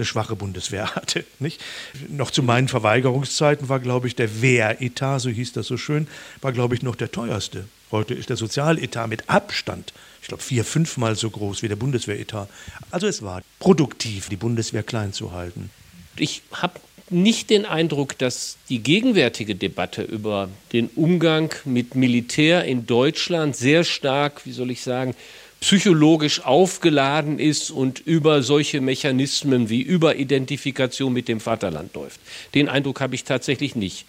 eine 0.02 0.06
schwache 0.06 0.36
Bundeswehr 0.36 0.96
hatte. 0.96 1.24
Nicht? 1.40 1.62
Noch 2.10 2.32
zu 2.32 2.42
meinen 2.44 2.68
Verweigerungszeiten 2.68 3.70
war, 3.70 3.80
glaube 3.80 4.08
ich, 4.08 4.16
der 4.16 4.42
Wehretat, 4.42 5.22
so 5.22 5.30
hieß 5.30 5.54
das 5.54 5.68
so 5.68 5.78
schön, 5.78 6.08
war, 6.42 6.52
glaube 6.52 6.76
ich, 6.76 6.82
noch 6.82 6.96
der 6.96 7.12
teuerste. 7.12 7.66
Heute 7.92 8.14
ist 8.14 8.30
der 8.30 8.38
Sozialetat 8.38 9.08
mit 9.08 9.30
Abstand, 9.30 9.94
ich 10.22 10.28
glaube, 10.28 10.44
vier, 10.44 10.64
fünfmal 10.64 11.16
so 11.16 11.30
groß 11.30 11.62
wie 11.62 11.68
der 11.68 11.76
Bundeswehretat. 11.76 12.50
Also 12.90 13.08
es 13.08 13.22
war 13.22 13.42
produktiv, 13.60 14.30
die 14.30 14.38
Bundeswehr 14.38 14.84
klein 14.84 15.14
zu 15.14 15.34
halten. 15.34 15.70
Ich 16.16 16.42
habe 16.52 16.80
nicht 17.10 17.50
den 17.50 17.66
Eindruck, 17.66 18.18
dass 18.18 18.58
die 18.70 18.80
gegenwärtige 18.80 19.56
Debatte 19.56 20.04
über 20.04 20.50
den 20.74 20.88
Umgang 20.96 21.54
mit 21.66 21.96
Militär 21.96 22.66
in 22.66 22.86
Deutschland 22.86 23.56
sehr 23.56 23.84
stark, 23.84 24.46
wie 24.46 24.52
soll 24.52 24.72
ich 24.72 24.82
sagen, 24.82 25.16
psychologisch 25.62 26.44
aufgeladen 26.44 27.38
ist 27.38 27.70
und 27.70 28.00
über 28.00 28.42
solche 28.42 28.82
Mechanismen 28.82 29.70
wie 29.70 29.84
Überidentifikation 29.84 31.14
mit 31.14 31.28
dem 31.28 31.40
Vaterland 31.40 31.94
läuft. 31.94 32.20
Den 32.56 32.68
Eindruck 32.68 33.00
habe 33.00 33.14
ich 33.14 33.26
tatsächlich 33.26 33.76
nicht. 33.76 34.08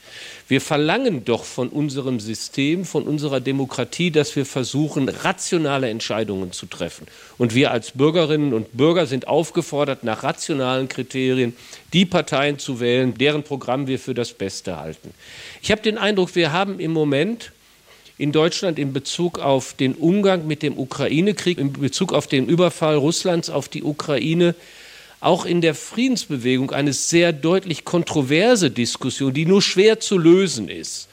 Wir 0.48 0.62
verlangen 0.62 1.26
doch 1.26 1.44
von 1.44 1.68
unserem 1.68 2.20
System, 2.20 2.86
von 2.86 3.02
unserer 3.02 3.40
Demokratie, 3.40 4.10
dass 4.10 4.34
wir 4.34 4.46
versuchen, 4.46 5.10
rationale 5.10 5.90
Entscheidungen 5.90 6.52
zu 6.52 6.64
treffen. 6.64 7.06
Und 7.36 7.54
wir 7.54 7.70
als 7.70 7.90
Bürgerinnen 7.90 8.54
und 8.54 8.74
Bürger 8.74 9.04
sind 9.06 9.28
aufgefordert, 9.28 10.04
nach 10.04 10.22
rationalen 10.22 10.88
Kriterien 10.88 11.54
die 11.92 12.06
Parteien 12.06 12.58
zu 12.58 12.80
wählen, 12.80 13.12
deren 13.18 13.42
Programm 13.42 13.86
wir 13.86 13.98
für 13.98 14.14
das 14.14 14.32
Beste 14.32 14.78
halten. 14.78 15.12
Ich 15.60 15.70
habe 15.70 15.82
den 15.82 15.98
Eindruck, 15.98 16.34
wir 16.34 16.50
haben 16.50 16.80
im 16.80 16.92
Moment 16.92 17.52
in 18.18 18.32
Deutschland 18.32 18.78
in 18.78 18.92
Bezug 18.92 19.38
auf 19.38 19.74
den 19.74 19.94
Umgang 19.94 20.46
mit 20.46 20.62
dem 20.62 20.78
Ukraine-Krieg, 20.78 21.58
in 21.58 21.72
Bezug 21.72 22.12
auf 22.12 22.26
den 22.26 22.46
Überfall 22.46 22.96
Russlands 22.96 23.50
auf 23.50 23.68
die 23.68 23.82
Ukraine, 23.82 24.54
auch 25.20 25.44
in 25.44 25.60
der 25.60 25.74
Friedensbewegung 25.74 26.72
eine 26.72 26.92
sehr 26.92 27.32
deutlich 27.32 27.84
kontroverse 27.84 28.70
Diskussion, 28.70 29.32
die 29.32 29.46
nur 29.46 29.62
schwer 29.62 30.00
zu 30.00 30.18
lösen 30.18 30.68
ist. 30.68 31.08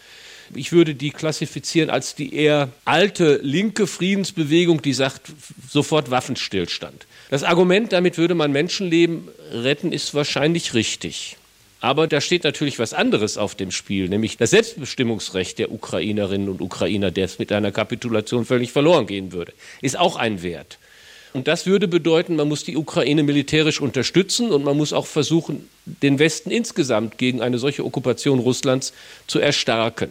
Ich 0.56 0.72
würde 0.72 0.95
die 0.95 1.12
klassifizieren 1.12 1.91
als 1.91 2.16
die 2.16 2.34
eher 2.34 2.70
alte 2.86 3.39
linke 3.43 3.86
Friedensbewegung, 3.86 4.82
die 4.82 4.93
sagt 4.93 5.32
sofort 5.70 6.10
Waffenstillstand. 6.10 7.06
Das 7.30 7.43
Argument, 7.43 7.93
damit 7.93 8.18
würde 8.18 8.34
man 8.34 8.52
Menschenleben 8.52 9.28
retten, 9.52 9.91
ist 9.91 10.16
wahrscheinlich 10.16 10.74
richtig. 10.74 11.38
Aber 11.82 12.08
da 12.08 12.20
steht 12.20 12.44
natürlich 12.44 12.78
was 12.78 12.94
anderes 12.94 13.38
auf 13.38 13.56
dem 13.56 13.72
Spiel, 13.72 14.10
nämlich 14.10 14.36
das 14.38 14.50
Selbstbestimmungsrecht 14.50 15.60
der 15.60 15.72
Ukrainerinnen 15.72 16.50
und 16.50 16.62
Ukrainer, 16.62 17.10
der 17.10 17.26
es 17.26 17.40
mit 17.40 17.52
einer 17.52 17.72
Kapitulation 17.72 18.46
völlig 18.46 18.72
verloren 18.72 19.08
gehen 19.08 19.32
würde, 19.32 19.54
ist 19.82 19.98
auch 19.98 20.18
ein 20.18 20.44
Wert. 20.44 20.78
Und 21.32 21.48
das 21.48 21.68
würde 21.68 21.88
bedeuten, 21.88 22.36
man 22.36 22.48
muss 22.48 22.64
die 22.64 22.76
Ukraine 22.76 23.24
militärisch 23.24 23.80
unterstützen 23.80 24.52
und 24.52 24.64
man 24.64 24.76
muss 24.76 24.94
auch 24.94 25.06
versuchen, 25.06 25.70
den 25.86 26.20
Westen 26.20 26.50
insgesamt 26.50 27.18
gegen 27.18 27.42
eine 27.42 27.60
solche 27.60 27.86
Okkupation 27.86 28.40
Russlands 28.40 28.94
zu 29.28 29.40
erstarken. 29.40 30.10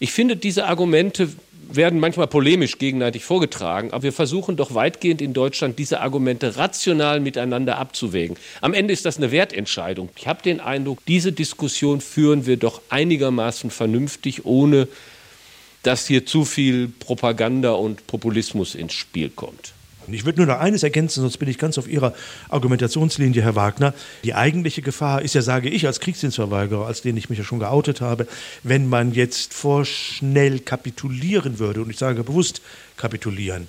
Ich 0.00 0.12
finde, 0.12 0.36
diese 0.36 0.66
Argumente 0.66 1.28
werden 1.70 2.00
manchmal 2.00 2.26
polemisch 2.26 2.78
gegenseitig 2.78 3.24
vorgetragen, 3.24 3.92
aber 3.92 4.04
wir 4.04 4.12
versuchen 4.12 4.56
doch 4.56 4.74
weitgehend 4.74 5.20
in 5.20 5.32
Deutschland 5.32 5.78
diese 5.78 6.00
Argumente 6.00 6.56
rational 6.56 7.20
miteinander 7.20 7.78
abzuwägen. 7.78 8.36
Am 8.60 8.74
Ende 8.74 8.92
ist 8.92 9.04
das 9.04 9.18
eine 9.18 9.30
Wertentscheidung. 9.30 10.08
Ich 10.16 10.26
habe 10.26 10.42
den 10.42 10.60
Eindruck, 10.60 11.04
diese 11.06 11.32
Diskussion 11.32 12.00
führen 12.00 12.46
wir 12.46 12.56
doch 12.56 12.80
einigermaßen 12.88 13.70
vernünftig, 13.70 14.44
ohne 14.44 14.88
dass 15.82 16.06
hier 16.06 16.24
zu 16.24 16.44
viel 16.44 16.88
Propaganda 16.88 17.72
und 17.72 18.06
Populismus 18.06 18.74
ins 18.74 18.94
Spiel 18.94 19.28
kommt. 19.28 19.73
Ich 20.08 20.24
würde 20.24 20.38
nur 20.38 20.46
noch 20.46 20.60
eines 20.60 20.82
ergänzen, 20.82 21.20
sonst 21.20 21.38
bin 21.38 21.48
ich 21.48 21.58
ganz 21.58 21.78
auf 21.78 21.88
Ihrer 21.88 22.14
Argumentationslinie, 22.48 23.42
Herr 23.42 23.54
Wagner. 23.54 23.94
Die 24.24 24.34
eigentliche 24.34 24.82
Gefahr 24.82 25.22
ist 25.22 25.34
ja, 25.34 25.42
sage 25.42 25.68
ich 25.68 25.86
als 25.86 26.00
Kriegsdienstverweigerer, 26.00 26.86
als 26.86 27.02
den 27.02 27.16
ich 27.16 27.30
mich 27.30 27.38
ja 27.38 27.44
schon 27.44 27.58
geoutet 27.58 28.00
habe, 28.00 28.26
wenn 28.62 28.88
man 28.88 29.12
jetzt 29.12 29.54
vorschnell 29.54 30.60
kapitulieren 30.60 31.58
würde, 31.58 31.82
und 31.82 31.90
ich 31.90 31.98
sage 31.98 32.22
bewusst 32.24 32.60
kapitulieren, 32.96 33.66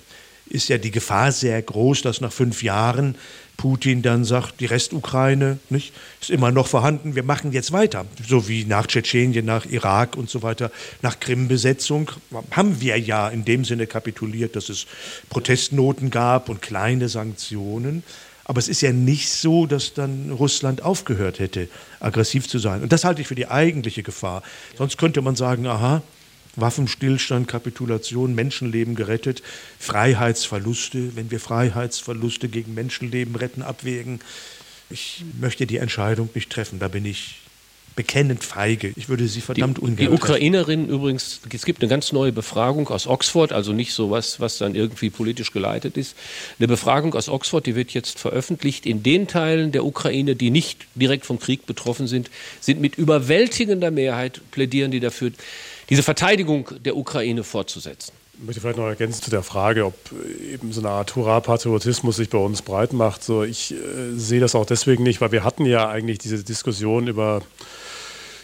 ist 0.48 0.68
ja 0.68 0.78
die 0.78 0.90
Gefahr 0.90 1.32
sehr 1.32 1.60
groß, 1.60 2.02
dass 2.02 2.20
nach 2.20 2.32
fünf 2.32 2.62
Jahren 2.62 3.16
Putin 3.56 4.02
dann 4.02 4.24
sagt, 4.24 4.60
die 4.60 4.66
Restukraine 4.66 5.58
ist 5.70 6.30
immer 6.30 6.50
noch 6.50 6.66
vorhanden, 6.66 7.14
wir 7.14 7.22
machen 7.22 7.52
jetzt 7.52 7.72
weiter. 7.72 8.04
So 8.26 8.48
wie 8.48 8.64
nach 8.64 8.86
Tschetschenien, 8.86 9.44
nach 9.44 9.66
Irak 9.66 10.16
und 10.16 10.28
so 10.28 10.42
weiter, 10.42 10.70
nach 11.02 11.20
Krim-Besetzung 11.20 12.10
haben 12.50 12.80
wir 12.80 12.98
ja 12.98 13.28
in 13.28 13.44
dem 13.44 13.64
Sinne 13.64 13.86
kapituliert, 13.86 14.56
dass 14.56 14.68
es 14.68 14.86
Protestnoten 15.30 16.10
gab 16.10 16.48
und 16.48 16.62
kleine 16.62 17.08
Sanktionen. 17.08 18.02
Aber 18.44 18.60
es 18.60 18.68
ist 18.68 18.80
ja 18.80 18.92
nicht 18.92 19.28
so, 19.28 19.66
dass 19.66 19.94
dann 19.94 20.30
Russland 20.30 20.82
aufgehört 20.82 21.40
hätte, 21.40 21.68
aggressiv 21.98 22.46
zu 22.46 22.60
sein. 22.60 22.82
Und 22.82 22.92
das 22.92 23.04
halte 23.04 23.20
ich 23.20 23.26
für 23.26 23.34
die 23.34 23.48
eigentliche 23.48 24.04
Gefahr. 24.04 24.42
Sonst 24.78 24.98
könnte 24.98 25.20
man 25.20 25.34
sagen, 25.34 25.66
aha, 25.66 26.02
Waffenstillstand, 26.56 27.48
Kapitulation, 27.48 28.34
Menschenleben 28.34 28.94
gerettet, 28.94 29.42
Freiheitsverluste, 29.78 31.16
wenn 31.16 31.30
wir 31.30 31.40
Freiheitsverluste 31.40 32.48
gegen 32.48 32.74
Menschenleben 32.74 33.36
retten, 33.36 33.62
abwägen. 33.62 34.20
Ich 34.90 35.24
möchte 35.40 35.66
die 35.66 35.76
Entscheidung 35.78 36.30
nicht 36.34 36.50
treffen, 36.50 36.78
da 36.78 36.88
bin 36.88 37.04
ich 37.04 37.40
bekennend 37.96 38.44
feige. 38.44 38.92
Ich 38.94 39.08
würde 39.08 39.26
sie 39.26 39.40
verdammt 39.40 39.78
ungern. 39.78 39.96
Die 39.96 40.08
Ukrainerinnen 40.10 40.88
übrigens, 40.88 41.40
es 41.50 41.64
gibt 41.64 41.82
eine 41.82 41.88
ganz 41.88 42.12
neue 42.12 42.30
Befragung 42.30 42.88
aus 42.88 43.06
Oxford, 43.06 43.52
also 43.52 43.72
nicht 43.72 43.94
so 43.94 44.10
was, 44.10 44.38
was 44.38 44.58
dann 44.58 44.74
irgendwie 44.74 45.10
politisch 45.10 45.50
geleitet 45.50 45.96
ist. 45.96 46.14
Eine 46.58 46.68
Befragung 46.68 47.14
aus 47.14 47.28
Oxford, 47.28 47.64
die 47.64 47.74
wird 47.74 47.92
jetzt 47.92 48.18
veröffentlicht. 48.18 48.84
In 48.84 49.02
den 49.02 49.26
Teilen 49.26 49.72
der 49.72 49.84
Ukraine, 49.84 50.36
die 50.36 50.50
nicht 50.50 50.86
direkt 50.94 51.24
vom 51.24 51.40
Krieg 51.40 51.64
betroffen 51.64 52.06
sind, 52.06 52.30
sind 52.60 52.80
mit 52.80 52.96
überwältigender 52.96 53.90
Mehrheit 53.90 54.42
plädieren 54.50 54.90
die 54.90 55.00
dafür, 55.00 55.32
diese 55.88 56.02
Verteidigung 56.02 56.70
der 56.84 56.96
Ukraine 56.96 57.44
fortzusetzen. 57.44 58.12
Ich 58.38 58.44
möchte 58.44 58.60
vielleicht 58.60 58.78
noch 58.78 58.86
ergänzen 58.86 59.22
zu 59.22 59.30
der 59.30 59.42
Frage, 59.42 59.86
ob 59.86 59.94
eben 60.52 60.72
so 60.72 60.80
eine 60.80 60.90
Art 60.90 61.16
Hurra-Patriotismus 61.16 62.16
sich 62.16 62.28
bei 62.28 62.38
uns 62.38 62.60
breit 62.60 62.92
macht. 62.92 63.24
So, 63.24 63.44
ich 63.44 63.72
äh, 63.72 63.76
sehe 64.14 64.40
das 64.40 64.54
auch 64.54 64.66
deswegen 64.66 65.04
nicht, 65.04 65.22
weil 65.22 65.32
wir 65.32 65.42
hatten 65.42 65.64
ja 65.64 65.88
eigentlich 65.88 66.18
diese 66.18 66.44
Diskussion 66.44 67.08
über 67.08 67.40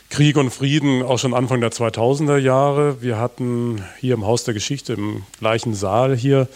Krieg 0.08 0.36
und 0.36 0.50
Frieden 0.50 1.02
auch 1.02 1.18
schon 1.18 1.34
Anfang 1.34 1.60
der 1.60 1.72
2000er 1.72 2.38
Jahre. 2.38 3.02
Wir 3.02 3.18
hatten 3.18 3.84
hier 3.98 4.14
im 4.14 4.26
Haus 4.26 4.44
der 4.44 4.54
Geschichte, 4.54 4.94
im 4.94 5.24
gleichen 5.38 5.74
Saal 5.74 6.16
hier, 6.16 6.48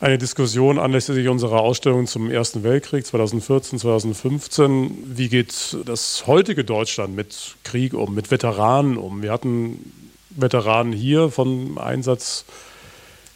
eine 0.00 0.16
Diskussion 0.16 0.78
anlässlich 0.78 1.28
unserer 1.28 1.60
Ausstellung 1.60 2.06
zum 2.06 2.30
Ersten 2.30 2.62
Weltkrieg 2.62 3.04
2014, 3.04 3.78
2015. 3.78 5.16
Wie 5.16 5.28
geht 5.28 5.76
das 5.84 6.26
heutige 6.26 6.64
Deutschland 6.64 7.14
mit 7.14 7.56
Krieg 7.64 7.92
um, 7.92 8.14
mit 8.14 8.30
Veteranen 8.30 8.96
um? 8.96 9.22
Wir 9.22 9.30
hatten 9.30 9.92
Veteranen 10.30 10.94
hier 10.94 11.28
vom 11.28 11.76
Einsatz 11.76 12.46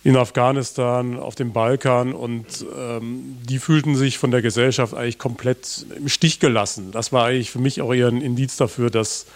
in 0.04 0.16
Afghanistan, 0.16 1.18
auf 1.18 1.34
dem 1.34 1.52
Balkan 1.52 2.14
und 2.14 2.64
ähm, 2.78 3.36
die 3.42 3.58
fühlten 3.58 3.94
sich 3.94 4.18
von 4.18 4.30
der 4.30 4.40
Gesellschaft 4.40 4.94
eigentlich 4.94 5.18
komplett 5.18 5.84
im 5.96 6.08
Stich 6.08 6.40
gelassen. 6.40 6.92
Das 6.92 7.12
war 7.12 7.26
eigentlich 7.26 7.50
für 7.50 7.58
mich 7.58 7.82
auch 7.82 7.92
eher 7.92 8.08
ein 8.08 8.22
Indiz 8.22 8.56
dafür, 8.56 8.90
dass 8.90 9.26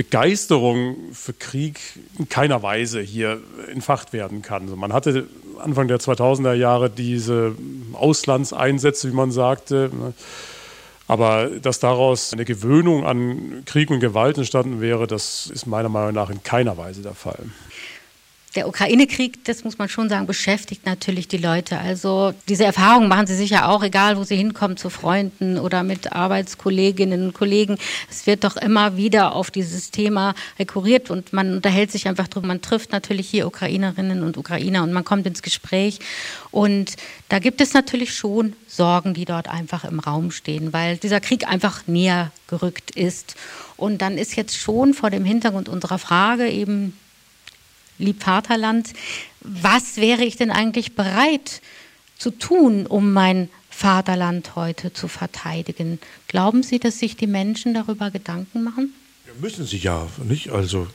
Begeisterung 0.00 0.96
für 1.12 1.34
Krieg 1.34 1.78
in 2.18 2.26
keiner 2.26 2.62
Weise 2.62 3.02
hier 3.02 3.38
entfacht 3.70 4.14
werden 4.14 4.40
kann. 4.40 4.62
Also 4.62 4.74
man 4.74 4.94
hatte 4.94 5.26
Anfang 5.58 5.88
der 5.88 5.98
2000er 5.98 6.54
Jahre 6.54 6.88
diese 6.88 7.54
Auslandseinsätze, 7.92 9.10
wie 9.10 9.14
man 9.14 9.30
sagte. 9.30 9.90
Ne? 9.92 10.14
Aber 11.06 11.50
dass 11.50 11.80
daraus 11.80 12.32
eine 12.32 12.46
Gewöhnung 12.46 13.04
an 13.04 13.62
Krieg 13.66 13.90
und 13.90 14.00
Gewalt 14.00 14.38
entstanden 14.38 14.80
wäre, 14.80 15.06
das 15.06 15.50
ist 15.52 15.66
meiner 15.66 15.90
Meinung 15.90 16.14
nach 16.14 16.30
in 16.30 16.42
keiner 16.42 16.78
Weise 16.78 17.02
der 17.02 17.14
Fall. 17.14 17.44
Der 18.56 18.66
Ukraine-Krieg, 18.66 19.44
das 19.44 19.62
muss 19.62 19.78
man 19.78 19.88
schon 19.88 20.08
sagen, 20.08 20.26
beschäftigt 20.26 20.84
natürlich 20.84 21.28
die 21.28 21.36
Leute. 21.36 21.78
Also 21.78 22.34
diese 22.48 22.64
Erfahrungen 22.64 23.08
machen 23.08 23.28
sie 23.28 23.36
sicher 23.36 23.68
auch, 23.68 23.82
egal 23.84 24.16
wo 24.16 24.24
sie 24.24 24.36
hinkommen, 24.36 24.76
zu 24.76 24.90
Freunden 24.90 25.56
oder 25.56 25.84
mit 25.84 26.12
Arbeitskolleginnen 26.12 27.26
und 27.26 27.32
Kollegen. 27.32 27.78
Es 28.10 28.26
wird 28.26 28.42
doch 28.42 28.56
immer 28.56 28.96
wieder 28.96 29.36
auf 29.36 29.52
dieses 29.52 29.92
Thema 29.92 30.34
rekurriert 30.58 31.10
und 31.10 31.32
man 31.32 31.54
unterhält 31.54 31.92
sich 31.92 32.08
einfach 32.08 32.26
drüber. 32.26 32.48
Man 32.48 32.60
trifft 32.60 32.90
natürlich 32.90 33.30
hier 33.30 33.46
Ukrainerinnen 33.46 34.24
und 34.24 34.36
Ukrainer 34.36 34.82
und 34.82 34.92
man 34.92 35.04
kommt 35.04 35.26
ins 35.26 35.42
Gespräch. 35.42 36.00
Und 36.50 36.96
da 37.28 37.38
gibt 37.38 37.60
es 37.60 37.72
natürlich 37.72 38.14
schon 38.14 38.54
Sorgen, 38.66 39.14
die 39.14 39.26
dort 39.26 39.48
einfach 39.48 39.84
im 39.84 40.00
Raum 40.00 40.32
stehen, 40.32 40.72
weil 40.72 40.96
dieser 40.96 41.20
Krieg 41.20 41.46
einfach 41.46 41.86
näher 41.86 42.32
gerückt 42.48 42.90
ist. 42.90 43.36
Und 43.76 44.02
dann 44.02 44.18
ist 44.18 44.34
jetzt 44.34 44.56
schon 44.56 44.92
vor 44.92 45.10
dem 45.10 45.24
Hintergrund 45.24 45.68
unserer 45.68 45.98
Frage 45.98 46.48
eben 46.48 46.94
lieb 48.00 48.22
Vaterland, 48.22 48.92
was 49.40 49.96
wäre 49.96 50.24
ich 50.24 50.36
denn 50.36 50.50
eigentlich 50.50 50.94
bereit 50.94 51.60
zu 52.18 52.30
tun, 52.30 52.86
um 52.86 53.12
mein 53.12 53.48
Vaterland 53.70 54.56
heute 54.56 54.92
zu 54.92 55.08
verteidigen? 55.08 55.98
Glauben 56.28 56.62
Sie, 56.62 56.78
dass 56.78 56.98
sich 56.98 57.16
die 57.16 57.26
Menschen 57.26 57.72
darüber 57.74 58.10
Gedanken 58.10 58.62
machen? 58.62 58.92
Ja, 59.26 59.32
müssen 59.40 59.64
sie 59.64 59.78
ja, 59.78 60.06
nicht? 60.24 60.50
Also 60.50 60.88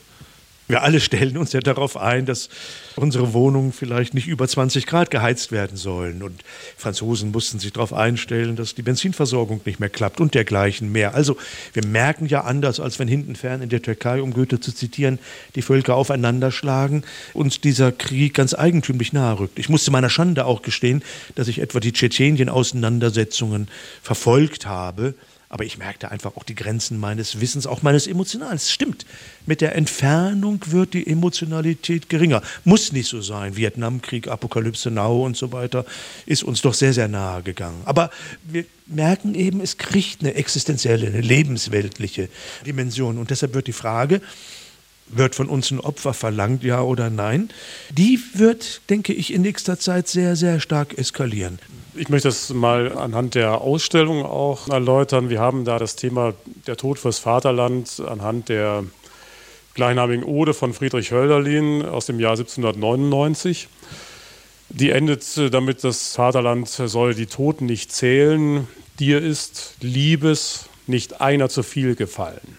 wir 0.67 0.81
alle 0.81 0.99
stellen 0.99 1.37
uns 1.37 1.53
ja 1.53 1.59
darauf 1.59 1.95
ein, 1.95 2.25
dass 2.25 2.49
unsere 2.95 3.33
Wohnungen 3.33 3.71
vielleicht 3.71 4.13
nicht 4.13 4.27
über 4.27 4.47
20 4.47 4.87
Grad 4.87 5.11
geheizt 5.11 5.51
werden 5.51 5.77
sollen. 5.77 6.23
Und 6.23 6.43
Franzosen 6.75 7.31
mussten 7.31 7.59
sich 7.59 7.73
darauf 7.73 7.93
einstellen, 7.93 8.55
dass 8.55 8.73
die 8.73 8.81
Benzinversorgung 8.81 9.61
nicht 9.65 9.79
mehr 9.79 9.89
klappt 9.89 10.19
und 10.19 10.33
dergleichen 10.33 10.91
mehr. 10.91 11.13
Also 11.13 11.37
wir 11.73 11.85
merken 11.85 12.25
ja 12.25 12.41
anders, 12.41 12.79
als 12.79 12.97
wenn 12.97 13.07
hinten 13.07 13.35
fern 13.35 13.61
in 13.61 13.69
der 13.69 13.81
Türkei, 13.81 14.21
um 14.21 14.33
Goethe 14.33 14.59
zu 14.59 14.73
zitieren, 14.73 15.19
die 15.55 15.61
Völker 15.61 15.95
aufeinanderschlagen 15.95 17.03
und 17.33 17.63
dieser 17.63 17.91
Krieg 17.91 18.33
ganz 18.33 18.55
eigentümlich 18.55 19.13
nahe 19.13 19.39
rückt. 19.39 19.59
Ich 19.59 19.69
musste 19.69 19.91
meiner 19.91 20.09
Schande 20.09 20.45
auch 20.45 20.63
gestehen, 20.63 21.03
dass 21.35 21.47
ich 21.47 21.59
etwa 21.59 21.79
die 21.79 21.93
Tschetschenien-Auseinandersetzungen 21.93 23.67
verfolgt 24.01 24.65
habe 24.65 25.13
aber 25.55 25.63
ich 25.63 25.77
merkte 25.77 26.11
einfach 26.11 26.35
auch 26.35 26.43
die 26.43 26.53
Grenzen 26.53 26.99
meines 26.99 27.39
Wissens, 27.39 27.65
auch 27.65 27.81
meines 27.81 28.07
Emotionalen. 28.07 28.57
Es 28.57 28.73
stimmt, 28.73 29.05
mit 29.45 29.61
der 29.61 29.73
Entfernung 29.73 30.59
wird 30.65 30.93
die 30.93 31.07
Emotionalität 31.07 32.09
geringer. 32.09 32.41
Muss 32.65 32.91
nicht 32.91 33.07
so 33.07 33.21
sein. 33.21 33.55
Vietnamkrieg, 33.55 34.27
Apokalypse 34.27 34.91
Now 34.91 35.25
und 35.25 35.37
so 35.37 35.53
weiter 35.53 35.85
ist 36.25 36.43
uns 36.43 36.61
doch 36.61 36.73
sehr, 36.73 36.91
sehr 36.91 37.07
nahe 37.07 37.41
gegangen. 37.41 37.81
Aber 37.85 38.09
wir 38.43 38.65
merken 38.85 39.33
eben, 39.33 39.61
es 39.61 39.77
kriegt 39.77 40.19
eine 40.19 40.33
existenzielle, 40.33 41.07
eine 41.07 41.21
lebensweltliche 41.21 42.27
Dimension. 42.65 43.17
Und 43.17 43.29
deshalb 43.29 43.53
wird 43.53 43.67
die 43.67 43.71
Frage, 43.71 44.19
wird 45.07 45.35
von 45.35 45.47
uns 45.47 45.71
ein 45.71 45.79
Opfer 45.79 46.13
verlangt, 46.13 46.63
ja 46.63 46.81
oder 46.81 47.09
nein? 47.09 47.49
Die 47.91 48.19
wird, 48.33 48.81
denke 48.89 49.13
ich, 49.13 49.33
in 49.33 49.41
nächster 49.41 49.79
Zeit 49.79 50.07
sehr, 50.07 50.35
sehr 50.35 50.59
stark 50.59 50.97
eskalieren. 50.97 51.59
Ich 51.95 52.09
möchte 52.09 52.27
das 52.27 52.49
mal 52.49 52.97
anhand 52.97 53.35
der 53.35 53.61
Ausstellung 53.61 54.25
auch 54.25 54.67
erläutern. 54.67 55.29
Wir 55.29 55.39
haben 55.39 55.63
da 55.63 55.79
das 55.79 55.95
Thema 55.95 56.33
der 56.67 56.75
Tod 56.75 56.99
fürs 56.99 57.19
Vaterland 57.19 58.01
anhand 58.05 58.49
der 58.49 58.83
gleichnamigen 59.75 60.23
Ode 60.23 60.53
von 60.53 60.73
Friedrich 60.73 61.11
Hölderlin 61.11 61.83
aus 61.83 62.05
dem 62.05 62.19
Jahr 62.19 62.31
1799. 62.31 63.67
Die 64.69 64.89
endet 64.89 65.53
damit, 65.53 65.83
das 65.83 66.15
Vaterland 66.15 66.67
soll 66.67 67.13
die 67.13 67.27
Toten 67.27 67.65
nicht 67.65 67.93
zählen, 67.93 68.67
dir 68.99 69.21
ist 69.21 69.75
Liebes 69.81 70.69
nicht 70.87 71.21
einer 71.21 71.49
zu 71.49 71.63
viel 71.63 71.95
gefallen. 71.95 72.57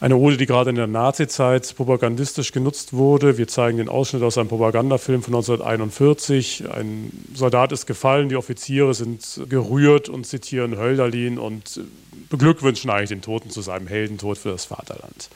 Eine 0.00 0.16
Ode, 0.16 0.38
die 0.38 0.46
gerade 0.46 0.70
in 0.70 0.76
der 0.76 0.86
Nazizeit 0.86 1.74
propagandistisch 1.76 2.52
genutzt 2.52 2.94
wurde. 2.94 3.36
Wir 3.36 3.48
zeigen 3.48 3.76
den 3.76 3.90
Ausschnitt 3.90 4.22
aus 4.22 4.38
einem 4.38 4.48
Propagandafilm 4.48 5.22
von 5.22 5.34
1941. 5.34 6.64
Ein 6.72 7.12
Soldat 7.34 7.70
ist 7.70 7.84
gefallen, 7.84 8.30
die 8.30 8.36
Offiziere 8.36 8.94
sind 8.94 9.42
gerührt 9.50 10.08
und 10.08 10.26
zitieren 10.26 10.78
Hölderlin 10.78 11.38
und 11.38 11.82
beglückwünschen 12.30 12.88
eigentlich 12.88 13.10
den 13.10 13.20
Toten 13.20 13.50
zu 13.50 13.60
seinem 13.60 13.88
Heldentod 13.88 14.38
für 14.38 14.52
das 14.52 14.64
Vaterland. 14.64 15.28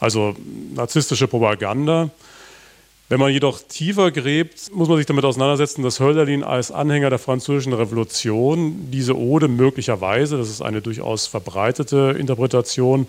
Also 0.00 0.36
narzisstische 0.74 1.26
Propaganda. 1.26 2.10
Wenn 3.08 3.20
man 3.20 3.32
jedoch 3.32 3.60
tiefer 3.66 4.10
gräbt, 4.10 4.70
muss 4.74 4.88
man 4.88 4.98
sich 4.98 5.06
damit 5.06 5.24
auseinandersetzen, 5.24 5.82
dass 5.82 6.00
Hölderlin 6.00 6.42
als 6.42 6.70
Anhänger 6.70 7.08
der 7.08 7.18
französischen 7.18 7.72
Revolution 7.72 8.90
diese 8.90 9.16
Ode 9.16 9.48
möglicherweise, 9.48 10.36
das 10.36 10.50
ist 10.50 10.60
eine 10.60 10.82
durchaus 10.82 11.26
verbreitete 11.26 12.16
Interpretation, 12.18 13.06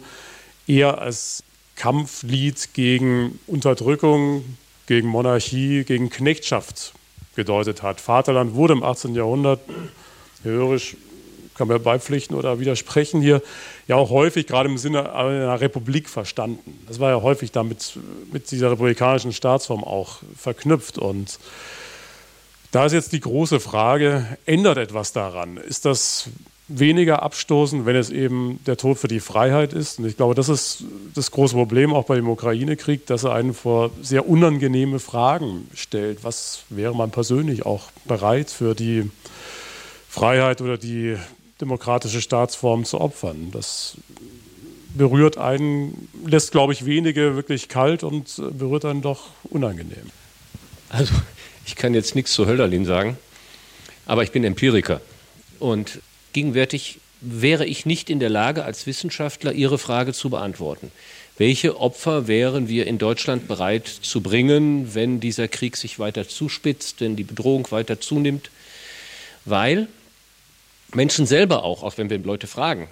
eher 0.67 0.99
als 0.99 1.43
Kampflied 1.75 2.73
gegen 2.73 3.39
Unterdrückung, 3.47 4.57
gegen 4.87 5.07
Monarchie, 5.07 5.83
gegen 5.83 6.09
Knechtschaft 6.09 6.93
gedeutet 7.35 7.83
hat. 7.83 7.99
Vaterland 7.99 8.55
wurde 8.55 8.73
im 8.73 8.83
18. 8.83 9.15
Jahrhundert, 9.15 9.59
hörisch 10.43 10.95
kann 11.55 11.67
man 11.69 11.81
beipflichten 11.81 12.35
oder 12.35 12.59
widersprechen 12.59 13.21
hier, 13.21 13.41
ja 13.87 13.95
auch 13.95 14.09
häufig 14.09 14.45
gerade 14.45 14.69
im 14.69 14.77
Sinne 14.77 15.13
einer 15.13 15.59
Republik 15.61 16.09
verstanden. 16.09 16.83
Das 16.87 16.99
war 16.99 17.11
ja 17.11 17.21
häufig 17.21 17.51
damit 17.51 17.97
mit 18.31 18.51
dieser 18.51 18.71
republikanischen 18.71 19.31
Staatsform 19.31 19.83
auch 19.83 20.19
verknüpft. 20.37 20.97
Und 20.97 21.39
da 22.71 22.85
ist 22.85 22.91
jetzt 22.91 23.13
die 23.13 23.21
große 23.21 23.59
Frage, 23.59 24.37
ändert 24.45 24.77
etwas 24.77 25.13
daran? 25.13 25.57
Ist 25.57 25.85
das 25.85 26.29
weniger 26.67 27.21
abstoßen, 27.21 27.85
wenn 27.85 27.95
es 27.95 28.09
eben 28.09 28.59
der 28.65 28.77
Tod 28.77 28.97
für 28.97 29.07
die 29.07 29.19
Freiheit 29.19 29.73
ist. 29.73 29.99
Und 29.99 30.05
ich 30.05 30.17
glaube, 30.17 30.33
das 30.33 30.49
ist 30.49 30.83
das 31.13 31.31
große 31.31 31.53
Problem 31.53 31.93
auch 31.93 32.05
bei 32.05 32.15
dem 32.15 32.27
Ukraine-Krieg, 32.27 33.05
dass 33.05 33.23
er 33.23 33.33
einen 33.33 33.53
vor 33.53 33.91
sehr 34.01 34.27
unangenehme 34.27 34.99
Fragen 34.99 35.69
stellt. 35.75 36.23
Was 36.23 36.63
wäre 36.69 36.95
man 36.95 37.11
persönlich 37.11 37.65
auch 37.65 37.91
bereit 38.05 38.49
für 38.49 38.73
die 38.73 39.09
Freiheit 40.09 40.61
oder 40.61 40.77
die 40.77 41.17
demokratische 41.61 42.21
Staatsform 42.21 42.83
zu 42.83 42.99
opfern? 42.99 43.49
Das 43.51 43.97
berührt 44.95 45.37
einen, 45.37 46.09
lässt, 46.25 46.51
glaube 46.51 46.73
ich, 46.73 46.85
wenige 46.85 47.35
wirklich 47.35 47.69
kalt 47.69 48.03
und 48.03 48.41
berührt 48.57 48.85
einen 48.85 49.01
doch 49.01 49.27
unangenehm. 49.43 50.09
Also, 50.89 51.13
ich 51.67 51.75
kann 51.75 51.93
jetzt 51.93 52.15
nichts 52.15 52.33
zu 52.33 52.47
Hölderlin 52.47 52.85
sagen, 52.85 53.17
aber 54.05 54.23
ich 54.23 54.31
bin 54.31 54.43
Empiriker. 54.43 55.01
Und 55.59 55.99
Gegenwärtig 56.35 56.99
wäre 57.21 57.65
ich 57.65 57.85
nicht 57.85 58.09
in 58.09 58.19
der 58.19 58.29
Lage, 58.29 58.65
als 58.65 58.85
Wissenschaftler 58.87 59.53
Ihre 59.53 59.77
Frage 59.77 60.11
zu 60.11 60.29
beantworten. 60.29 60.91
Welche 61.37 61.79
Opfer 61.79 62.27
wären 62.27 62.67
wir 62.67 62.87
in 62.87 62.97
Deutschland 62.97 63.47
bereit 63.47 63.87
zu 63.87 64.19
bringen, 64.19 64.93
wenn 64.93 65.21
dieser 65.21 65.47
Krieg 65.47 65.77
sich 65.77 65.97
weiter 65.97 66.27
zuspitzt, 66.27 66.99
wenn 66.99 67.15
die 67.15 67.23
Bedrohung 67.23 67.71
weiter 67.71 68.01
zunimmt? 68.01 68.49
Weil 69.45 69.87
Menschen 70.93 71.25
selber 71.25 71.63
auch, 71.63 71.83
auch 71.83 71.97
wenn 71.97 72.09
wir 72.09 72.19
Leute 72.19 72.47
fragen, 72.47 72.89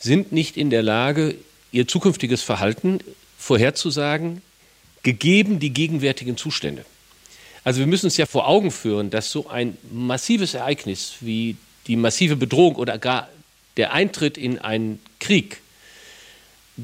sind 0.00 0.32
nicht 0.32 0.56
in 0.56 0.70
der 0.70 0.82
Lage, 0.82 1.36
ihr 1.70 1.86
zukünftiges 1.86 2.42
Verhalten 2.42 2.98
vorherzusagen, 3.38 4.42
gegeben 5.04 5.60
die 5.60 5.70
gegenwärtigen 5.70 6.36
Zustände. 6.36 6.84
Also 7.62 7.78
wir 7.78 7.86
müssen 7.86 8.06
uns 8.06 8.16
ja 8.16 8.26
vor 8.26 8.48
Augen 8.48 8.72
führen, 8.72 9.10
dass 9.10 9.30
so 9.30 9.48
ein 9.48 9.78
massives 9.92 10.54
Ereignis 10.54 11.14
wie 11.20 11.54
die 11.86 11.96
massive 11.96 12.36
Bedrohung 12.36 12.76
oder 12.76 12.98
gar 12.98 13.28
der 13.76 13.92
Eintritt 13.92 14.38
in 14.38 14.58
einen 14.58 15.00
Krieg 15.18 15.60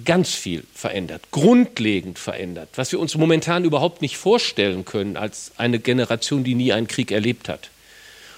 ganz 0.04 0.34
viel 0.34 0.64
verändert, 0.72 1.22
grundlegend 1.30 2.18
verändert, 2.18 2.68
was 2.76 2.92
wir 2.92 3.00
uns 3.00 3.16
momentan 3.16 3.64
überhaupt 3.64 4.02
nicht 4.02 4.16
vorstellen 4.16 4.84
können 4.84 5.16
als 5.16 5.52
eine 5.56 5.80
Generation, 5.80 6.44
die 6.44 6.54
nie 6.54 6.72
einen 6.72 6.86
Krieg 6.86 7.10
erlebt 7.10 7.48
hat. 7.48 7.70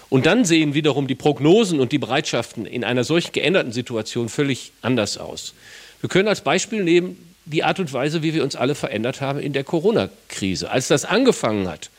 Und 0.09 0.27
dann 0.27 0.45
sehen 0.45 0.75
wiederum 0.75 1.07
die 1.07 1.15
Prognosen 1.15 1.81
und 1.81 1.93
die 1.93 1.99
Bereitschaften 1.99 2.67
in 2.67 2.85
einer 2.85 3.05
solch 3.05 3.33
geänderten 3.33 3.73
Situation 3.73 4.29
völlig 4.29 4.73
anders 4.83 5.19
aus. 5.19 5.55
Wir 6.01 6.09
können 6.09 6.29
als 6.29 6.43
Beispiel 6.43 6.85
nehmen 6.85 7.35
die 7.45 7.65
Art 7.65 7.81
und 7.81 7.93
Weise, 7.93 8.23
wie 8.23 8.35
wir 8.35 8.45
uns 8.45 8.57
alle 8.57 8.75
verändert 8.75 9.21
haben 9.21 9.41
in 9.41 9.53
der 9.53 9.65
Corona-Krise. 9.65 10.71
Als 10.71 10.89
das 10.89 11.05
angefangen 11.05 11.69
hat, 11.69 11.91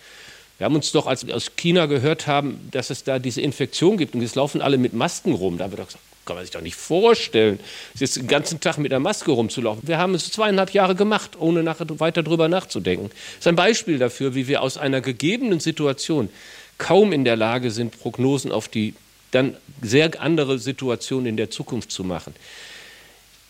wir 0.64 0.68
haben 0.68 0.76
uns 0.76 0.94
doch, 0.94 1.08
als 1.08 1.28
wir 1.28 1.36
aus 1.36 1.58
China 1.58 1.88
gehört 1.88 2.26
haben, 2.26 2.70
dass 2.72 2.90
es 2.90 3.04
da 3.04 3.20
diese 3.20 3.42
Infektion 3.42 3.98
gibt 3.98 4.16
und 4.16 4.22
jetzt 4.22 4.36
laufen 4.36 4.62
alle 4.62 4.78
mit 4.78 4.94
Masken 4.94 5.34
rum. 5.34 5.58
Da 5.58 5.66
haben 5.66 5.74
wir 5.74 5.78
doch 5.80 5.88
gesagt, 5.88 6.04
kann 6.24 6.38
man 6.38 6.46
sich 6.46 6.54
doch 6.54 6.62
nicht 6.62 6.78
vorstellen, 6.78 7.60
jetzt 8.00 8.16
den 8.16 8.28
ganzen 8.28 8.62
Tag 8.62 8.78
mit 8.78 8.94
der 8.94 9.02
Maske 9.02 9.32
rumzulaufen. 9.32 9.86
Wir 9.86 9.98
haben 9.98 10.16
es 10.16 10.32
zweieinhalb 10.32 10.72
Jahre 10.72 10.96
gemacht, 10.96 11.32
ohne 11.38 11.64
nachher 11.64 12.00
weiter 12.00 12.24
drüber 12.24 12.48
nachzudenken. 12.48 13.10
Das 13.10 13.40
ist 13.40 13.48
ein 13.48 13.58
Beispiel 13.58 13.98
dafür, 14.00 14.36
wie 14.36 14.48
wir 14.48 14.62
aus 14.62 14.78
einer 14.78 15.02
gegebenen 15.02 15.60
Situation 15.60 16.30
kaum 16.78 17.12
in 17.12 17.26
der 17.26 17.36
Lage 17.36 17.70
sind, 17.70 18.00
Prognosen 18.00 18.54
auf 18.54 18.70
die 18.70 18.94
dann 19.32 19.58
sehr 19.82 20.22
andere 20.22 20.60
Situation 20.60 21.26
in 21.26 21.36
der 21.36 21.50
Zukunft 21.50 21.92
zu 21.92 22.06
machen. 22.06 22.34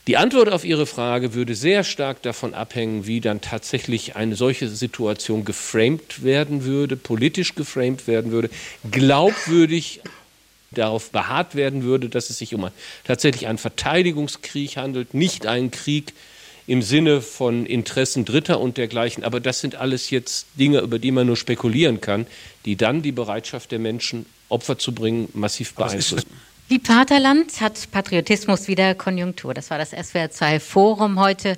Die 0.08 0.18
Antwort 0.18 0.50
auf 0.50 0.66
Ihre 0.66 0.86
Frage 0.86 1.34
würde 1.34 1.56
sehr 1.56 1.86
stark 1.86 2.22
davon 2.24 2.54
abhängen, 2.54 3.08
wie 3.08 3.22
dann 3.22 3.40
tatsächlich 3.40 4.18
eine 4.18 4.36
solche 4.36 4.68
Situation 4.68 5.46
geframed 5.46 6.24
werden 6.24 6.66
würde, 6.66 6.98
politisch 6.98 7.56
geframed 7.56 8.06
werden 8.06 8.32
würde, 8.32 8.50
glaubwürdig 8.92 10.02
darauf 10.72 11.12
beharrt 11.12 11.56
werden 11.56 11.84
würde, 11.84 12.10
dass 12.10 12.30
es 12.30 12.38
sich 12.38 12.54
um 12.54 12.66
ein, 12.66 12.72
tatsächlich 13.06 13.48
einen 13.48 13.58
Verteidigungskrieg 13.58 14.76
handelt, 14.76 15.14
nicht 15.14 15.46
einen 15.46 15.72
Krieg 15.72 16.14
im 16.68 16.82
Sinne 16.82 17.22
von 17.22 17.66
Interessen 17.66 18.26
Dritter 18.26 18.60
und 18.60 18.78
dergleichen. 18.78 19.24
Aber 19.24 19.40
das 19.40 19.62
sind 19.62 19.76
alles 19.76 20.10
jetzt 20.10 20.48
Dinge, 20.60 20.80
über 20.80 21.00
die 21.00 21.12
man 21.12 21.28
nur 21.28 21.38
spekulieren 21.38 22.02
kann, 22.02 22.28
die 22.66 22.76
dann 22.76 23.04
die 23.04 23.12
Bereitschaft 23.14 23.72
der 23.72 23.80
Menschen, 23.80 24.26
Opfer 24.50 24.78
zu 24.78 24.94
bringen, 24.94 25.30
massiv 25.34 25.74
beeinflussen. 25.74 26.30
Wie 26.70 26.80
Vaterland 26.80 27.60
hat 27.60 27.92
Patriotismus 27.92 28.68
wieder 28.68 28.96
Konjunktur. 28.96 29.54
Das 29.54 29.70
war 29.70 29.78
das 29.78 29.92
SWR 29.92 30.32
2 30.32 30.60
Forum 30.62 31.20
heute 31.20 31.58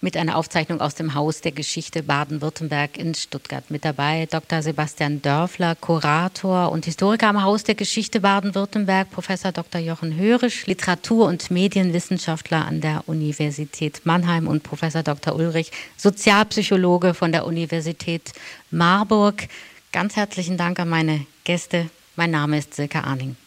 mit 0.00 0.16
einer 0.16 0.36
Aufzeichnung 0.36 0.80
aus 0.80 0.94
dem 0.94 1.14
Haus 1.14 1.42
der 1.42 1.52
Geschichte 1.52 2.02
Baden-Württemberg 2.02 2.96
in 2.96 3.14
Stuttgart. 3.14 3.70
Mit 3.70 3.84
dabei 3.84 4.26
Dr. 4.30 4.62
Sebastian 4.62 5.20
Dörfler, 5.20 5.74
Kurator 5.74 6.72
und 6.72 6.86
Historiker 6.86 7.28
am 7.28 7.42
Haus 7.42 7.64
der 7.64 7.74
Geschichte 7.74 8.20
Baden-Württemberg, 8.20 9.10
Professor 9.10 9.52
Dr. 9.52 9.78
Jochen 9.78 10.16
Hörisch, 10.16 10.64
Literatur- 10.64 11.28
und 11.28 11.50
Medienwissenschaftler 11.50 12.64
an 12.64 12.80
der 12.80 13.02
Universität 13.06 14.00
Mannheim 14.04 14.48
und 14.48 14.62
Professor 14.62 15.02
Dr. 15.02 15.36
Ulrich, 15.36 15.70
Sozialpsychologe 15.98 17.12
von 17.12 17.30
der 17.30 17.44
Universität 17.46 18.32
Marburg. 18.70 19.48
Ganz 19.92 20.16
herzlichen 20.16 20.56
Dank 20.56 20.80
an 20.80 20.88
meine 20.88 21.26
Gäste. 21.44 21.90
Mein 22.16 22.30
Name 22.30 22.58
ist 22.58 22.72
Silke 22.72 23.04
Arning. 23.04 23.36